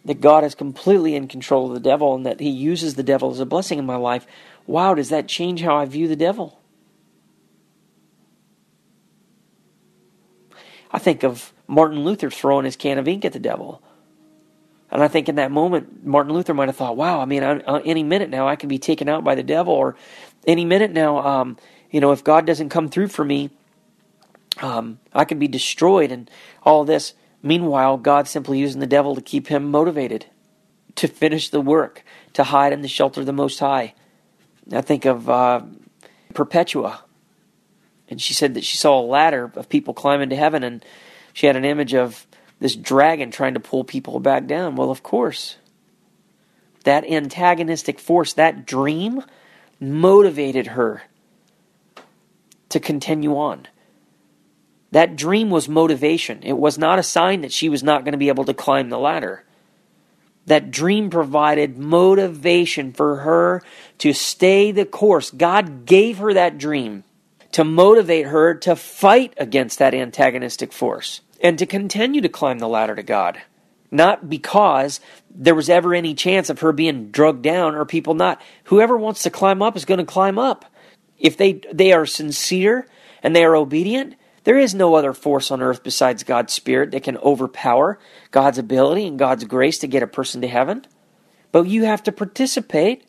that 0.05 0.21
God 0.21 0.45
is 0.45 0.55
completely 0.55 1.15
in 1.15 1.29
control 1.29 1.69
of 1.69 1.75
the 1.75 1.81
devil 1.81 2.15
and 2.15 2.25
that 2.25 2.41
he 2.41 2.49
uses 2.49 2.95
the 2.95 3.03
devil 3.03 3.31
as 3.31 3.41
a 3.41 3.47
blessing 3.47 3.79
in 3.79 3.85
my 3.85 3.97
life, 3.97 4.27
wow, 4.67 4.95
does 4.95 5.11
that 5.11 5.29
change 5.29 5.61
how 5.61 5.77
I 5.77 5.85
view 5.85 6.09
the 6.09 6.17
devil? 6.17 6.59
I 10.91 10.99
think 10.99 11.23
of 11.23 11.53
Martin 11.71 12.01
Luther 12.01 12.31
throwing 12.31 12.65
his 12.65 12.75
can 12.75 12.99
of 12.99 13.07
ink 13.07 13.25
at 13.25 13.33
the 13.33 13.39
devil. 13.39 13.81
And 14.91 15.05
I 15.05 15.07
think 15.07 15.29
in 15.29 15.37
that 15.37 15.53
moment, 15.53 16.05
Martin 16.05 16.33
Luther 16.33 16.53
might 16.53 16.67
have 16.67 16.75
thought, 16.75 16.97
wow, 16.97 17.21
I 17.21 17.25
mean, 17.25 17.45
any 17.45 18.03
minute 18.03 18.29
now 18.29 18.49
I 18.49 18.57
can 18.57 18.69
be 18.69 18.79
taken 18.79 19.09
out 19.09 19.23
by 19.23 19.37
the 19.37 19.45
devil, 19.45 19.73
or 19.73 19.95
any 20.49 20.65
minute 20.65 20.91
now, 20.91 21.19
um, 21.19 21.57
you 21.93 22.01
know, 22.01 22.11
if 22.11 22.25
God 22.25 22.45
doesn't 22.45 22.71
come 22.71 22.89
through 22.89 23.07
for 23.07 23.25
me, 23.25 23.51
um, 24.61 24.99
I 25.15 25.25
can 25.25 25.39
be 25.39 25.47
destroyed 25.47 26.11
and 26.11 26.29
all 26.65 26.85
this. 26.85 27.15
Meanwhile, 27.41 27.99
God's 27.99 28.31
simply 28.31 28.59
using 28.59 28.81
the 28.81 28.87
devil 28.89 29.15
to 29.15 29.23
keep 29.23 29.47
him 29.47 29.71
motivated, 29.71 30.27
to 30.97 31.07
finish 31.07 31.51
the 31.51 31.61
work, 31.61 32.03
to 32.33 32.43
hide 32.43 32.73
in 32.73 32.83
the 32.83 32.89
shelter 32.89 33.21
of 33.21 33.27
the 33.27 33.33
Most 33.33 33.61
High. 33.61 33.95
I 34.73 34.81
think 34.81 35.05
of 35.05 35.31
uh, 35.31 35.63
Perpetua, 36.35 37.05
and 38.09 38.21
she 38.21 38.35
said 38.35 38.55
that 38.55 38.65
she 38.65 38.77
saw 38.77 39.01
a 39.01 39.07
ladder 39.07 39.53
of 39.55 39.69
people 39.69 39.95
climbing 39.95 40.31
to 40.31 40.37
heaven, 40.37 40.65
and 40.65 40.85
she 41.33 41.47
had 41.47 41.57
an 41.57 41.65
image 41.65 41.95
of 41.95 42.27
this 42.59 42.77
dragon 42.77 43.31
trying 43.31 43.55
to 43.55 43.61
pull 43.61 43.85
people 43.85 44.21
back 44.21 44.47
down. 44.47 44.77
Well, 44.77 44.91
of 44.91 45.03
course, 45.03 45.57
that 46.85 47.05
antagonistic 47.05 47.99
force, 47.99 48.33
that 48.35 48.67
dream, 48.67 49.23
motivated 49.81 50.69
her 50.69 51.03
to 52.69 52.81
continue 52.81 53.37
on. 53.37 53.67
That 54.93 55.17
dream 55.17 55.51
was 55.51 55.69
motivation. 55.69 56.41
It 56.43 56.59
was 56.59 56.77
not 56.77 56.99
a 56.99 57.03
sign 57.03 57.43
that 57.43 57.53
she 57.53 57.69
was 57.69 57.83
not 57.83 58.05
going 58.05 58.13
to 58.13 58.19
be 58.19 58.29
able 58.29 58.45
to 58.45 58.55
climb 58.55 58.89
the 58.89 58.99
ladder. 58.99 59.45
That 60.47 60.71
dream 60.71 61.11
provided 61.11 61.79
motivation 61.79 62.93
for 62.93 63.17
her 63.17 63.63
to 63.99 64.13
stay 64.13 64.73
the 64.73 64.85
course. 64.85 65.31
God 65.31 65.87
gave 65.87 66.19
her 66.19 66.35
that 66.35 66.59
dream 66.59 67.05
to 67.53 67.65
motivate 67.65 68.27
her 68.27 68.55
to 68.55 68.77
fight 68.77 69.35
against 69.37 69.79
that 69.79 69.95
antagonistic 69.95 70.73
force 70.73 71.21
and 71.41 71.59
to 71.59 71.67
continue 71.67 72.21
to 72.21 72.29
climb 72.29 72.59
the 72.59 72.69
ladder 72.69 72.95
to 72.95 73.03
God. 73.03 73.41
Not 73.91 74.29
because 74.29 75.01
there 75.35 75.55
was 75.55 75.69
ever 75.69 75.95
any 75.95 76.15
chance 76.15 76.49
of 76.49 76.61
her 76.61 76.73
being 76.73 77.11
drugged 77.11 77.43
down 77.43 77.75
or 77.75 77.85
people 77.85 78.15
not. 78.15 78.41
Whoever 78.65 78.97
wants 78.97 79.25
to 79.25 79.31
climb 79.31 79.63
up 79.63 79.77
is 79.77 79.85
going 79.85 79.99
to 79.99 80.05
climb 80.05 80.39
up. 80.39 80.65
If 81.19 81.37
they, 81.37 81.61
they 81.73 81.93
are 81.93 82.07
sincere 82.07 82.87
and 83.23 83.35
they 83.35 83.45
are 83.45 83.57
obedient, 83.57 84.15
there 84.45 84.59
is 84.59 84.75
no 84.75 84.95
other 84.95 85.13
force 85.13 85.51
on 85.51 85.61
earth 85.61 85.83
besides 85.83 86.23
God's 86.23 86.53
Spirit 86.53 86.93
that 86.93 87.03
can 87.03 87.19
overpower 87.19 87.99
God's 88.31 88.59
ability 88.59 89.07
and 89.07 89.19
God's 89.19 89.45
grace 89.45 89.79
to 89.79 89.87
get 89.87 90.03
a 90.03 90.07
person 90.07 90.41
to 90.41 90.49
heaven. 90.49 90.87
But 91.53 91.67
you 91.67 91.85
have 91.85 92.03
to 92.05 92.13
participate. 92.13 93.05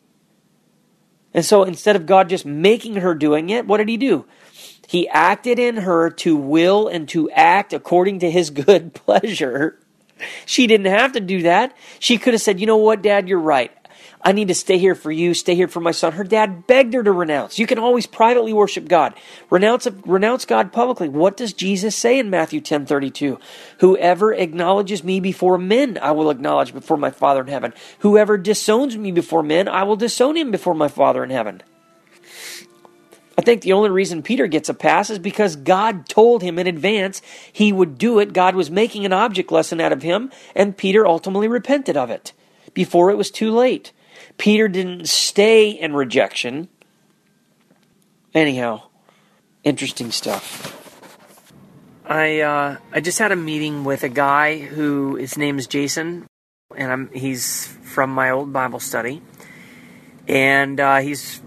And 1.34 1.44
so 1.44 1.62
instead 1.62 1.96
of 1.96 2.06
God 2.06 2.28
just 2.28 2.44
making 2.44 2.96
her 2.96 3.14
doing 3.14 3.50
it, 3.50 3.66
what 3.66 3.78
did 3.78 3.88
he 3.88 3.96
do? 3.96 4.26
He 4.86 5.08
acted 5.08 5.58
in 5.58 5.78
her 5.78 6.10
to 6.10 6.36
will 6.36 6.88
and 6.88 7.08
to 7.10 7.30
act 7.30 7.72
according 7.72 8.18
to 8.20 8.30
his 8.30 8.50
good 8.66 8.94
pleasure. 8.94 9.78
She 10.46 10.66
didn't 10.66 10.86
have 10.86 11.12
to 11.12 11.20
do 11.20 11.42
that. 11.42 11.76
She 11.98 12.18
could 12.18 12.34
have 12.34 12.42
said, 12.42 12.60
You 12.60 12.66
know 12.66 12.76
what, 12.76 13.02
Dad, 13.02 13.28
you're 13.28 13.38
right. 13.38 13.72
I 14.24 14.32
need 14.32 14.48
to 14.48 14.54
stay 14.54 14.78
here 14.78 14.94
for 14.94 15.10
you, 15.10 15.34
stay 15.34 15.56
here 15.56 15.66
for 15.66 15.80
my 15.80 15.90
son. 15.90 16.12
Her 16.12 16.22
dad 16.22 16.66
begged 16.68 16.94
her 16.94 17.02
to 17.02 17.10
renounce. 17.10 17.58
You 17.58 17.66
can 17.66 17.78
always 17.78 18.06
privately 18.06 18.52
worship 18.52 18.86
God. 18.86 19.14
Renounce, 19.50 19.88
renounce 20.06 20.44
God 20.44 20.72
publicly. 20.72 21.08
What 21.08 21.36
does 21.36 21.52
Jesus 21.52 21.96
say 21.96 22.20
in 22.20 22.30
Matthew 22.30 22.60
10 22.60 22.86
32? 22.86 23.40
Whoever 23.78 24.32
acknowledges 24.32 25.02
me 25.02 25.18
before 25.18 25.58
men, 25.58 25.98
I 26.00 26.12
will 26.12 26.30
acknowledge 26.30 26.72
before 26.72 26.96
my 26.96 27.10
Father 27.10 27.40
in 27.40 27.48
heaven. 27.48 27.74
Whoever 28.00 28.38
disowns 28.38 28.96
me 28.96 29.10
before 29.10 29.42
men, 29.42 29.66
I 29.66 29.82
will 29.82 29.96
disown 29.96 30.36
him 30.36 30.52
before 30.52 30.74
my 30.74 30.88
Father 30.88 31.24
in 31.24 31.30
heaven. 31.30 31.62
I 33.36 33.42
think 33.42 33.62
the 33.62 33.72
only 33.72 33.90
reason 33.90 34.22
Peter 34.22 34.46
gets 34.46 34.68
a 34.68 34.74
pass 34.74 35.10
is 35.10 35.18
because 35.18 35.56
God 35.56 36.08
told 36.08 36.42
him 36.42 36.58
in 36.58 36.66
advance 36.68 37.22
he 37.52 37.72
would 37.72 37.98
do 37.98 38.20
it. 38.20 38.32
God 38.32 38.54
was 38.54 38.70
making 38.70 39.04
an 39.04 39.12
object 39.12 39.50
lesson 39.50 39.80
out 39.80 39.90
of 39.90 40.02
him, 40.02 40.30
and 40.54 40.76
Peter 40.76 41.06
ultimately 41.06 41.48
repented 41.48 41.96
of 41.96 42.10
it 42.10 42.32
before 42.74 43.10
it 43.10 43.16
was 43.16 43.30
too 43.30 43.50
late. 43.50 43.92
Peter 44.38 44.68
didn't 44.68 45.08
stay 45.08 45.70
in 45.70 45.94
rejection. 45.94 46.68
Anyhow, 48.34 48.82
interesting 49.62 50.10
stuff. 50.10 50.78
I 52.04 52.40
uh, 52.40 52.76
I 52.92 53.00
just 53.00 53.18
had 53.18 53.32
a 53.32 53.36
meeting 53.36 53.84
with 53.84 54.02
a 54.02 54.08
guy 54.08 54.58
who 54.58 55.16
his 55.16 55.38
name 55.38 55.58
is 55.58 55.66
Jason, 55.66 56.26
and 56.76 56.92
I'm, 56.92 57.10
he's 57.12 57.66
from 57.82 58.10
my 58.10 58.30
old 58.30 58.52
Bible 58.52 58.80
study, 58.80 59.22
and 60.26 60.80
uh, 60.80 60.98
he's 60.98 61.40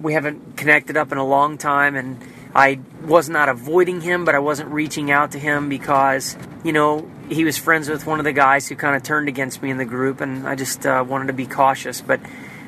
we 0.00 0.12
haven't 0.12 0.56
connected 0.56 0.96
up 0.96 1.12
in 1.12 1.18
a 1.18 1.26
long 1.26 1.58
time, 1.58 1.96
and 1.96 2.18
I 2.54 2.80
was 3.04 3.28
not 3.28 3.48
avoiding 3.48 4.00
him, 4.00 4.24
but 4.24 4.34
I 4.34 4.38
wasn't 4.38 4.70
reaching 4.70 5.10
out 5.10 5.32
to 5.32 5.38
him 5.38 5.68
because 5.68 6.36
you 6.64 6.72
know 6.72 7.10
he 7.28 7.44
was 7.44 7.56
friends 7.56 7.88
with 7.88 8.06
one 8.06 8.18
of 8.18 8.24
the 8.24 8.32
guys 8.32 8.68
who 8.68 8.76
kind 8.76 8.94
of 8.94 9.02
turned 9.02 9.28
against 9.28 9.62
me 9.62 9.70
in 9.70 9.78
the 9.78 9.84
group, 9.84 10.20
and 10.20 10.46
I 10.46 10.54
just 10.54 10.84
uh, 10.86 11.04
wanted 11.06 11.28
to 11.28 11.32
be 11.32 11.46
cautious. 11.46 12.00
But 12.00 12.20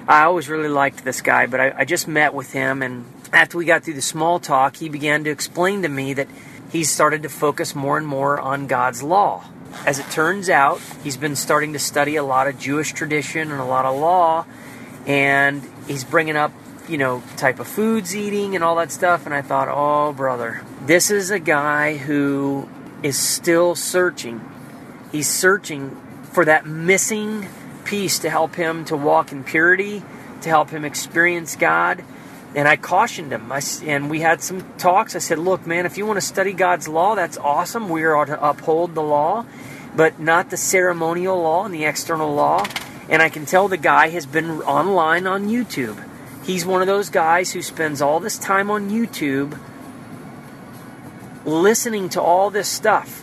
I 0.08 0.24
always 0.24 0.48
really 0.48 0.68
liked 0.68 1.04
this 1.04 1.20
guy, 1.20 1.46
but 1.46 1.60
I, 1.60 1.74
I 1.78 1.84
just 1.84 2.08
met 2.08 2.34
with 2.34 2.52
him, 2.52 2.82
and 2.82 3.06
after 3.32 3.58
we 3.58 3.64
got 3.64 3.84
through 3.84 3.94
the 3.94 4.02
small 4.02 4.38
talk, 4.38 4.76
he 4.76 4.88
began 4.88 5.24
to 5.24 5.30
explain 5.30 5.82
to 5.82 5.88
me 5.88 6.14
that 6.14 6.28
he's 6.70 6.90
started 6.90 7.22
to 7.22 7.28
focus 7.28 7.74
more 7.74 7.98
and 7.98 8.06
more 8.06 8.40
on 8.40 8.66
God's 8.66 9.02
law. 9.02 9.44
As 9.86 9.98
it 9.98 10.08
turns 10.10 10.48
out, 10.48 10.80
he's 11.02 11.16
been 11.16 11.36
starting 11.36 11.72
to 11.72 11.78
study 11.78 12.16
a 12.16 12.22
lot 12.22 12.46
of 12.46 12.58
Jewish 12.58 12.92
tradition 12.92 13.50
and 13.50 13.60
a 13.60 13.64
lot 13.64 13.84
of 13.84 13.98
law, 13.98 14.46
and 15.06 15.62
he's 15.86 16.04
bringing 16.04 16.36
up, 16.36 16.52
you 16.88 16.98
know, 16.98 17.22
type 17.36 17.60
of 17.60 17.66
foods 17.66 18.14
eating 18.14 18.54
and 18.54 18.62
all 18.64 18.76
that 18.76 18.92
stuff. 18.92 19.26
And 19.26 19.34
I 19.34 19.42
thought, 19.42 19.68
oh, 19.70 20.12
brother, 20.12 20.62
this 20.84 21.10
is 21.10 21.30
a 21.30 21.38
guy 21.38 21.96
who 21.96 22.68
is 23.02 23.18
still 23.18 23.74
searching. 23.74 24.40
He's 25.12 25.28
searching 25.28 25.96
for 26.32 26.44
that 26.44 26.66
missing 26.66 27.48
piece 27.84 28.18
to 28.20 28.30
help 28.30 28.54
him 28.56 28.84
to 28.86 28.96
walk 28.96 29.30
in 29.30 29.44
purity, 29.44 30.02
to 30.40 30.48
help 30.48 30.70
him 30.70 30.84
experience 30.84 31.54
God. 31.56 32.02
and 32.54 32.68
I 32.68 32.76
cautioned 32.76 33.32
him. 33.32 33.50
I, 33.50 33.60
and 33.84 34.08
we 34.08 34.20
had 34.20 34.40
some 34.40 34.64
talks. 34.78 35.16
I 35.16 35.18
said, 35.18 35.38
"Look, 35.38 35.66
man, 35.66 35.86
if 35.86 35.98
you 35.98 36.06
want 36.06 36.18
to 36.18 36.26
study 36.26 36.52
God's 36.52 36.86
law, 36.86 37.14
that's 37.14 37.36
awesome. 37.38 37.88
We 37.88 38.04
are 38.04 38.24
to 38.24 38.48
uphold 38.48 38.94
the 38.94 39.02
law, 39.02 39.44
but 39.96 40.20
not 40.20 40.50
the 40.50 40.56
ceremonial 40.56 41.42
law 41.42 41.64
and 41.64 41.74
the 41.74 41.84
external 41.84 42.32
law." 42.34 42.64
And 43.08 43.20
I 43.20 43.28
can 43.28 43.44
tell 43.44 43.68
the 43.68 43.76
guy 43.76 44.08
has 44.10 44.24
been 44.24 44.62
online 44.62 45.26
on 45.26 45.48
YouTube. 45.48 46.02
He's 46.44 46.66
one 46.66 46.82
of 46.82 46.86
those 46.86 47.08
guys 47.08 47.52
who 47.52 47.62
spends 47.62 48.02
all 48.02 48.20
this 48.20 48.38
time 48.38 48.70
on 48.70 48.90
YouTube 48.90 49.58
listening 51.44 52.10
to 52.10 52.20
all 52.20 52.50
this 52.50 52.68
stuff. 52.68 53.22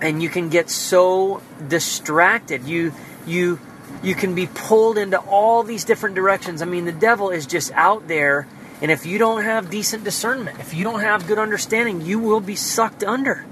And 0.00 0.22
you 0.22 0.28
can 0.28 0.48
get 0.48 0.70
so 0.70 1.42
distracted. 1.66 2.64
You 2.64 2.92
you 3.26 3.60
you 4.02 4.14
can 4.14 4.34
be 4.34 4.46
pulled 4.46 4.98
into 4.98 5.18
all 5.18 5.62
these 5.62 5.84
different 5.84 6.14
directions. 6.14 6.62
I 6.62 6.66
mean, 6.66 6.84
the 6.84 6.92
devil 6.92 7.30
is 7.30 7.46
just 7.46 7.72
out 7.72 8.06
there, 8.06 8.46
and 8.80 8.92
if 8.92 9.06
you 9.06 9.18
don't 9.18 9.42
have 9.42 9.70
decent 9.70 10.04
discernment, 10.04 10.60
if 10.60 10.72
you 10.72 10.84
don't 10.84 11.00
have 11.00 11.26
good 11.26 11.38
understanding, 11.38 12.00
you 12.00 12.20
will 12.20 12.40
be 12.40 12.54
sucked 12.54 13.02
under. 13.02 13.44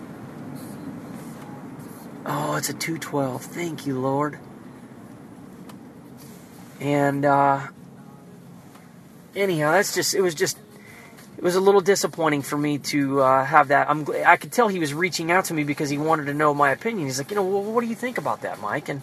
Oh, 2.25 2.57
it's 2.57 2.69
a 2.69 2.75
212. 2.75 3.43
Thank 3.43 3.87
you, 3.87 3.99
Lord. 3.99 4.39
And 6.81 7.25
uh, 7.25 7.69
anyhow, 9.37 9.72
that's 9.72 9.95
just 9.95 10.14
it 10.14 10.20
was 10.20 10.34
just 10.34 10.59
it 11.37 11.45
was 11.45 11.55
a 11.55 11.61
little 11.61 11.80
disappointing 11.80 12.43
for 12.43 12.57
me 12.57 12.78
to 12.78 13.20
uh, 13.20 13.45
have 13.45 13.68
that. 13.68 13.91
I'm 13.91 14.07
I 14.24 14.37
could 14.37 14.53
tell 14.53 14.68
he 14.68 14.78
was 14.78 14.95
reaching 14.95 15.30
out 15.30 15.47
to 15.47 15.55
me 15.55 15.64
because 15.64 15.91
he 15.91 15.99
wanted 15.99 16.26
to 16.26 16.34
know 16.34 16.55
my 16.55 16.70
opinion. 16.70 17.07
He's 17.07 17.18
like, 17.18 17.30
you 17.30 17.37
know, 17.37 17.45
well, 17.45 17.62
what 17.62 17.82
do 17.82 17.87
you 17.87 17.95
think 17.95 18.18
about 18.18 18.43
that, 18.43 18.61
Mike? 18.61 18.89
And 18.89 19.03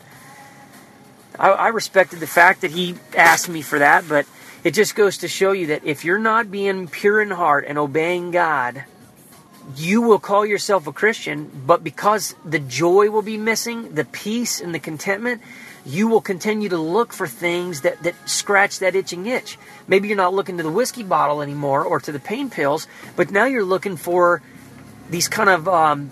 I, 1.38 1.49
I 1.49 1.67
respected 1.69 2.19
the 2.19 2.27
fact 2.27 2.61
that 2.61 2.71
he 2.71 2.95
asked 3.15 3.49
me 3.49 3.61
for 3.61 3.79
that, 3.79 4.07
but 4.07 4.25
it 4.63 4.73
just 4.73 4.95
goes 4.95 5.19
to 5.19 5.27
show 5.27 5.51
you 5.51 5.67
that 5.67 5.84
if 5.84 6.05
you're 6.05 6.19
not 6.19 6.49
being 6.49 6.88
pure 6.88 7.21
in 7.21 7.31
heart 7.31 7.65
and 7.67 7.77
obeying 7.77 8.31
God, 8.31 8.86
you 9.75 10.01
will 10.01 10.19
call 10.19 10.45
yourself 10.45 10.88
a 10.88 10.93
Christian, 10.93 11.49
but 11.65 11.84
because 11.84 12.36
the 12.43 12.59
joy 12.59 13.09
will 13.09 13.21
be 13.21 13.38
missing, 13.38 13.95
the 13.95 14.05
peace 14.05 14.59
and 14.59 14.73
the 14.73 14.79
contentment, 14.79 15.41
you 15.86 16.07
will 16.07 16.21
continue 16.21 16.69
to 16.69 16.77
look 16.77 17.11
for 17.11 17.27
things 17.27 17.81
that, 17.81 18.01
that 18.03 18.15
scratch 18.29 18.79
that 18.79 18.95
itching 18.95 19.25
itch. 19.25 19.57
Maybe 19.88 20.07
you're 20.07 20.17
not 20.17 20.34
looking 20.34 20.57
to 20.57 20.63
the 20.63 20.71
whiskey 20.71 21.03
bottle 21.03 21.41
anymore 21.41 21.84
or 21.84 21.99
to 21.99 22.11
the 22.11 22.19
pain 22.19 22.49
pills, 22.49 22.88
but 23.15 23.31
now 23.31 23.45
you're 23.45 23.65
looking 23.65 23.97
for 23.97 24.41
these 25.09 25.27
kind 25.27 25.49
of 25.49 25.67
um, 25.67 26.09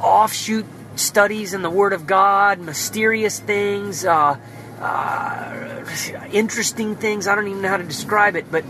offshoot 0.00 0.66
studies 0.94 1.52
in 1.52 1.62
the 1.62 1.70
Word 1.70 1.92
of 1.92 2.06
God, 2.06 2.60
mysterious 2.60 3.40
things, 3.40 4.04
uh, 4.04 4.38
uh, 4.80 5.84
interesting 6.30 6.96
things. 6.96 7.26
I 7.26 7.34
don't 7.34 7.48
even 7.48 7.62
know 7.62 7.68
how 7.68 7.76
to 7.76 7.84
describe 7.84 8.36
it, 8.36 8.50
but 8.50 8.64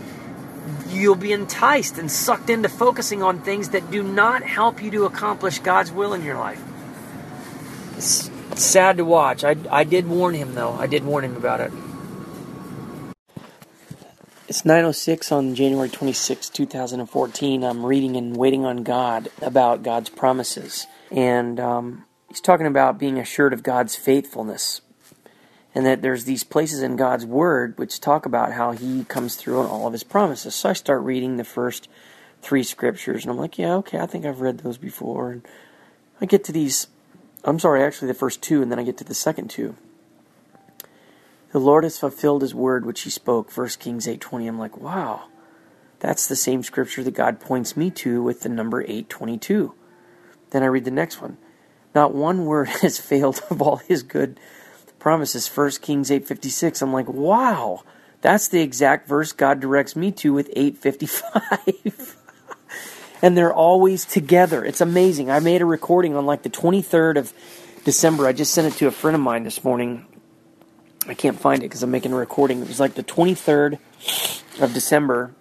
you'll 0.89 1.15
be 1.15 1.31
enticed 1.31 1.97
and 1.97 2.11
sucked 2.11 2.49
into 2.49 2.69
focusing 2.69 3.21
on 3.21 3.41
things 3.41 3.69
that 3.69 3.91
do 3.91 4.01
not 4.01 4.43
help 4.43 4.81
you 4.81 4.89
to 4.91 5.05
accomplish 5.05 5.59
God's 5.59 5.91
will 5.91 6.13
in 6.13 6.23
your 6.23 6.37
life. 6.37 6.61
It's 7.95 8.29
sad 8.55 8.97
to 8.97 9.05
watch. 9.05 9.43
I, 9.43 9.55
I 9.69 9.83
did 9.83 10.07
warn 10.07 10.35
him, 10.35 10.55
though. 10.55 10.73
I 10.73 10.87
did 10.87 11.05
warn 11.05 11.23
him 11.23 11.35
about 11.35 11.61
it. 11.61 11.71
It's 14.47 14.61
9.06 14.61 15.31
on 15.33 15.55
January 15.55 15.89
26, 15.89 16.49
2014. 16.49 17.63
I'm 17.63 17.85
reading 17.85 18.15
and 18.15 18.37
waiting 18.37 18.63
on 18.63 18.83
God 18.83 19.29
about 19.41 19.83
God's 19.83 20.09
promises. 20.09 20.87
And 21.11 21.59
um, 21.59 22.05
he's 22.29 22.39
talking 22.39 22.65
about 22.65 22.97
being 22.97 23.19
assured 23.19 23.51
of 23.51 23.61
God's 23.61 23.97
faithfulness. 23.97 24.79
And 25.75 25.85
that 25.85 26.01
there's 26.01 26.23
these 26.23 26.45
places 26.45 26.81
in 26.81 26.95
God's 26.95 27.25
Word 27.25 27.77
which 27.77 27.99
talk 27.99 28.25
about 28.25 28.53
how 28.53 28.71
He 28.71 29.03
comes 29.03 29.35
through 29.35 29.59
on 29.59 29.65
all 29.65 29.85
of 29.85 29.93
His 29.93 30.05
promises. 30.05 30.55
So 30.55 30.69
I 30.69 30.73
start 30.73 31.01
reading 31.03 31.35
the 31.35 31.43
first 31.43 31.89
three 32.41 32.63
scriptures, 32.63 33.23
and 33.23 33.31
I'm 33.31 33.37
like, 33.37 33.57
yeah, 33.57 33.75
okay, 33.75 33.99
I 33.99 34.05
think 34.05 34.25
I've 34.25 34.41
read 34.41 34.59
those 34.59 34.77
before. 34.77 35.31
And 35.31 35.47
I 36.21 36.25
get 36.25 36.45
to 36.45 36.51
these 36.51 36.87
I'm 37.47 37.59
sorry, 37.59 37.81
actually, 37.81 38.09
the 38.09 38.13
first 38.13 38.41
two, 38.41 38.61
and 38.61 38.69
then 38.69 38.77
I 38.77 38.83
get 38.83 38.97
to 38.97 39.05
the 39.05 39.13
second 39.13 39.49
two. 39.49 39.75
The 41.53 41.59
Lord 41.59 41.85
has 41.85 41.97
fulfilled 41.97 42.41
His 42.41 42.53
word 42.53 42.85
which 42.85 43.01
He 43.01 43.09
spoke. 43.09 43.55
1 43.55 43.79
Kings 43.79 44.05
8:20. 44.05 44.47
I'm 44.49 44.59
like, 44.59 44.77
wow, 44.77 45.23
that's 45.99 46.27
the 46.27 46.35
same 46.35 46.61
scripture 46.61 47.03
that 47.03 47.13
God 47.13 47.39
points 47.39 47.77
me 47.77 47.89
to 47.91 48.21
with 48.21 48.41
the 48.41 48.49
number 48.49 48.81
822. 48.81 49.73
Then 50.49 50.61
I 50.61 50.65
read 50.65 50.83
the 50.83 50.91
next 50.91 51.21
one. 51.21 51.37
Not 51.95 52.13
one 52.13 52.45
word 52.45 52.67
has 52.81 52.99
failed 52.99 53.41
of 53.49 53.61
all 53.61 53.77
His 53.77 54.03
good 54.03 54.37
promises. 54.99 55.47
1 55.47 55.71
Kings 55.81 56.09
8:56. 56.09 56.81
I'm 56.81 56.91
like, 56.91 57.07
wow, 57.07 57.83
that's 58.19 58.49
the 58.49 58.61
exact 58.61 59.07
verse 59.07 59.31
God 59.31 59.61
directs 59.61 59.95
me 59.95 60.11
to 60.11 60.33
with 60.33 60.49
855. 60.53 62.16
and 63.21 63.37
they're 63.37 63.53
always 63.53 64.05
together. 64.05 64.63
It's 64.63 64.81
amazing. 64.81 65.29
I 65.29 65.39
made 65.39 65.61
a 65.61 65.65
recording 65.65 66.15
on 66.15 66.25
like 66.25 66.43
the 66.43 66.49
23rd 66.49 67.17
of 67.17 67.33
December. 67.83 68.27
I 68.27 68.33
just 68.33 68.53
sent 68.53 68.73
it 68.73 68.77
to 68.77 68.87
a 68.87 68.91
friend 68.91 69.15
of 69.15 69.21
mine 69.21 69.43
this 69.43 69.63
morning. 69.63 70.05
I 71.07 71.13
can't 71.13 71.39
find 71.39 71.61
it 71.61 71.65
because 71.65 71.83
I'm 71.83 71.91
making 71.91 72.13
a 72.13 72.17
recording. 72.17 72.61
It 72.61 72.67
was 72.67 72.79
like 72.79 72.95
the 72.95 73.03
23rd 73.03 73.79
of 74.59 74.73
December 74.73 75.33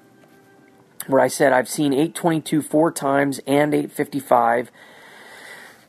where 1.07 1.21
I 1.21 1.29
said 1.29 1.53
I've 1.53 1.69
seen 1.69 1.93
822 1.93 2.63
four 2.63 2.91
times 2.93 3.41
and 3.47 3.75
855. 3.75 4.71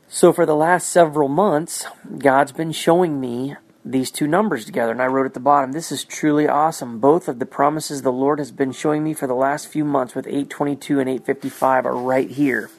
So 0.07 0.31
for 0.31 0.45
the 0.45 0.55
last 0.55 0.89
several 0.89 1.27
months, 1.27 1.85
God's 2.17 2.51
been 2.51 2.71
showing 2.71 3.19
me 3.19 3.55
these 3.91 4.11
two 4.11 4.27
numbers 4.27 4.65
together. 4.65 4.91
And 4.91 5.01
I 5.01 5.07
wrote 5.07 5.25
at 5.25 5.33
the 5.33 5.39
bottom, 5.39 5.71
This 5.71 5.91
is 5.91 6.03
truly 6.03 6.47
awesome. 6.47 6.99
Both 6.99 7.27
of 7.27 7.39
the 7.39 7.45
promises 7.45 8.01
the 8.01 8.11
Lord 8.11 8.39
has 8.39 8.51
been 8.51 8.71
showing 8.71 9.03
me 9.03 9.13
for 9.13 9.27
the 9.27 9.35
last 9.35 9.67
few 9.67 9.85
months 9.85 10.15
with 10.15 10.27
822 10.27 10.99
and 10.99 11.09
855 11.09 11.85
are 11.85 11.95
right 11.95 12.29
here. 12.29 12.69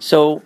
So 0.00 0.42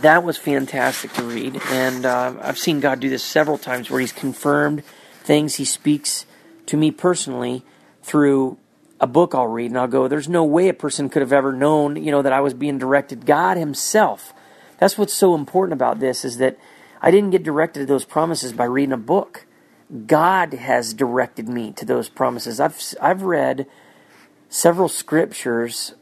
that 0.00 0.24
was 0.24 0.36
fantastic 0.36 1.12
to 1.14 1.24
read. 1.24 1.60
And 1.70 2.04
uh, 2.04 2.34
I've 2.40 2.58
seen 2.58 2.80
God 2.80 3.00
do 3.00 3.08
this 3.08 3.22
several 3.22 3.58
times 3.58 3.90
where 3.90 4.00
He's 4.00 4.12
confirmed 4.12 4.82
things 5.22 5.56
He 5.56 5.64
speaks 5.64 6.26
to 6.66 6.76
me 6.76 6.90
personally 6.90 7.64
through 8.02 8.58
a 9.00 9.06
book 9.06 9.34
I'll 9.34 9.46
read 9.46 9.70
and 9.70 9.78
I'll 9.78 9.88
go, 9.88 10.08
There's 10.08 10.28
no 10.28 10.44
way 10.44 10.68
a 10.68 10.74
person 10.74 11.08
could 11.08 11.22
have 11.22 11.32
ever 11.32 11.52
known, 11.52 11.96
you 11.96 12.10
know, 12.10 12.22
that 12.22 12.32
I 12.32 12.40
was 12.40 12.54
being 12.54 12.78
directed. 12.78 13.26
God 13.26 13.56
Himself. 13.56 14.32
That's 14.78 14.98
what's 14.98 15.14
so 15.14 15.34
important 15.34 15.72
about 15.72 16.00
this 16.00 16.24
is 16.24 16.38
that 16.38 16.58
I 17.04 17.10
didn't 17.10 17.32
get 17.32 17.42
directed 17.42 17.80
to 17.80 17.86
those 17.86 18.06
promises 18.06 18.54
by 18.54 18.64
reading 18.64 18.94
a 18.94 18.96
book. 18.96 19.44
God 20.06 20.54
has 20.54 20.94
directed 20.94 21.50
me 21.50 21.70
to 21.72 21.84
those 21.84 22.08
promises. 22.08 22.58
I've 22.58 22.82
I've 22.98 23.20
read 23.20 23.66
several 24.48 24.88
scriptures 24.88 25.94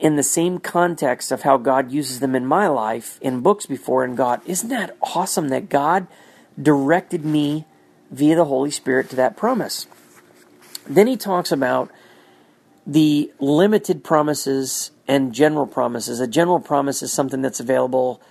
in 0.00 0.16
the 0.16 0.22
same 0.22 0.58
context 0.58 1.30
of 1.30 1.42
how 1.42 1.58
God 1.58 1.92
uses 1.92 2.20
them 2.20 2.34
in 2.34 2.46
my 2.46 2.66
life 2.66 3.18
in 3.20 3.42
books 3.42 3.66
before 3.66 4.04
and 4.04 4.16
God, 4.16 4.40
isn't 4.46 4.70
that 4.70 4.96
awesome 5.02 5.50
that 5.50 5.68
God 5.68 6.06
directed 6.60 7.26
me 7.26 7.66
via 8.10 8.36
the 8.36 8.46
Holy 8.46 8.70
Spirit 8.70 9.10
to 9.10 9.16
that 9.16 9.36
promise? 9.36 9.86
Then 10.86 11.08
he 11.08 11.18
talks 11.18 11.52
about 11.52 11.90
the 12.86 13.30
limited 13.38 14.02
promises 14.02 14.92
and 15.06 15.34
general 15.34 15.66
promises. 15.66 16.20
A 16.20 16.26
general 16.26 16.60
promise 16.60 17.02
is 17.02 17.12
something 17.12 17.42
that's 17.42 17.60
available 17.60 18.22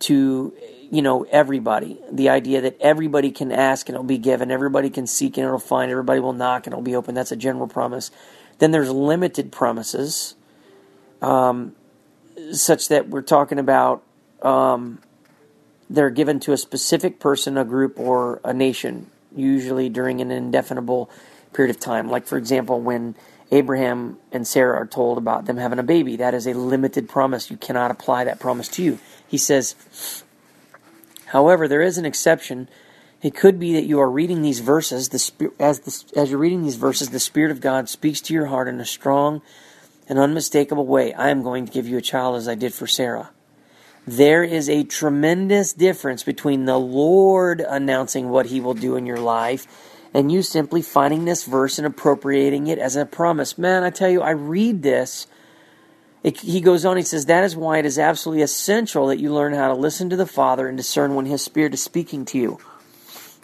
to 0.00 0.52
you 0.90 1.02
know 1.02 1.24
everybody. 1.30 1.98
The 2.10 2.28
idea 2.28 2.60
that 2.62 2.76
everybody 2.80 3.30
can 3.30 3.52
ask 3.52 3.88
and 3.88 3.94
it'll 3.94 4.04
be 4.04 4.18
given 4.18 4.50
everybody 4.50 4.90
can 4.90 5.06
seek 5.06 5.36
and 5.38 5.46
it'll 5.46 5.58
find 5.58 5.90
everybody 5.90 6.20
will 6.20 6.32
knock 6.32 6.66
and 6.66 6.74
it'll 6.74 6.82
be 6.82 6.96
open 6.96 7.14
that's 7.14 7.32
a 7.32 7.36
general 7.36 7.68
promise. 7.68 8.10
Then 8.58 8.72
there's 8.72 8.90
limited 8.90 9.52
promises 9.52 10.34
um, 11.22 11.74
such 12.52 12.88
that 12.88 13.08
we're 13.08 13.22
talking 13.22 13.58
about 13.58 14.02
um, 14.42 15.00
they're 15.88 16.10
given 16.10 16.40
to 16.40 16.52
a 16.52 16.56
specific 16.56 17.20
person 17.20 17.56
a 17.56 17.64
group 17.64 17.98
or 17.98 18.40
a 18.44 18.52
nation 18.52 19.06
usually 19.34 19.88
during 19.88 20.20
an 20.20 20.30
indefinable 20.30 21.10
period 21.52 21.74
of 21.74 21.80
time. 21.80 22.08
Like 22.10 22.26
for 22.26 22.36
example 22.36 22.80
when 22.80 23.14
abraham 23.52 24.16
and 24.30 24.46
sarah 24.46 24.80
are 24.80 24.86
told 24.86 25.18
about 25.18 25.46
them 25.46 25.56
having 25.56 25.78
a 25.80 25.82
baby 25.82 26.14
that 26.16 26.34
is 26.34 26.46
a 26.46 26.54
limited 26.54 27.08
promise. 27.08 27.50
You 27.50 27.56
cannot 27.56 27.90
apply 27.90 28.24
that 28.24 28.40
promise 28.40 28.68
to 28.68 28.82
you 28.82 28.98
he 29.30 29.38
says, 29.38 29.76
however, 31.26 31.68
there 31.68 31.82
is 31.82 31.98
an 31.98 32.04
exception. 32.04 32.68
It 33.22 33.36
could 33.36 33.60
be 33.60 33.72
that 33.74 33.84
you 33.84 34.00
are 34.00 34.10
reading 34.10 34.42
these 34.42 34.58
verses, 34.58 35.10
the, 35.10 35.52
as, 35.60 35.80
the, 35.80 36.20
as 36.20 36.30
you're 36.30 36.40
reading 36.40 36.64
these 36.64 36.74
verses, 36.74 37.10
the 37.10 37.20
Spirit 37.20 37.52
of 37.52 37.60
God 37.60 37.88
speaks 37.88 38.20
to 38.22 38.34
your 38.34 38.46
heart 38.46 38.66
in 38.66 38.80
a 38.80 38.84
strong 38.84 39.40
and 40.08 40.18
unmistakable 40.18 40.84
way. 40.84 41.14
I 41.14 41.30
am 41.30 41.44
going 41.44 41.64
to 41.64 41.72
give 41.72 41.86
you 41.86 41.96
a 41.96 42.02
child 42.02 42.34
as 42.34 42.48
I 42.48 42.56
did 42.56 42.74
for 42.74 42.88
Sarah. 42.88 43.30
There 44.04 44.42
is 44.42 44.68
a 44.68 44.82
tremendous 44.82 45.72
difference 45.72 46.24
between 46.24 46.64
the 46.64 46.78
Lord 46.78 47.60
announcing 47.60 48.30
what 48.30 48.46
He 48.46 48.60
will 48.60 48.74
do 48.74 48.96
in 48.96 49.06
your 49.06 49.20
life 49.20 49.68
and 50.12 50.32
you 50.32 50.42
simply 50.42 50.82
finding 50.82 51.24
this 51.24 51.44
verse 51.44 51.78
and 51.78 51.86
appropriating 51.86 52.66
it 52.66 52.80
as 52.80 52.96
a 52.96 53.06
promise. 53.06 53.56
Man, 53.56 53.84
I 53.84 53.90
tell 53.90 54.10
you, 54.10 54.22
I 54.22 54.30
read 54.30 54.82
this 54.82 55.28
it, 56.22 56.40
he 56.40 56.60
goes 56.60 56.84
on, 56.84 56.96
he 56.96 57.02
says, 57.02 57.26
That 57.26 57.44
is 57.44 57.56
why 57.56 57.78
it 57.78 57.86
is 57.86 57.98
absolutely 57.98 58.42
essential 58.42 59.06
that 59.06 59.18
you 59.18 59.32
learn 59.32 59.54
how 59.54 59.68
to 59.68 59.74
listen 59.74 60.10
to 60.10 60.16
the 60.16 60.26
Father 60.26 60.68
and 60.68 60.76
discern 60.76 61.14
when 61.14 61.26
His 61.26 61.42
Spirit 61.42 61.72
is 61.72 61.82
speaking 61.82 62.24
to 62.26 62.38
you. 62.38 62.58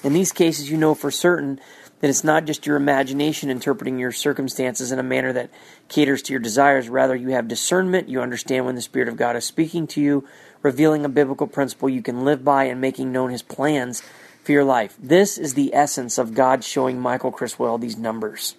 In 0.05 0.13
these 0.13 0.33
cases, 0.33 0.71
you 0.71 0.77
know 0.77 0.95
for 0.95 1.11
certain 1.11 1.59
that 2.01 2.11
it's 2.11 2.25
not 2.25 2.45
just 2.45 2.67
your 2.67 2.77
imagination 2.77 3.49
interpreting 3.49 3.99
your 3.99 4.13
circumstances 4.13 4.93
in 4.93 4.99
a 4.99 5.03
manner 5.03 5.33
that 5.33 5.51
caters 5.89 6.21
to 6.23 6.35
your 6.35 6.41
desires. 6.41 6.91
Rather, 6.91 7.17
you 7.17 7.31
have 7.31 7.49
discernment. 7.49 8.11
You 8.11 8.21
understand 8.21 8.67
when 8.67 8.75
the 8.75 8.83
Spirit 8.83 9.09
of 9.09 9.17
God 9.17 9.37
is 9.37 9.47
speaking 9.47 9.87
to 9.89 10.01
you, 10.03 10.29
revealing 10.63 11.07
a 11.07 11.09
biblical 11.09 11.47
principle 11.47 11.89
you 11.89 12.03
can 12.03 12.27
live 12.27 12.45
by, 12.45 12.65
and 12.65 12.79
making 12.79 13.11
known 13.11 13.31
His 13.31 13.43
plans 13.43 14.03
for 14.45 14.53
your 14.53 14.65
life. 14.65 14.95
This 15.03 15.39
is 15.39 15.55
the 15.55 15.75
essence 15.75 16.19
of 16.19 16.35
God 16.35 16.63
showing 16.63 17.01
Michael 17.01 17.33
Criswell 17.33 17.79
these 17.79 17.97
numbers. 17.97 18.55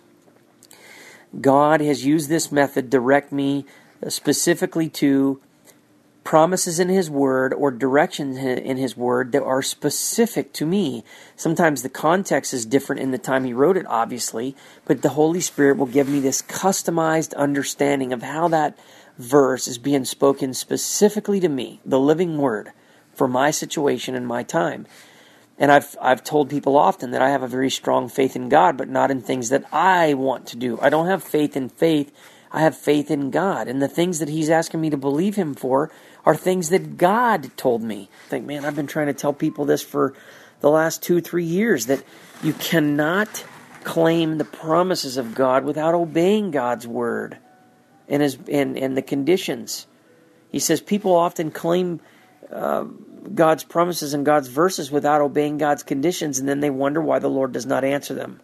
God 1.39 1.81
has 1.81 2.03
used 2.03 2.29
this 2.29 2.51
method 2.51 2.89
direct 2.89 3.31
me 3.31 3.65
specifically 4.07 4.89
to 4.89 5.41
promises 6.27 6.77
in 6.77 6.89
His 6.89 7.09
Word 7.09 7.53
or 7.53 7.71
directions 7.71 8.37
in 8.37 8.75
His 8.75 8.97
Word 8.97 9.31
that 9.31 9.43
are 9.43 9.61
specific 9.61 10.51
to 10.53 10.65
me. 10.65 11.05
Sometimes 11.37 11.83
the 11.83 11.89
context 11.89 12.53
is 12.53 12.65
different 12.65 13.01
in 13.01 13.11
the 13.11 13.17
time 13.17 13.45
He 13.45 13.53
wrote 13.53 13.77
it, 13.77 13.85
obviously, 13.87 14.53
but 14.83 15.01
the 15.01 15.09
Holy 15.09 15.39
Spirit 15.39 15.77
will 15.77 15.85
give 15.85 16.09
me 16.09 16.19
this 16.19 16.41
customized 16.41 17.33
understanding 17.37 18.11
of 18.11 18.23
how 18.23 18.49
that 18.49 18.77
verse 19.17 19.69
is 19.69 19.77
being 19.77 20.03
spoken 20.03 20.53
specifically 20.53 21.39
to 21.39 21.47
me, 21.47 21.79
the 21.85 21.97
living 21.99 22.37
Word, 22.37 22.73
for 23.13 23.29
my 23.29 23.49
situation 23.49 24.13
and 24.13 24.27
my 24.27 24.43
time. 24.43 24.85
And 25.57 25.71
I've 25.71 25.95
I've 26.01 26.25
told 26.25 26.49
people 26.49 26.77
often 26.77 27.11
that 27.11 27.21
I 27.21 27.29
have 27.29 27.41
a 27.41 27.47
very 27.47 27.69
strong 27.69 28.09
faith 28.09 28.35
in 28.35 28.49
God, 28.49 28.75
but 28.77 28.89
not 28.89 29.11
in 29.11 29.21
things 29.21 29.47
that 29.47 29.63
I 29.73 30.13
want 30.13 30.45
to 30.47 30.57
do. 30.57 30.77
I 30.81 30.89
don't 30.89 31.07
have 31.07 31.23
faith 31.23 31.55
in 31.55 31.69
faith. 31.69 32.13
I 32.51 32.61
have 32.61 32.77
faith 32.77 33.11
in 33.11 33.29
God, 33.29 33.67
and 33.67 33.81
the 33.81 33.87
things 33.87 34.19
that 34.19 34.29
He's 34.29 34.49
asking 34.49 34.81
me 34.81 34.89
to 34.89 34.97
believe 34.97 35.35
Him 35.35 35.53
for 35.53 35.91
are 36.25 36.35
things 36.35 36.69
that 36.69 36.97
God 36.97 37.51
told 37.57 37.81
me. 37.81 38.09
I 38.25 38.29
think, 38.29 38.45
man, 38.45 38.65
I've 38.65 38.75
been 38.75 38.87
trying 38.87 39.07
to 39.07 39.13
tell 39.13 39.33
people 39.33 39.65
this 39.65 39.81
for 39.81 40.13
the 40.59 40.69
last 40.69 41.03
two, 41.03 41.21
three 41.21 41.45
years 41.45 41.85
that 41.85 42.03
you 42.43 42.53
cannot 42.53 43.45
claim 43.83 44.37
the 44.37 44.45
promises 44.45 45.17
of 45.17 45.33
God 45.33 45.63
without 45.63 45.93
obeying 45.93 46.51
God's 46.51 46.85
word 46.85 47.37
and 48.09 48.21
his 48.21 48.37
and, 48.49 48.77
and 48.77 48.97
the 48.97 49.01
conditions. 49.01 49.87
He 50.51 50.59
says 50.59 50.81
people 50.81 51.15
often 51.15 51.51
claim 51.51 52.01
uh, 52.51 52.83
God's 53.33 53.63
promises 53.63 54.13
and 54.13 54.25
God's 54.25 54.47
verses 54.47 54.91
without 54.91 55.21
obeying 55.21 55.57
God's 55.57 55.83
conditions, 55.83 56.39
and 56.39 56.47
then 56.47 56.59
they 56.59 56.69
wonder 56.69 57.01
why 57.01 57.19
the 57.19 57.29
Lord 57.29 57.51
does 57.51 57.65
not 57.65 57.83
answer 57.83 58.13
them. 58.13 58.39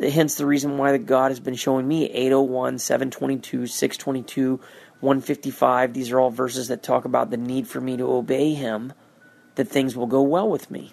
Hence 0.00 0.36
the 0.36 0.46
reason 0.46 0.78
why 0.78 0.92
the 0.92 0.98
God 0.98 1.30
has 1.30 1.40
been 1.40 1.54
showing 1.54 1.86
me 1.88 2.10
801, 2.10 2.78
722, 2.78 3.66
622, 3.66 4.60
155. 5.00 5.92
These 5.92 6.12
are 6.12 6.20
all 6.20 6.30
verses 6.30 6.68
that 6.68 6.82
talk 6.82 7.04
about 7.04 7.30
the 7.30 7.36
need 7.36 7.66
for 7.66 7.80
me 7.80 7.96
to 7.96 8.10
obey 8.10 8.54
Him, 8.54 8.92
that 9.56 9.68
things 9.68 9.96
will 9.96 10.06
go 10.06 10.22
well 10.22 10.48
with 10.48 10.70
me. 10.70 10.92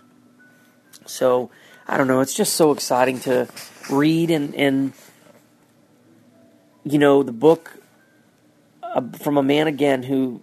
So, 1.06 1.52
I 1.88 1.98
don't 1.98 2.08
know, 2.08 2.22
it's 2.22 2.34
just 2.34 2.54
so 2.54 2.72
exciting 2.72 3.20
to 3.22 3.48
read 3.92 4.32
and, 4.32 4.56
and 4.56 4.94
you 6.84 6.98
know, 6.98 7.22
the 7.22 7.32
book 7.32 7.78
uh, 8.82 9.02
from 9.20 9.38
a 9.38 9.44
man 9.44 9.68
again 9.68 10.04
who 10.04 10.42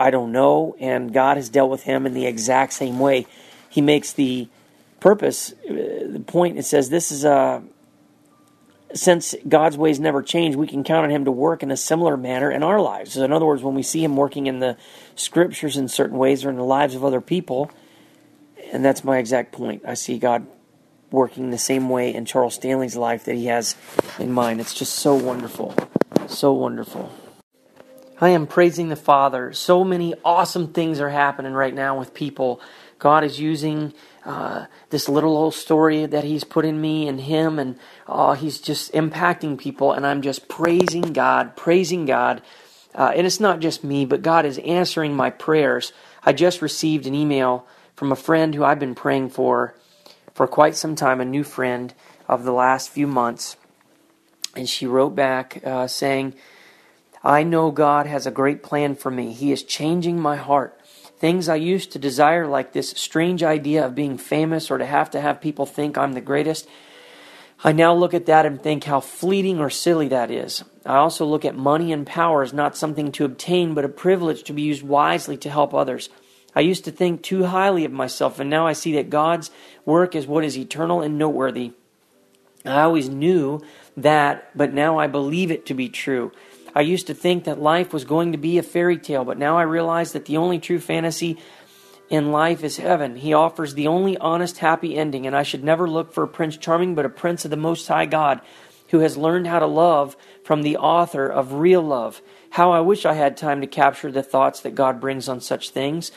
I 0.00 0.10
don't 0.10 0.32
know, 0.32 0.76
and 0.78 1.12
God 1.12 1.36
has 1.36 1.48
dealt 1.48 1.70
with 1.70 1.82
him 1.82 2.06
in 2.06 2.14
the 2.14 2.26
exact 2.26 2.72
same 2.72 2.98
way. 2.98 3.26
He 3.68 3.80
makes 3.80 4.12
the 4.12 4.48
purpose, 5.00 5.52
uh, 5.68 6.06
the 6.06 6.22
point, 6.26 6.58
it 6.58 6.64
says 6.64 6.88
this 6.90 7.10
is 7.10 7.24
a 7.24 7.62
since 8.94 9.34
God's 9.46 9.76
ways 9.76 10.00
never 10.00 10.22
change, 10.22 10.56
we 10.56 10.66
can 10.66 10.84
count 10.84 11.04
on 11.04 11.10
Him 11.10 11.24
to 11.24 11.30
work 11.30 11.62
in 11.62 11.70
a 11.70 11.76
similar 11.76 12.16
manner 12.16 12.50
in 12.50 12.62
our 12.62 12.80
lives. 12.80 13.12
So 13.12 13.24
in 13.24 13.32
other 13.32 13.46
words, 13.46 13.62
when 13.62 13.74
we 13.74 13.82
see 13.82 14.02
Him 14.02 14.16
working 14.16 14.46
in 14.46 14.60
the 14.60 14.76
Scriptures 15.14 15.76
in 15.76 15.88
certain 15.88 16.16
ways 16.16 16.44
or 16.44 16.50
in 16.50 16.56
the 16.56 16.64
lives 16.64 16.94
of 16.94 17.04
other 17.04 17.20
people, 17.20 17.70
and 18.72 18.84
that's 18.84 19.04
my 19.04 19.18
exact 19.18 19.52
point. 19.52 19.82
I 19.86 19.94
see 19.94 20.18
God 20.18 20.46
working 21.10 21.50
the 21.50 21.58
same 21.58 21.88
way 21.88 22.14
in 22.14 22.24
Charles 22.24 22.54
Stanley's 22.54 22.96
life 22.96 23.24
that 23.24 23.34
He 23.34 23.46
has 23.46 23.76
in 24.18 24.32
mine. 24.32 24.60
It's 24.60 24.74
just 24.74 24.94
so 24.94 25.14
wonderful. 25.14 25.74
So 26.26 26.52
wonderful. 26.52 27.12
I 28.20 28.30
am 28.30 28.46
praising 28.46 28.88
the 28.88 28.96
Father. 28.96 29.52
So 29.52 29.84
many 29.84 30.12
awesome 30.24 30.72
things 30.72 31.00
are 31.00 31.10
happening 31.10 31.52
right 31.52 31.74
now 31.74 31.98
with 31.98 32.14
people. 32.14 32.60
God 32.98 33.24
is 33.24 33.38
using 33.38 33.92
uh, 34.24 34.66
this 34.90 35.08
little 35.08 35.36
old 35.36 35.54
story 35.54 36.06
that 36.06 36.24
He's 36.24 36.44
put 36.44 36.64
in 36.64 36.80
me 36.80 37.08
and 37.08 37.20
Him, 37.20 37.58
and 37.58 37.78
uh, 38.06 38.34
He's 38.34 38.60
just 38.60 38.92
impacting 38.92 39.58
people. 39.58 39.92
And 39.92 40.06
I'm 40.06 40.22
just 40.22 40.48
praising 40.48 41.12
God, 41.12 41.56
praising 41.56 42.06
God. 42.06 42.42
Uh, 42.94 43.12
and 43.14 43.26
it's 43.26 43.40
not 43.40 43.60
just 43.60 43.84
me, 43.84 44.04
but 44.04 44.22
God 44.22 44.44
is 44.44 44.58
answering 44.58 45.14
my 45.14 45.30
prayers. 45.30 45.92
I 46.24 46.32
just 46.32 46.62
received 46.62 47.06
an 47.06 47.14
email 47.14 47.66
from 47.94 48.12
a 48.12 48.16
friend 48.16 48.54
who 48.54 48.64
I've 48.64 48.78
been 48.78 48.94
praying 48.94 49.30
for 49.30 49.74
for 50.34 50.46
quite 50.46 50.76
some 50.76 50.94
time, 50.94 51.20
a 51.20 51.24
new 51.24 51.42
friend 51.42 51.92
of 52.28 52.44
the 52.44 52.52
last 52.52 52.90
few 52.90 53.08
months. 53.08 53.56
And 54.54 54.68
she 54.68 54.86
wrote 54.86 55.16
back 55.16 55.60
uh, 55.64 55.88
saying, 55.88 56.34
I 57.24 57.42
know 57.42 57.72
God 57.72 58.06
has 58.06 58.26
a 58.26 58.30
great 58.30 58.62
plan 58.62 58.94
for 58.94 59.10
me. 59.10 59.32
He 59.32 59.50
is 59.50 59.64
changing 59.64 60.20
my 60.20 60.36
heart. 60.36 60.77
Things 61.18 61.48
I 61.48 61.56
used 61.56 61.92
to 61.92 61.98
desire, 61.98 62.46
like 62.46 62.72
this 62.72 62.90
strange 62.90 63.42
idea 63.42 63.84
of 63.84 63.94
being 63.94 64.18
famous 64.18 64.70
or 64.70 64.78
to 64.78 64.86
have 64.86 65.10
to 65.10 65.20
have 65.20 65.40
people 65.40 65.66
think 65.66 65.98
I'm 65.98 66.12
the 66.12 66.20
greatest, 66.20 66.68
I 67.64 67.72
now 67.72 67.92
look 67.92 68.14
at 68.14 68.26
that 68.26 68.46
and 68.46 68.62
think 68.62 68.84
how 68.84 69.00
fleeting 69.00 69.58
or 69.58 69.68
silly 69.68 70.06
that 70.08 70.30
is. 70.30 70.62
I 70.86 70.96
also 70.96 71.26
look 71.26 71.44
at 71.44 71.56
money 71.56 71.92
and 71.92 72.06
power 72.06 72.42
as 72.42 72.52
not 72.52 72.76
something 72.76 73.10
to 73.12 73.24
obtain, 73.24 73.74
but 73.74 73.84
a 73.84 73.88
privilege 73.88 74.44
to 74.44 74.52
be 74.52 74.62
used 74.62 74.84
wisely 74.84 75.36
to 75.38 75.50
help 75.50 75.74
others. 75.74 76.08
I 76.54 76.60
used 76.60 76.84
to 76.84 76.92
think 76.92 77.22
too 77.22 77.44
highly 77.46 77.84
of 77.84 77.90
myself, 77.90 78.38
and 78.38 78.48
now 78.48 78.66
I 78.66 78.72
see 78.72 78.92
that 78.94 79.10
God's 79.10 79.50
work 79.84 80.14
is 80.14 80.26
what 80.26 80.44
is 80.44 80.56
eternal 80.56 81.02
and 81.02 81.18
noteworthy. 81.18 81.72
I 82.64 82.82
always 82.82 83.08
knew 83.08 83.60
that, 83.96 84.56
but 84.56 84.72
now 84.72 84.98
I 84.98 85.08
believe 85.08 85.50
it 85.50 85.66
to 85.66 85.74
be 85.74 85.88
true. 85.88 86.30
I 86.78 86.82
used 86.82 87.08
to 87.08 87.14
think 87.14 87.42
that 87.42 87.60
life 87.60 87.92
was 87.92 88.04
going 88.04 88.30
to 88.30 88.38
be 88.38 88.56
a 88.56 88.62
fairy 88.62 88.98
tale, 88.98 89.24
but 89.24 89.36
now 89.36 89.58
I 89.58 89.62
realize 89.62 90.12
that 90.12 90.26
the 90.26 90.36
only 90.36 90.60
true 90.60 90.78
fantasy 90.78 91.36
in 92.08 92.30
life 92.30 92.62
is 92.62 92.76
heaven. 92.76 93.16
He 93.16 93.34
offers 93.34 93.74
the 93.74 93.88
only 93.88 94.16
honest, 94.16 94.58
happy 94.58 94.96
ending, 94.96 95.26
and 95.26 95.34
I 95.34 95.42
should 95.42 95.64
never 95.64 95.90
look 95.90 96.12
for 96.12 96.22
a 96.22 96.28
Prince 96.28 96.56
Charming, 96.56 96.94
but 96.94 97.04
a 97.04 97.08
Prince 97.08 97.44
of 97.44 97.50
the 97.50 97.56
Most 97.56 97.88
High 97.88 98.06
God 98.06 98.42
who 98.90 99.00
has 99.00 99.16
learned 99.16 99.48
how 99.48 99.58
to 99.58 99.66
love 99.66 100.16
from 100.44 100.62
the 100.62 100.76
author 100.76 101.26
of 101.26 101.54
real 101.54 101.82
love. 101.82 102.22
How 102.50 102.70
I 102.70 102.78
wish 102.78 103.04
I 103.04 103.14
had 103.14 103.36
time 103.36 103.60
to 103.60 103.66
capture 103.66 104.12
the 104.12 104.22
thoughts 104.22 104.60
that 104.60 104.76
God 104.76 105.00
brings 105.00 105.28
on 105.28 105.40
such 105.40 105.70
things. 105.70 106.12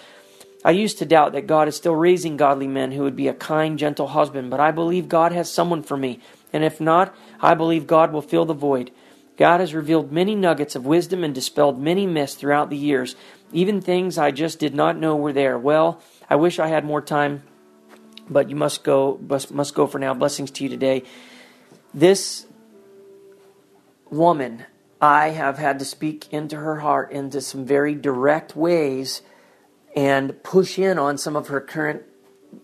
I 0.63 0.69
used 0.69 0.99
to 0.99 1.07
doubt 1.07 1.31
that 1.31 1.47
God 1.47 1.69
is 1.69 1.75
still 1.75 1.95
raising 1.95 2.37
godly 2.37 2.67
men 2.67 2.91
who 2.91 3.01
would 3.01 3.15
be 3.15 3.27
a 3.27 3.33
kind, 3.33 3.79
gentle 3.79 4.09
husband, 4.09 4.51
but 4.51 4.59
I 4.59 4.69
believe 4.69 5.09
God 5.09 5.31
has 5.31 5.51
someone 5.51 5.81
for 5.81 5.97
me, 5.97 6.19
and 6.53 6.63
if 6.63 6.79
not, 6.79 7.15
I 7.39 7.55
believe 7.55 7.87
God 7.87 8.13
will 8.13 8.21
fill 8.21 8.45
the 8.45 8.53
void. 8.53 8.91
God 9.41 9.59
has 9.59 9.73
revealed 9.73 10.11
many 10.11 10.35
nuggets 10.35 10.75
of 10.75 10.85
wisdom 10.85 11.23
and 11.23 11.33
dispelled 11.33 11.81
many 11.81 12.05
myths 12.05 12.35
throughout 12.35 12.69
the 12.69 12.77
years, 12.77 13.15
even 13.51 13.81
things 13.81 14.19
I 14.19 14.29
just 14.29 14.59
did 14.59 14.75
not 14.75 14.99
know 14.99 15.15
were 15.15 15.33
there. 15.33 15.57
Well, 15.57 15.99
I 16.29 16.35
wish 16.35 16.59
I 16.59 16.67
had 16.67 16.85
more 16.85 17.01
time, 17.01 17.41
but 18.29 18.51
you 18.51 18.55
must 18.55 18.83
go 18.83 19.19
must, 19.27 19.51
must 19.51 19.73
go 19.73 19.87
for 19.87 19.97
now. 19.97 20.13
Blessings 20.13 20.51
to 20.51 20.63
you 20.63 20.69
today. 20.69 21.05
This 21.91 22.45
woman, 24.11 24.63
I 25.01 25.29
have 25.29 25.57
had 25.57 25.79
to 25.79 25.85
speak 25.85 26.31
into 26.31 26.57
her 26.57 26.81
heart 26.81 27.11
into 27.11 27.41
some 27.41 27.65
very 27.65 27.95
direct 27.95 28.55
ways 28.55 29.23
and 29.95 30.43
push 30.43 30.77
in 30.77 30.99
on 30.99 31.17
some 31.17 31.35
of 31.35 31.47
her 31.47 31.61
current 31.61 32.03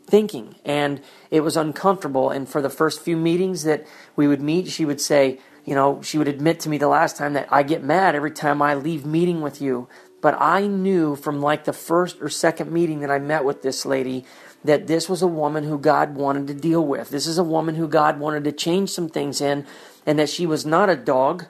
thinking 0.05 0.53
and 0.63 1.01
it 1.31 1.39
was 1.39 1.57
uncomfortable 1.57 2.29
and 2.29 2.47
for 2.47 2.61
the 2.61 2.69
first 2.69 3.01
few 3.01 3.17
meetings 3.17 3.63
that 3.63 3.87
we 4.15 4.27
would 4.27 4.41
meet 4.41 4.67
she 4.67 4.83
would 4.83 4.99
say 4.99 5.39
you 5.67 5.75
know, 5.75 6.01
she 6.01 6.17
would 6.17 6.29
admit 6.29 6.61
to 6.61 6.69
me 6.69 6.77
the 6.77 6.87
last 6.87 7.17
time 7.17 7.33
that 7.33 7.49
I 7.51 7.61
get 7.61 7.83
mad 7.83 8.15
every 8.15 8.31
time 8.31 8.61
I 8.61 8.73
leave 8.73 9.05
meeting 9.05 9.41
with 9.41 9.61
you. 9.61 9.89
But 10.21 10.37
I 10.39 10.65
knew 10.65 11.17
from 11.17 11.41
like 11.41 11.65
the 11.65 11.73
first 11.73 12.21
or 12.21 12.29
second 12.29 12.71
meeting 12.71 13.01
that 13.01 13.11
I 13.11 13.19
met 13.19 13.43
with 13.43 13.63
this 13.63 13.85
lady 13.85 14.23
that 14.63 14.87
this 14.87 15.09
was 15.09 15.21
a 15.21 15.27
woman 15.27 15.65
who 15.65 15.77
God 15.77 16.15
wanted 16.15 16.47
to 16.47 16.53
deal 16.53 16.83
with. 16.85 17.09
This 17.09 17.27
is 17.27 17.37
a 17.37 17.43
woman 17.43 17.75
who 17.75 17.89
God 17.89 18.17
wanted 18.17 18.45
to 18.45 18.53
change 18.53 18.91
some 18.91 19.09
things 19.09 19.41
in, 19.41 19.65
and 20.05 20.17
that 20.17 20.29
she 20.29 20.45
was 20.45 20.65
not 20.65 20.89
a 20.89 20.95
dog. 20.95 21.47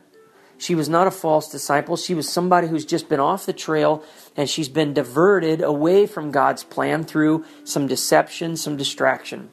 She 0.57 0.73
was 0.73 0.89
not 0.89 1.05
a 1.05 1.11
false 1.11 1.51
disciple. 1.51 1.95
She 1.95 2.15
was 2.15 2.27
somebody 2.27 2.67
who's 2.67 2.85
just 2.85 3.09
been 3.09 3.19
off 3.19 3.45
the 3.45 3.53
trail 3.53 4.03
and 4.35 4.49
she's 4.49 4.69
been 4.69 4.95
diverted 4.95 5.61
away 5.61 6.07
from 6.07 6.31
God's 6.31 6.63
plan 6.63 7.03
through 7.03 7.45
some 7.63 7.85
deception, 7.85 8.57
some 8.57 8.75
distraction. 8.75 9.51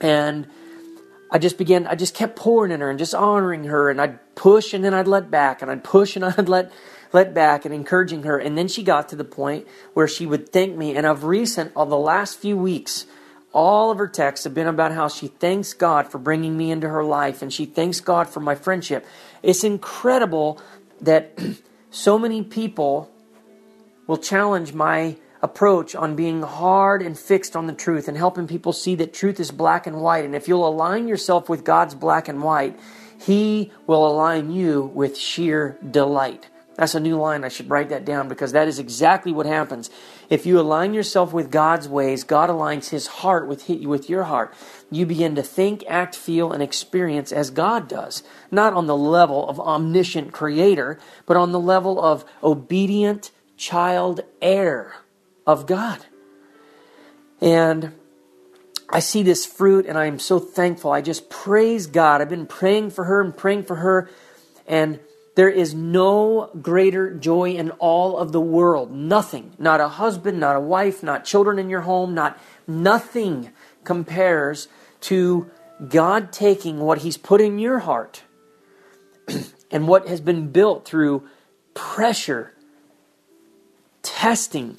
And 0.00 0.46
I 1.34 1.38
just 1.38 1.58
began, 1.58 1.86
I 1.86 1.96
just 1.96 2.14
kept 2.14 2.36
pouring 2.36 2.72
in 2.72 2.80
her 2.80 2.88
and 2.88 2.98
just 2.98 3.14
honoring 3.14 3.64
her, 3.64 3.90
and 3.90 4.00
I'd 4.00 4.34
push 4.36 4.72
and 4.72 4.82
then 4.82 4.94
I'd 4.94 5.08
let 5.08 5.30
back, 5.30 5.60
and 5.60 5.70
I'd 5.70 5.84
push 5.84 6.16
and 6.16 6.24
I'd 6.38 6.48
let 6.48 6.72
let 7.14 7.32
back 7.32 7.64
and 7.64 7.72
encouraging 7.72 8.24
her. 8.24 8.38
And 8.38 8.58
then 8.58 8.66
she 8.66 8.82
got 8.82 9.08
to 9.10 9.16
the 9.16 9.24
point 9.24 9.66
where 9.94 10.08
she 10.08 10.26
would 10.26 10.50
thank 10.50 10.76
me. 10.76 10.96
And 10.96 11.06
of 11.06 11.24
recent, 11.24 11.72
of 11.76 11.88
the 11.88 11.96
last 11.96 12.38
few 12.40 12.56
weeks, 12.56 13.06
all 13.52 13.92
of 13.92 13.98
her 13.98 14.08
texts 14.08 14.44
have 14.44 14.52
been 14.52 14.66
about 14.66 14.90
how 14.90 15.06
she 15.06 15.28
thanks 15.28 15.72
God 15.72 16.10
for 16.10 16.18
bringing 16.18 16.56
me 16.56 16.72
into 16.72 16.88
her 16.88 17.04
life 17.04 17.40
and 17.40 17.52
she 17.52 17.66
thanks 17.66 18.00
God 18.00 18.28
for 18.28 18.40
my 18.40 18.56
friendship. 18.56 19.06
It's 19.44 19.62
incredible 19.62 20.60
that 21.00 21.38
so 21.90 22.18
many 22.18 22.42
people 22.42 23.10
will 24.08 24.18
challenge 24.18 24.74
my 24.74 25.16
approach 25.44 25.94
on 25.94 26.16
being 26.16 26.40
hard 26.40 27.02
and 27.02 27.18
fixed 27.18 27.54
on 27.54 27.66
the 27.66 27.74
truth 27.74 28.08
and 28.08 28.16
helping 28.16 28.48
people 28.48 28.72
see 28.72 28.94
that 28.94 29.12
truth 29.12 29.38
is 29.38 29.50
black 29.50 29.86
and 29.86 30.00
white. 30.00 30.24
And 30.24 30.34
if 30.34 30.48
you'll 30.48 30.66
align 30.66 31.06
yourself 31.06 31.50
with 31.50 31.64
God's 31.64 31.94
black 31.94 32.28
and 32.28 32.42
white, 32.42 32.80
He 33.20 33.70
will 33.86 34.06
align 34.06 34.50
you 34.50 34.90
with 34.94 35.18
sheer 35.18 35.78
delight. 35.88 36.48
That's 36.76 36.94
a 36.94 37.00
new 37.00 37.16
line. 37.16 37.44
I 37.44 37.50
should 37.50 37.68
write 37.68 37.90
that 37.90 38.06
down 38.06 38.26
because 38.26 38.52
that 38.52 38.68
is 38.68 38.78
exactly 38.78 39.32
what 39.32 39.44
happens. 39.44 39.90
If 40.30 40.46
you 40.46 40.58
align 40.58 40.94
yourself 40.94 41.32
with 41.32 41.50
God's 41.50 41.88
ways, 41.88 42.24
God 42.24 42.48
aligns 42.48 42.88
His 42.88 43.06
heart 43.06 43.46
with, 43.46 43.68
with 43.68 44.08
your 44.08 44.24
heart. 44.24 44.54
You 44.90 45.04
begin 45.04 45.34
to 45.34 45.42
think, 45.42 45.84
act, 45.86 46.16
feel, 46.16 46.52
and 46.52 46.62
experience 46.62 47.32
as 47.32 47.50
God 47.50 47.86
does. 47.86 48.22
Not 48.50 48.72
on 48.72 48.86
the 48.86 48.96
level 48.96 49.46
of 49.46 49.60
omniscient 49.60 50.32
creator, 50.32 50.98
but 51.26 51.36
on 51.36 51.52
the 51.52 51.60
level 51.60 52.02
of 52.02 52.24
obedient 52.42 53.30
child 53.56 54.22
heir 54.40 55.03
of 55.46 55.66
God. 55.66 56.04
And 57.40 57.92
I 58.88 59.00
see 59.00 59.22
this 59.22 59.44
fruit 59.44 59.86
and 59.86 59.98
I 59.98 60.06
am 60.06 60.18
so 60.18 60.38
thankful. 60.38 60.92
I 60.92 61.00
just 61.00 61.28
praise 61.28 61.86
God. 61.86 62.20
I've 62.20 62.28
been 62.28 62.46
praying 62.46 62.90
for 62.90 63.04
her 63.04 63.20
and 63.20 63.36
praying 63.36 63.64
for 63.64 63.76
her. 63.76 64.08
And 64.66 65.00
there 65.34 65.48
is 65.48 65.74
no 65.74 66.50
greater 66.62 67.12
joy 67.12 67.52
in 67.52 67.70
all 67.72 68.16
of 68.18 68.32
the 68.32 68.40
world. 68.40 68.92
Nothing. 68.92 69.52
Not 69.58 69.80
a 69.80 69.88
husband, 69.88 70.38
not 70.38 70.56
a 70.56 70.60
wife, 70.60 71.02
not 71.02 71.24
children 71.24 71.58
in 71.58 71.68
your 71.68 71.80
home, 71.80 72.14
not 72.14 72.38
nothing 72.66 73.50
compares 73.82 74.68
to 75.02 75.50
God 75.88 76.32
taking 76.32 76.78
what 76.78 76.98
He's 76.98 77.16
put 77.16 77.40
in 77.40 77.58
your 77.58 77.80
heart 77.80 78.22
and 79.70 79.88
what 79.88 80.06
has 80.06 80.20
been 80.20 80.50
built 80.52 80.84
through 80.84 81.28
pressure, 81.74 82.54
testing, 84.02 84.78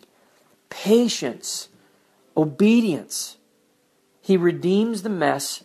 patience, 0.84 1.70
obedience. 2.36 3.38
He 4.22 4.36
redeems 4.36 5.04
the 5.04 5.10
mess, 5.10 5.64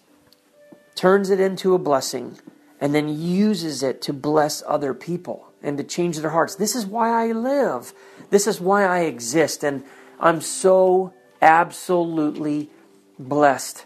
turns 0.95 1.31
it 1.31 1.41
into 1.41 1.75
a 1.75 1.79
blessing, 1.79 2.39
and 2.81 2.95
then 2.95 3.09
uses 3.09 3.83
it 3.83 4.01
to 4.03 4.13
bless 4.13 4.63
other 4.67 4.95
people 4.95 5.49
and 5.63 5.77
to 5.79 5.85
change 5.85 6.19
their 6.19 6.31
hearts. 6.31 6.55
This 6.55 6.77
is 6.77 6.87
why 6.87 7.11
I 7.11 7.33
live. 7.33 7.93
This 8.31 8.47
is 8.47 8.61
why 8.61 8.85
I 8.85 9.01
exist. 9.01 9.65
And 9.65 9.83
I'm 10.21 10.41
so 10.41 11.13
absolutely 11.43 12.71
blessed. 13.19 13.85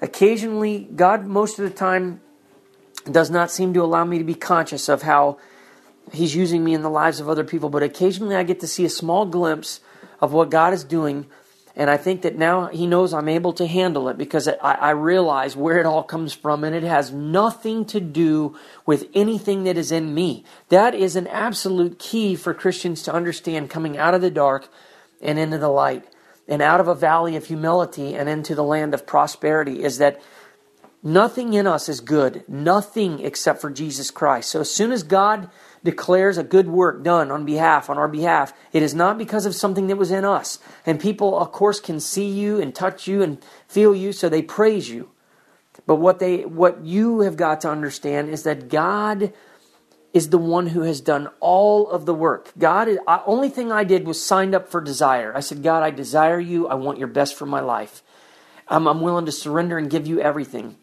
Occasionally, 0.00 0.88
God, 0.94 1.26
most 1.26 1.58
of 1.58 1.64
the 1.64 1.76
time, 1.76 2.20
does 3.10 3.30
not 3.30 3.50
seem 3.50 3.74
to 3.74 3.82
allow 3.82 4.04
me 4.04 4.18
to 4.18 4.24
be 4.24 4.34
conscious 4.34 4.88
of 4.88 5.02
how 5.02 5.38
He's 6.12 6.36
using 6.36 6.62
me 6.62 6.72
in 6.72 6.82
the 6.82 6.90
lives 6.90 7.20
of 7.20 7.28
other 7.28 7.44
people, 7.44 7.68
but 7.68 7.82
occasionally 7.82 8.36
I 8.36 8.42
get 8.42 8.60
to 8.60 8.68
see 8.68 8.84
a 8.84 8.90
small 8.90 9.26
glimpse 9.26 9.80
of 10.22 10.32
what 10.32 10.48
God 10.48 10.72
is 10.72 10.84
doing 10.84 11.26
and 11.74 11.88
I 11.88 11.96
think 11.96 12.22
that 12.22 12.36
now 12.36 12.66
he 12.66 12.86
knows 12.86 13.14
I'm 13.14 13.28
able 13.28 13.54
to 13.54 13.66
handle 13.66 14.08
it 14.08 14.18
because 14.18 14.46
I, 14.46 14.54
I, 14.60 14.90
realize 14.90 15.56
where 15.56 15.78
it 15.78 15.86
all 15.86 16.02
comes 16.02 16.34
from 16.34 16.64
and 16.64 16.76
it 16.76 16.82
has 16.82 17.12
nothing 17.12 17.86
to 17.86 18.00
do 18.00 18.58
with 18.84 19.08
anything 19.14 19.64
that 19.64 19.78
is 19.78 19.90
in 19.90 20.12
me. 20.12 20.44
That 20.68 20.94
is 20.94 21.16
an 21.16 21.26
absolute 21.28 21.98
key 21.98 22.36
for 22.36 22.52
Christians 22.52 23.02
to 23.04 23.12
understand 23.12 23.70
coming 23.70 23.96
out 23.96 24.12
of 24.12 24.20
the 24.20 24.30
dark 24.30 24.68
and 25.22 25.38
into 25.38 25.56
the 25.56 25.70
light 25.70 26.04
and 26.46 26.60
out 26.60 26.80
of 26.80 26.88
a 26.88 26.94
valley 26.94 27.36
of 27.36 27.46
humility 27.46 28.14
and 28.14 28.28
into 28.28 28.54
the 28.54 28.64
land 28.64 28.92
of 28.92 29.06
prosperity 29.06 29.82
is 29.82 29.96
that 29.96 30.20
nothing 31.02 31.54
in 31.54 31.66
us 31.66 31.88
is 31.88 32.00
good. 32.00 32.44
Nothing 32.46 33.20
except 33.20 33.62
for 33.62 33.70
Jesus 33.70 34.10
Christ. 34.10 34.50
So 34.50 34.60
as 34.60 34.70
soon 34.70 34.92
as 34.92 35.02
God 35.02 35.48
declares 35.84 36.38
a 36.38 36.44
good 36.44 36.68
work 36.68 37.02
done 37.02 37.30
on 37.30 37.44
behalf, 37.44 37.90
on 37.90 37.98
our 37.98 38.08
behalf, 38.08 38.52
it 38.72 38.82
is 38.82 38.94
not 38.94 39.18
because 39.18 39.46
of 39.46 39.54
something 39.54 39.88
that 39.88 39.96
was 39.96 40.10
in 40.10 40.24
us. 40.24 40.58
And 40.86 41.00
people, 41.00 41.38
of 41.38 41.52
course, 41.52 41.80
can 41.80 42.00
see 42.00 42.28
you 42.28 42.60
and 42.60 42.74
touch 42.74 43.06
you 43.06 43.22
and 43.22 43.42
feel 43.66 43.94
you, 43.94 44.12
so 44.12 44.28
they 44.28 44.42
praise 44.42 44.88
you. 44.88 45.10
But 45.86 45.96
what 45.96 46.18
they 46.18 46.44
what 46.44 46.84
you 46.84 47.20
have 47.20 47.36
got 47.36 47.62
to 47.62 47.70
understand 47.70 48.28
is 48.28 48.44
that 48.44 48.68
God 48.68 49.32
is 50.12 50.28
the 50.28 50.38
one 50.38 50.68
who 50.68 50.82
has 50.82 51.00
done 51.00 51.28
all 51.40 51.88
of 51.88 52.04
the 52.04 52.14
work. 52.14 52.52
God, 52.58 52.86
is, 52.86 52.98
only 53.26 53.48
thing 53.48 53.72
I 53.72 53.84
did 53.84 54.06
was 54.06 54.22
signed 54.22 54.54
up 54.54 54.68
for 54.68 54.80
desire. 54.80 55.32
I 55.34 55.40
said, 55.40 55.62
God, 55.62 55.82
I 55.82 55.90
desire 55.90 56.38
you. 56.38 56.68
I 56.68 56.74
want 56.74 56.98
your 56.98 57.08
best 57.08 57.34
for 57.34 57.46
my 57.46 57.60
life. 57.60 58.02
I'm, 58.68 58.86
I'm 58.86 59.00
willing 59.00 59.26
to 59.26 59.32
surrender 59.32 59.78
and 59.78 59.90
give 59.90 60.06
you 60.06 60.20
everything. 60.20 60.76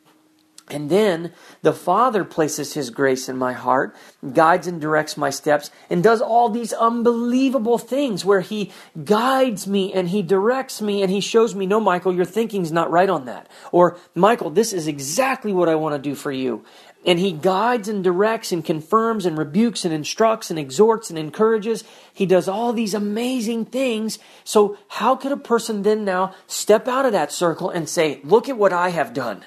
And 0.70 0.90
then 0.90 1.34
the 1.64 1.74
Father 1.74 2.24
places 2.24 2.74
His 2.74 2.92
grace 2.92 3.28
in 3.28 3.38
my 3.38 3.54
heart, 3.54 3.96
guides 4.34 4.68
and 4.68 4.80
directs 4.80 5.18
my 5.18 5.32
steps, 5.32 5.72
and 5.90 6.04
does 6.04 6.22
all 6.22 6.50
these 6.50 6.74
unbelievable 6.74 7.80
things 7.80 8.24
where 8.24 8.42
He 8.42 8.72
guides 9.04 9.66
me 9.66 9.92
and 9.92 10.10
He 10.10 10.22
directs 10.22 10.82
me 10.82 11.02
and 11.02 11.12
He 11.12 11.22
shows 11.22 11.56
me, 11.56 11.66
no, 11.66 11.80
Michael, 11.80 12.14
your 12.14 12.26
thinking's 12.26 12.72
not 12.72 12.92
right 12.92 13.10
on 13.10 13.26
that. 13.26 13.50
Or, 13.72 13.98
Michael, 14.14 14.52
this 14.52 14.72
is 14.72 14.88
exactly 14.88 15.52
what 15.52 15.70
I 15.70 15.76
want 15.76 15.96
to 15.96 16.10
do 16.10 16.14
for 16.14 16.32
you. 16.32 16.64
And 17.04 17.18
He 17.18 17.32
guides 17.32 17.88
and 17.88 18.04
directs 18.04 18.52
and 18.52 18.64
confirms 18.64 19.26
and 19.26 19.38
rebukes 19.38 19.86
and 19.86 19.94
instructs 19.94 20.52
and 20.52 20.60
exhorts 20.60 21.10
and 21.10 21.18
encourages. 21.18 21.84
He 22.14 22.28
does 22.28 22.48
all 22.48 22.74
these 22.74 22.94
amazing 22.94 23.66
things. 23.66 24.20
So, 24.44 24.78
how 24.88 25.16
could 25.16 25.32
a 25.32 25.38
person 25.38 25.82
then 25.82 26.06
now 26.06 26.36
step 26.46 26.88
out 26.88 27.06
of 27.06 27.14
that 27.14 27.32
circle 27.32 27.72
and 27.72 27.90
say, 27.90 28.20
look 28.24 28.50
at 28.50 28.58
what 28.58 28.74
I 28.74 28.90
have 28.90 29.14
done? 29.14 29.46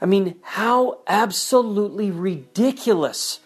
I 0.00 0.06
mean, 0.06 0.36
how 0.42 1.00
absolutely 1.06 2.10
ridiculous 2.10 3.40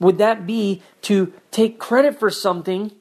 would 0.00 0.18
that 0.18 0.46
be 0.46 0.82
to 1.02 1.32
take 1.50 1.78
credit 1.78 2.18
for 2.18 2.30
something 2.30 2.92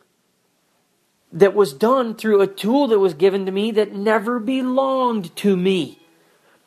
that 1.31 1.53
was 1.53 1.73
done 1.73 2.15
through 2.15 2.41
a 2.41 2.47
tool 2.47 2.87
that 2.87 2.99
was 2.99 3.13
given 3.13 3.45
to 3.45 3.51
me 3.51 3.71
that 3.71 3.93
never 3.93 4.39
belonged 4.39 5.35
to 5.37 5.57
me? 5.57 5.99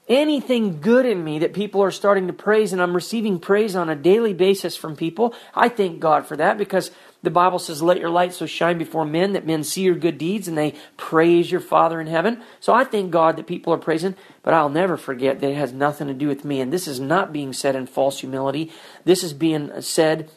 Anything 0.08 0.80
good 0.80 1.06
in 1.06 1.22
me 1.22 1.38
that 1.38 1.52
people 1.52 1.80
are 1.82 1.92
starting 1.92 2.26
to 2.26 2.32
praise, 2.32 2.72
and 2.72 2.82
I'm 2.82 2.94
receiving 2.94 3.38
praise 3.38 3.76
on 3.76 3.88
a 3.88 3.94
daily 3.94 4.34
basis 4.34 4.76
from 4.76 4.96
people, 4.96 5.32
I 5.54 5.68
thank 5.68 6.00
God 6.00 6.26
for 6.26 6.36
that 6.36 6.58
because 6.58 6.90
the 7.22 7.30
Bible 7.30 7.58
says, 7.58 7.82
Let 7.82 7.98
your 7.98 8.10
light 8.10 8.32
so 8.32 8.46
shine 8.46 8.78
before 8.78 9.04
men 9.04 9.34
that 9.34 9.46
men 9.46 9.62
see 9.62 9.82
your 9.82 9.94
good 9.94 10.16
deeds 10.16 10.48
and 10.48 10.56
they 10.56 10.74
praise 10.96 11.50
your 11.50 11.60
Father 11.60 12.00
in 12.00 12.06
heaven. 12.06 12.42
So 12.60 12.72
I 12.72 12.84
thank 12.84 13.10
God 13.10 13.36
that 13.36 13.46
people 13.46 13.74
are 13.74 13.78
praising, 13.78 14.16
but 14.42 14.54
I'll 14.54 14.70
never 14.70 14.96
forget 14.96 15.40
that 15.40 15.50
it 15.50 15.56
has 15.56 15.72
nothing 15.72 16.08
to 16.08 16.14
do 16.14 16.28
with 16.28 16.44
me. 16.44 16.60
And 16.60 16.72
this 16.72 16.88
is 16.88 16.98
not 16.98 17.32
being 17.32 17.52
said 17.52 17.76
in 17.76 17.86
false 17.86 18.20
humility. 18.20 18.72
This 19.04 19.22
is 19.22 19.34
being 19.34 19.82
said 19.82 20.30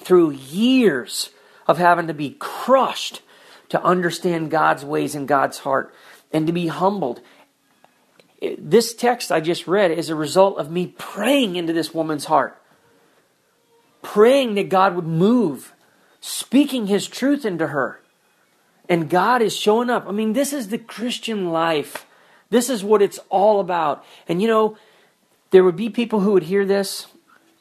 through 0.00 0.32
years 0.32 1.30
of 1.66 1.78
having 1.78 2.08
to 2.08 2.14
be 2.14 2.36
crushed 2.38 3.22
to 3.70 3.82
understand 3.82 4.50
God's 4.50 4.84
ways 4.84 5.14
and 5.14 5.26
God's 5.26 5.58
heart 5.60 5.94
and 6.30 6.46
to 6.46 6.52
be 6.52 6.66
humbled. 6.66 7.22
This 8.58 8.92
text 8.92 9.32
I 9.32 9.40
just 9.40 9.66
read 9.66 9.92
is 9.92 10.10
a 10.10 10.16
result 10.16 10.58
of 10.58 10.70
me 10.70 10.88
praying 10.98 11.56
into 11.56 11.72
this 11.72 11.94
woman's 11.94 12.26
heart, 12.26 12.60
praying 14.02 14.56
that 14.56 14.68
God 14.68 14.94
would 14.94 15.06
move 15.06 15.71
speaking 16.22 16.86
his 16.86 17.06
truth 17.08 17.44
into 17.44 17.66
her. 17.66 18.00
And 18.88 19.10
God 19.10 19.42
is 19.42 19.54
showing 19.54 19.90
up. 19.90 20.06
I 20.08 20.12
mean, 20.12 20.32
this 20.32 20.52
is 20.52 20.68
the 20.68 20.78
Christian 20.78 21.50
life. 21.50 22.06
This 22.48 22.70
is 22.70 22.84
what 22.84 23.02
it's 23.02 23.18
all 23.28 23.60
about. 23.60 24.04
And 24.28 24.40
you 24.40 24.48
know, 24.48 24.78
there 25.50 25.64
would 25.64 25.76
be 25.76 25.90
people 25.90 26.20
who 26.20 26.32
would 26.32 26.44
hear 26.44 26.64
this 26.64 27.06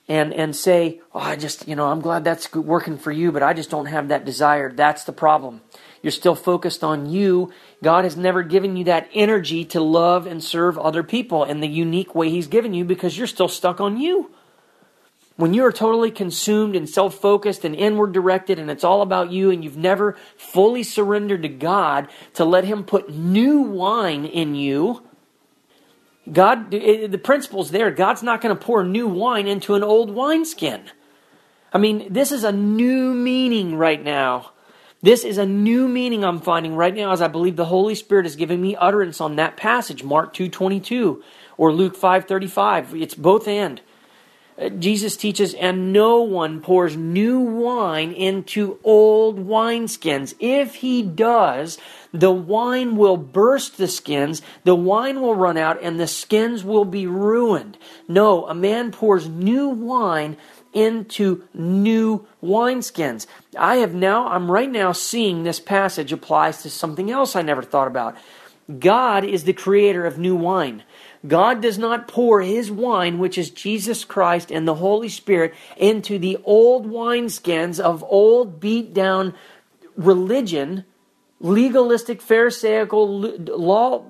and 0.07 0.33
and 0.33 0.55
say, 0.55 1.01
"Oh, 1.13 1.19
I 1.19 1.35
just, 1.35 1.67
you 1.67 1.75
know, 1.75 1.87
I'm 1.87 2.01
glad 2.01 2.23
that's 2.23 2.53
working 2.53 2.97
for 2.97 3.11
you, 3.11 3.31
but 3.31 3.43
I 3.43 3.53
just 3.53 3.69
don't 3.69 3.87
have 3.87 4.09
that 4.09 4.25
desire." 4.25 4.71
That's 4.71 5.03
the 5.03 5.13
problem. 5.13 5.61
You're 6.01 6.11
still 6.11 6.35
focused 6.35 6.83
on 6.83 7.09
you. 7.09 7.51
God 7.81 8.03
has 8.03 8.17
never 8.17 8.43
given 8.43 8.75
you 8.75 8.83
that 8.85 9.09
energy 9.13 9.65
to 9.65 9.79
love 9.79 10.25
and 10.27 10.43
serve 10.43 10.77
other 10.77 11.03
people 11.03 11.43
in 11.43 11.61
the 11.61 11.67
unique 11.67 12.13
way 12.13 12.29
he's 12.29 12.47
given 12.47 12.73
you 12.73 12.83
because 12.83 13.17
you're 13.17 13.27
still 13.27 13.47
stuck 13.47 13.79
on 13.79 13.97
you. 13.97 14.31
When 15.37 15.53
you 15.53 15.65
are 15.65 15.71
totally 15.71 16.11
consumed 16.11 16.75
and 16.75 16.87
self 16.87 17.15
focused 17.15 17.65
and 17.65 17.75
inward 17.75 18.11
directed, 18.11 18.59
and 18.59 18.69
it's 18.69 18.83
all 18.83 19.01
about 19.01 19.31
you, 19.31 19.49
and 19.49 19.63
you've 19.63 19.77
never 19.77 20.17
fully 20.37 20.83
surrendered 20.83 21.41
to 21.43 21.49
God 21.49 22.07
to 22.33 22.45
let 22.45 22.65
Him 22.65 22.83
put 22.83 23.09
new 23.09 23.61
wine 23.61 24.25
in 24.25 24.55
you, 24.55 25.03
God, 26.31 26.69
the 26.71 27.19
principle's 27.21 27.71
there. 27.71 27.89
God's 27.89 28.21
not 28.21 28.41
going 28.41 28.55
to 28.55 28.61
pour 28.61 28.83
new 28.83 29.07
wine 29.07 29.47
into 29.47 29.73
an 29.73 29.83
old 29.83 30.11
wineskin. 30.11 30.83
I 31.73 31.77
mean, 31.77 32.11
this 32.13 32.31
is 32.31 32.43
a 32.43 32.51
new 32.51 33.13
meaning 33.13 33.75
right 33.75 34.01
now. 34.01 34.51
This 35.01 35.23
is 35.23 35.39
a 35.39 35.45
new 35.47 35.87
meaning 35.87 36.23
I'm 36.23 36.39
finding 36.39 36.75
right 36.75 36.93
now 36.93 37.11
as 37.11 37.21
I 37.21 37.27
believe 37.27 37.55
the 37.55 37.65
Holy 37.65 37.95
Spirit 37.95 38.27
is 38.27 38.35
giving 38.35 38.61
me 38.61 38.75
utterance 38.75 39.19
on 39.19 39.35
that 39.37 39.57
passage, 39.57 40.03
Mark 40.03 40.33
2.22 40.35 41.23
or 41.57 41.73
Luke 41.73 41.97
5.35. 41.97 43.01
It's 43.01 43.15
both 43.15 43.47
and. 43.47 43.81
Jesus 44.79 45.17
teaches, 45.17 45.53
and 45.53 45.91
no 45.91 46.21
one 46.21 46.61
pours 46.61 46.95
new 46.95 47.39
wine 47.39 48.11
into 48.11 48.79
old 48.83 49.39
wineskins. 49.47 50.35
If 50.39 50.75
he 50.75 51.01
does, 51.01 51.77
the 52.13 52.31
wine 52.31 52.95
will 52.95 53.17
burst 53.17 53.77
the 53.77 53.87
skins, 53.87 54.41
the 54.63 54.75
wine 54.75 55.21
will 55.21 55.35
run 55.35 55.57
out, 55.57 55.81
and 55.81 55.99
the 55.99 56.07
skins 56.07 56.63
will 56.63 56.85
be 56.85 57.07
ruined. 57.07 57.77
No, 58.07 58.47
a 58.47 58.53
man 58.53 58.91
pours 58.91 59.27
new 59.27 59.69
wine 59.69 60.37
into 60.73 61.43
new 61.53 62.27
wineskins. 62.43 63.27
I 63.57 63.77
have 63.77 63.93
now, 63.93 64.27
I'm 64.27 64.51
right 64.51 64.71
now 64.71 64.91
seeing 64.91 65.43
this 65.43 65.59
passage 65.59 66.13
applies 66.13 66.61
to 66.63 66.69
something 66.69 67.09
else 67.09 67.35
I 67.35 67.41
never 67.41 67.61
thought 67.61 67.87
about. 67.87 68.15
God 68.79 69.25
is 69.25 69.43
the 69.43 69.53
creator 69.53 70.05
of 70.05 70.17
new 70.17 70.35
wine. 70.35 70.83
God 71.27 71.61
does 71.61 71.77
not 71.77 72.07
pour 72.07 72.41
his 72.41 72.71
wine, 72.71 73.19
which 73.19 73.37
is 73.37 73.51
Jesus 73.51 74.03
Christ 74.03 74.51
and 74.51 74.67
the 74.67 74.75
Holy 74.75 75.09
Spirit, 75.09 75.53
into 75.77 76.17
the 76.17 76.37
old 76.43 76.87
wineskins 76.87 77.79
of 77.79 78.03
old, 78.07 78.59
beat 78.59 78.93
down 78.93 79.35
religion, 79.95 80.83
legalistic, 81.39 82.21
Pharisaical 82.21 83.19
law 83.55 84.05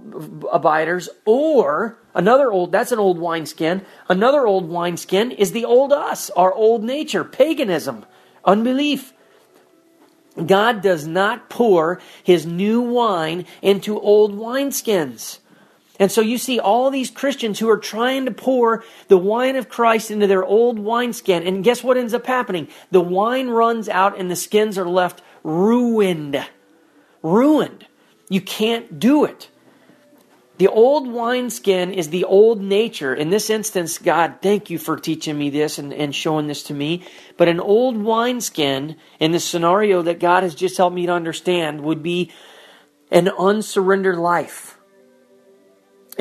abiders, 0.51 1.09
or 1.25 1.97
another 2.15 2.49
old, 2.49 2.71
that's 2.71 2.93
an 2.93 2.99
old 2.99 3.19
wineskin. 3.19 3.85
Another 4.07 4.47
old 4.47 4.69
wineskin 4.69 5.31
is 5.31 5.51
the 5.51 5.65
old 5.65 5.91
us, 5.91 6.29
our 6.31 6.53
old 6.53 6.83
nature, 6.83 7.25
paganism, 7.25 8.05
unbelief. 8.45 9.13
God 10.45 10.81
does 10.81 11.05
not 11.05 11.49
pour 11.49 11.99
his 12.23 12.45
new 12.45 12.79
wine 12.79 13.45
into 13.61 13.99
old 13.99 14.33
wineskins. 14.33 15.39
And 16.01 16.11
so 16.11 16.19
you 16.19 16.39
see 16.39 16.59
all 16.59 16.89
these 16.89 17.11
Christians 17.11 17.59
who 17.59 17.69
are 17.69 17.77
trying 17.77 18.25
to 18.25 18.31
pour 18.31 18.83
the 19.07 19.19
wine 19.19 19.55
of 19.55 19.69
Christ 19.69 20.09
into 20.09 20.25
their 20.25 20.43
old 20.43 20.79
wineskin. 20.79 21.45
And 21.45 21.63
guess 21.63 21.83
what 21.83 21.95
ends 21.95 22.15
up 22.15 22.25
happening? 22.25 22.69
The 22.89 22.99
wine 22.99 23.49
runs 23.49 23.87
out 23.87 24.19
and 24.19 24.29
the 24.29 24.35
skins 24.35 24.79
are 24.79 24.89
left 24.89 25.21
ruined. 25.43 26.43
Ruined. 27.21 27.85
You 28.29 28.41
can't 28.41 28.99
do 28.99 29.25
it. 29.25 29.51
The 30.57 30.69
old 30.69 31.07
wineskin 31.07 31.93
is 31.93 32.09
the 32.09 32.23
old 32.23 32.63
nature. 32.63 33.13
In 33.13 33.29
this 33.29 33.51
instance, 33.51 33.99
God, 33.99 34.37
thank 34.41 34.71
you 34.71 34.79
for 34.79 34.97
teaching 34.97 35.37
me 35.37 35.51
this 35.51 35.77
and, 35.77 35.93
and 35.93 36.15
showing 36.15 36.47
this 36.47 36.63
to 36.63 36.73
me. 36.73 37.05
But 37.37 37.47
an 37.47 37.59
old 37.59 37.95
wineskin, 37.95 38.95
in 39.19 39.33
the 39.33 39.39
scenario 39.39 40.01
that 40.01 40.19
God 40.19 40.41
has 40.41 40.55
just 40.55 40.77
helped 40.77 40.95
me 40.95 41.05
to 41.05 41.13
understand, 41.13 41.81
would 41.81 42.01
be 42.01 42.31
an 43.11 43.29
unsurrendered 43.29 44.17
life 44.17 44.79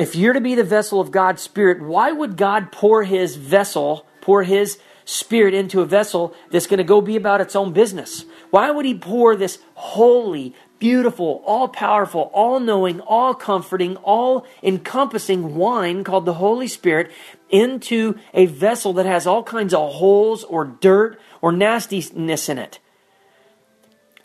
if 0.01 0.15
you're 0.15 0.33
to 0.33 0.41
be 0.41 0.55
the 0.55 0.63
vessel 0.63 0.99
of 0.99 1.11
God's 1.11 1.41
Spirit, 1.41 1.81
why 1.81 2.11
would 2.11 2.35
God 2.35 2.71
pour 2.71 3.03
His 3.03 3.35
vessel, 3.35 4.07
pour 4.19 4.43
His 4.43 4.79
Spirit 5.05 5.53
into 5.53 5.81
a 5.81 5.85
vessel 5.85 6.33
that's 6.49 6.67
going 6.67 6.79
to 6.79 6.83
go 6.83 7.01
be 7.01 7.15
about 7.15 7.41
its 7.41 7.55
own 7.55 7.71
business? 7.71 8.25
Why 8.49 8.71
would 8.71 8.85
He 8.85 8.95
pour 8.95 9.35
this 9.35 9.59
holy, 9.75 10.55
beautiful, 10.79 11.43
all 11.45 11.67
powerful, 11.67 12.31
all 12.33 12.59
knowing, 12.59 12.99
all 13.01 13.35
comforting, 13.35 13.95
all 13.97 14.47
encompassing 14.63 15.55
wine 15.55 16.03
called 16.03 16.25
the 16.25 16.33
Holy 16.33 16.67
Spirit 16.67 17.11
into 17.49 18.17
a 18.33 18.47
vessel 18.47 18.93
that 18.93 19.05
has 19.05 19.27
all 19.27 19.43
kinds 19.43 19.73
of 19.73 19.93
holes 19.93 20.43
or 20.43 20.65
dirt 20.65 21.19
or 21.41 21.51
nastiness 21.51 22.49
in 22.49 22.57
it? 22.57 22.79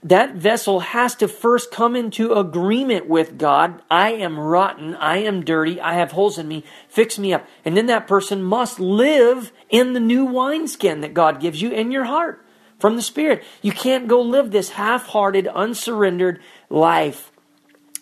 That 0.07 0.37
vessel 0.37 0.79
has 0.81 1.17
to 1.17 1.27
first 1.27 1.73
come 1.73 1.97
into 1.97 2.33
agreement 2.33 3.09
with 3.09 3.39
God. 3.39 3.83
I 3.91 4.13
am 4.13 4.39
rotten. 4.39 4.95
I 4.95 5.19
am 5.19 5.45
dirty. 5.45 5.81
I 5.81 5.95
have 5.95 6.13
holes 6.13 6.39
in 6.39 6.47
me. 6.47 6.65
Fix 6.89 7.19
me 7.19 7.35
up. 7.35 7.45
And 7.65 7.77
then 7.77 7.87
that 7.87 8.07
person 8.07 8.41
must 8.41 8.79
live 8.79 9.51
in 9.69 9.95
the 9.95 10.01
new 10.01 10.25
wineskin 10.25 11.01
that 11.01 11.13
God 11.13 11.41
gives 11.41 11.61
you 11.61 11.73
in 11.73 11.91
your 11.91 12.05
heart 12.05 12.41
from 12.79 12.95
the 12.95 13.03
Spirit. 13.03 13.43
You 13.63 13.73
can't 13.73 14.07
go 14.07 14.23
live 14.23 14.53
this 14.53 14.71
half 14.71 15.07
hearted, 15.07 15.49
unsurrendered 15.49 16.41
life 16.71 17.33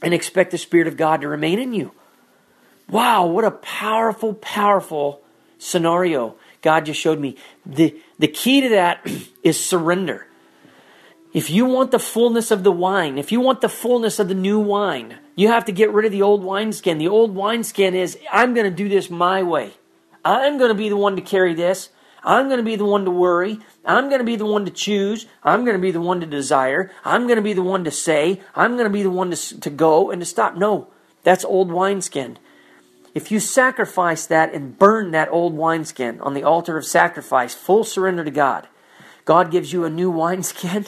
and 0.03 0.13
expect 0.13 0.51
the 0.51 0.59
Spirit 0.59 0.89
of 0.89 0.99
God 0.99 1.23
to 1.23 1.29
remain 1.29 1.59
in 1.59 1.73
you. 1.73 1.93
Wow, 2.91 3.25
what 3.25 3.47
a 3.47 3.51
powerful, 3.51 4.35
powerful 4.35 5.23
scenario 5.57 6.37
God 6.61 6.85
just 6.85 7.01
showed 7.01 7.19
me. 7.19 7.39
The, 7.65 7.99
the 8.19 8.29
key 8.29 8.61
to 8.61 8.69
that 8.69 9.09
is 9.43 9.59
surrender. 9.59 10.27
If 11.35 11.51
you 11.51 11.65
want 11.65 11.91
the 11.91 11.99
fullness 11.99 12.53
of 12.53 12.63
the 12.63 12.71
wine, 12.71 13.19
if 13.19 13.33
you 13.33 13.41
want 13.41 13.61
the 13.61 13.69
fullness 13.69 14.21
of 14.21 14.29
the 14.29 14.35
new 14.35 14.61
wine, 14.61 15.19
you 15.35 15.49
have 15.49 15.65
to 15.65 15.73
get 15.73 15.93
rid 15.93 16.07
of 16.07 16.13
the 16.13 16.23
old 16.23 16.45
wineskin. 16.45 16.99
The 16.99 17.09
old 17.09 17.35
wineskin 17.35 17.97
is, 17.97 18.17
I'm 18.33 18.55
going 18.55 18.71
to 18.71 18.75
do 18.75 18.89
this 18.89 19.11
my 19.11 19.43
way. 19.43 19.73
I'm 20.25 20.59
going 20.59 20.69
to 20.69 20.77
be 20.77 20.89
the 20.89 20.97
one 20.97 21.17
to 21.17 21.23
carry 21.23 21.53
this. 21.53 21.89
I'm 22.23 22.47
going 22.47 22.59
to 22.59 22.65
be 22.65 22.77
the 22.77 22.85
one 22.85 23.05
to 23.05 23.11
worry. 23.11 23.59
I'm 23.85 24.09
going 24.09 24.21
to 24.21 24.25
be 24.25 24.37
the 24.37 24.47
one 24.47 24.65
to 24.65 24.71
choose. 24.71 25.27
I'm 25.43 25.65
going 25.65 25.77
to 25.77 25.83
be 25.83 25.91
the 25.91 26.01
one 26.01 26.21
to 26.21 26.27
desire. 26.27 26.93
I'm 27.05 27.27
going 27.27 27.37
to 27.37 27.43
be 27.43 27.53
the 27.53 27.65
one 27.65 27.83
to 27.83 27.91
say. 27.91 28.41
I'm 28.55 28.75
going 28.75 28.85
to 28.85 28.91
be 28.91 29.03
the 29.03 29.11
one 29.11 29.33
to, 29.33 29.61
to 29.61 29.71
go 29.71 30.13
and 30.13 30.23
to 30.23 30.27
stop. 30.27 30.57
No, 30.57 30.87
that's 31.25 31.45
old 31.45 31.73
wineskin. 31.73 32.39
If 33.13 33.33
you 33.33 33.41
sacrifice 33.41 34.25
that 34.27 34.55
and 34.55 34.79
burn 34.79 35.11
that 35.11 35.31
old 35.31 35.55
wineskin 35.55 36.21
on 36.21 36.35
the 36.35 36.45
altar 36.45 36.79
of 36.79 36.87
sacrifice, 36.87 37.55
full 37.55 37.83
surrender 37.83 38.25
to 38.25 38.31
God, 38.31 38.69
God 39.25 39.51
gives 39.51 39.73
you 39.73 39.85
a 39.85 39.91
new 39.91 40.13
wineskin. 40.13 40.87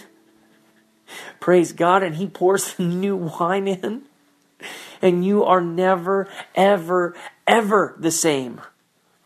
Praise 1.40 1.72
God, 1.72 2.02
and 2.02 2.16
He 2.16 2.26
pours 2.26 2.74
the 2.74 2.82
new 2.84 3.16
wine 3.16 3.68
in. 3.68 4.02
And 5.02 5.24
you 5.24 5.44
are 5.44 5.60
never, 5.60 6.28
ever, 6.54 7.14
ever 7.46 7.94
the 7.98 8.10
same. 8.10 8.60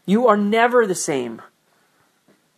You 0.05 0.27
are 0.27 0.37
never 0.37 0.87
the 0.87 0.95
same. 0.95 1.41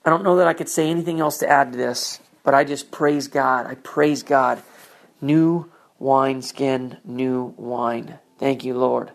I 0.05 0.11
don't 0.11 0.25
know 0.25 0.37
that 0.37 0.49
I 0.49 0.55
could 0.55 0.69
say 0.69 0.89
anything 0.89 1.21
else 1.21 1.39
to 1.39 1.49
add 1.49 1.73
to 1.73 1.79
this, 1.79 2.21
but 2.43 2.55
I 2.55 2.65
just 2.65 2.91
praise 2.91 3.29
God. 3.29 3.67
I 3.67 3.75
praise 3.75 4.23
God. 4.23 4.63
New 5.21 5.71
wine 5.99 6.43
skin, 6.43 6.99
new 7.05 7.55
wine. 7.57 8.19
Thank 8.39 8.65
you, 8.65 8.75
Lord. 8.75 9.13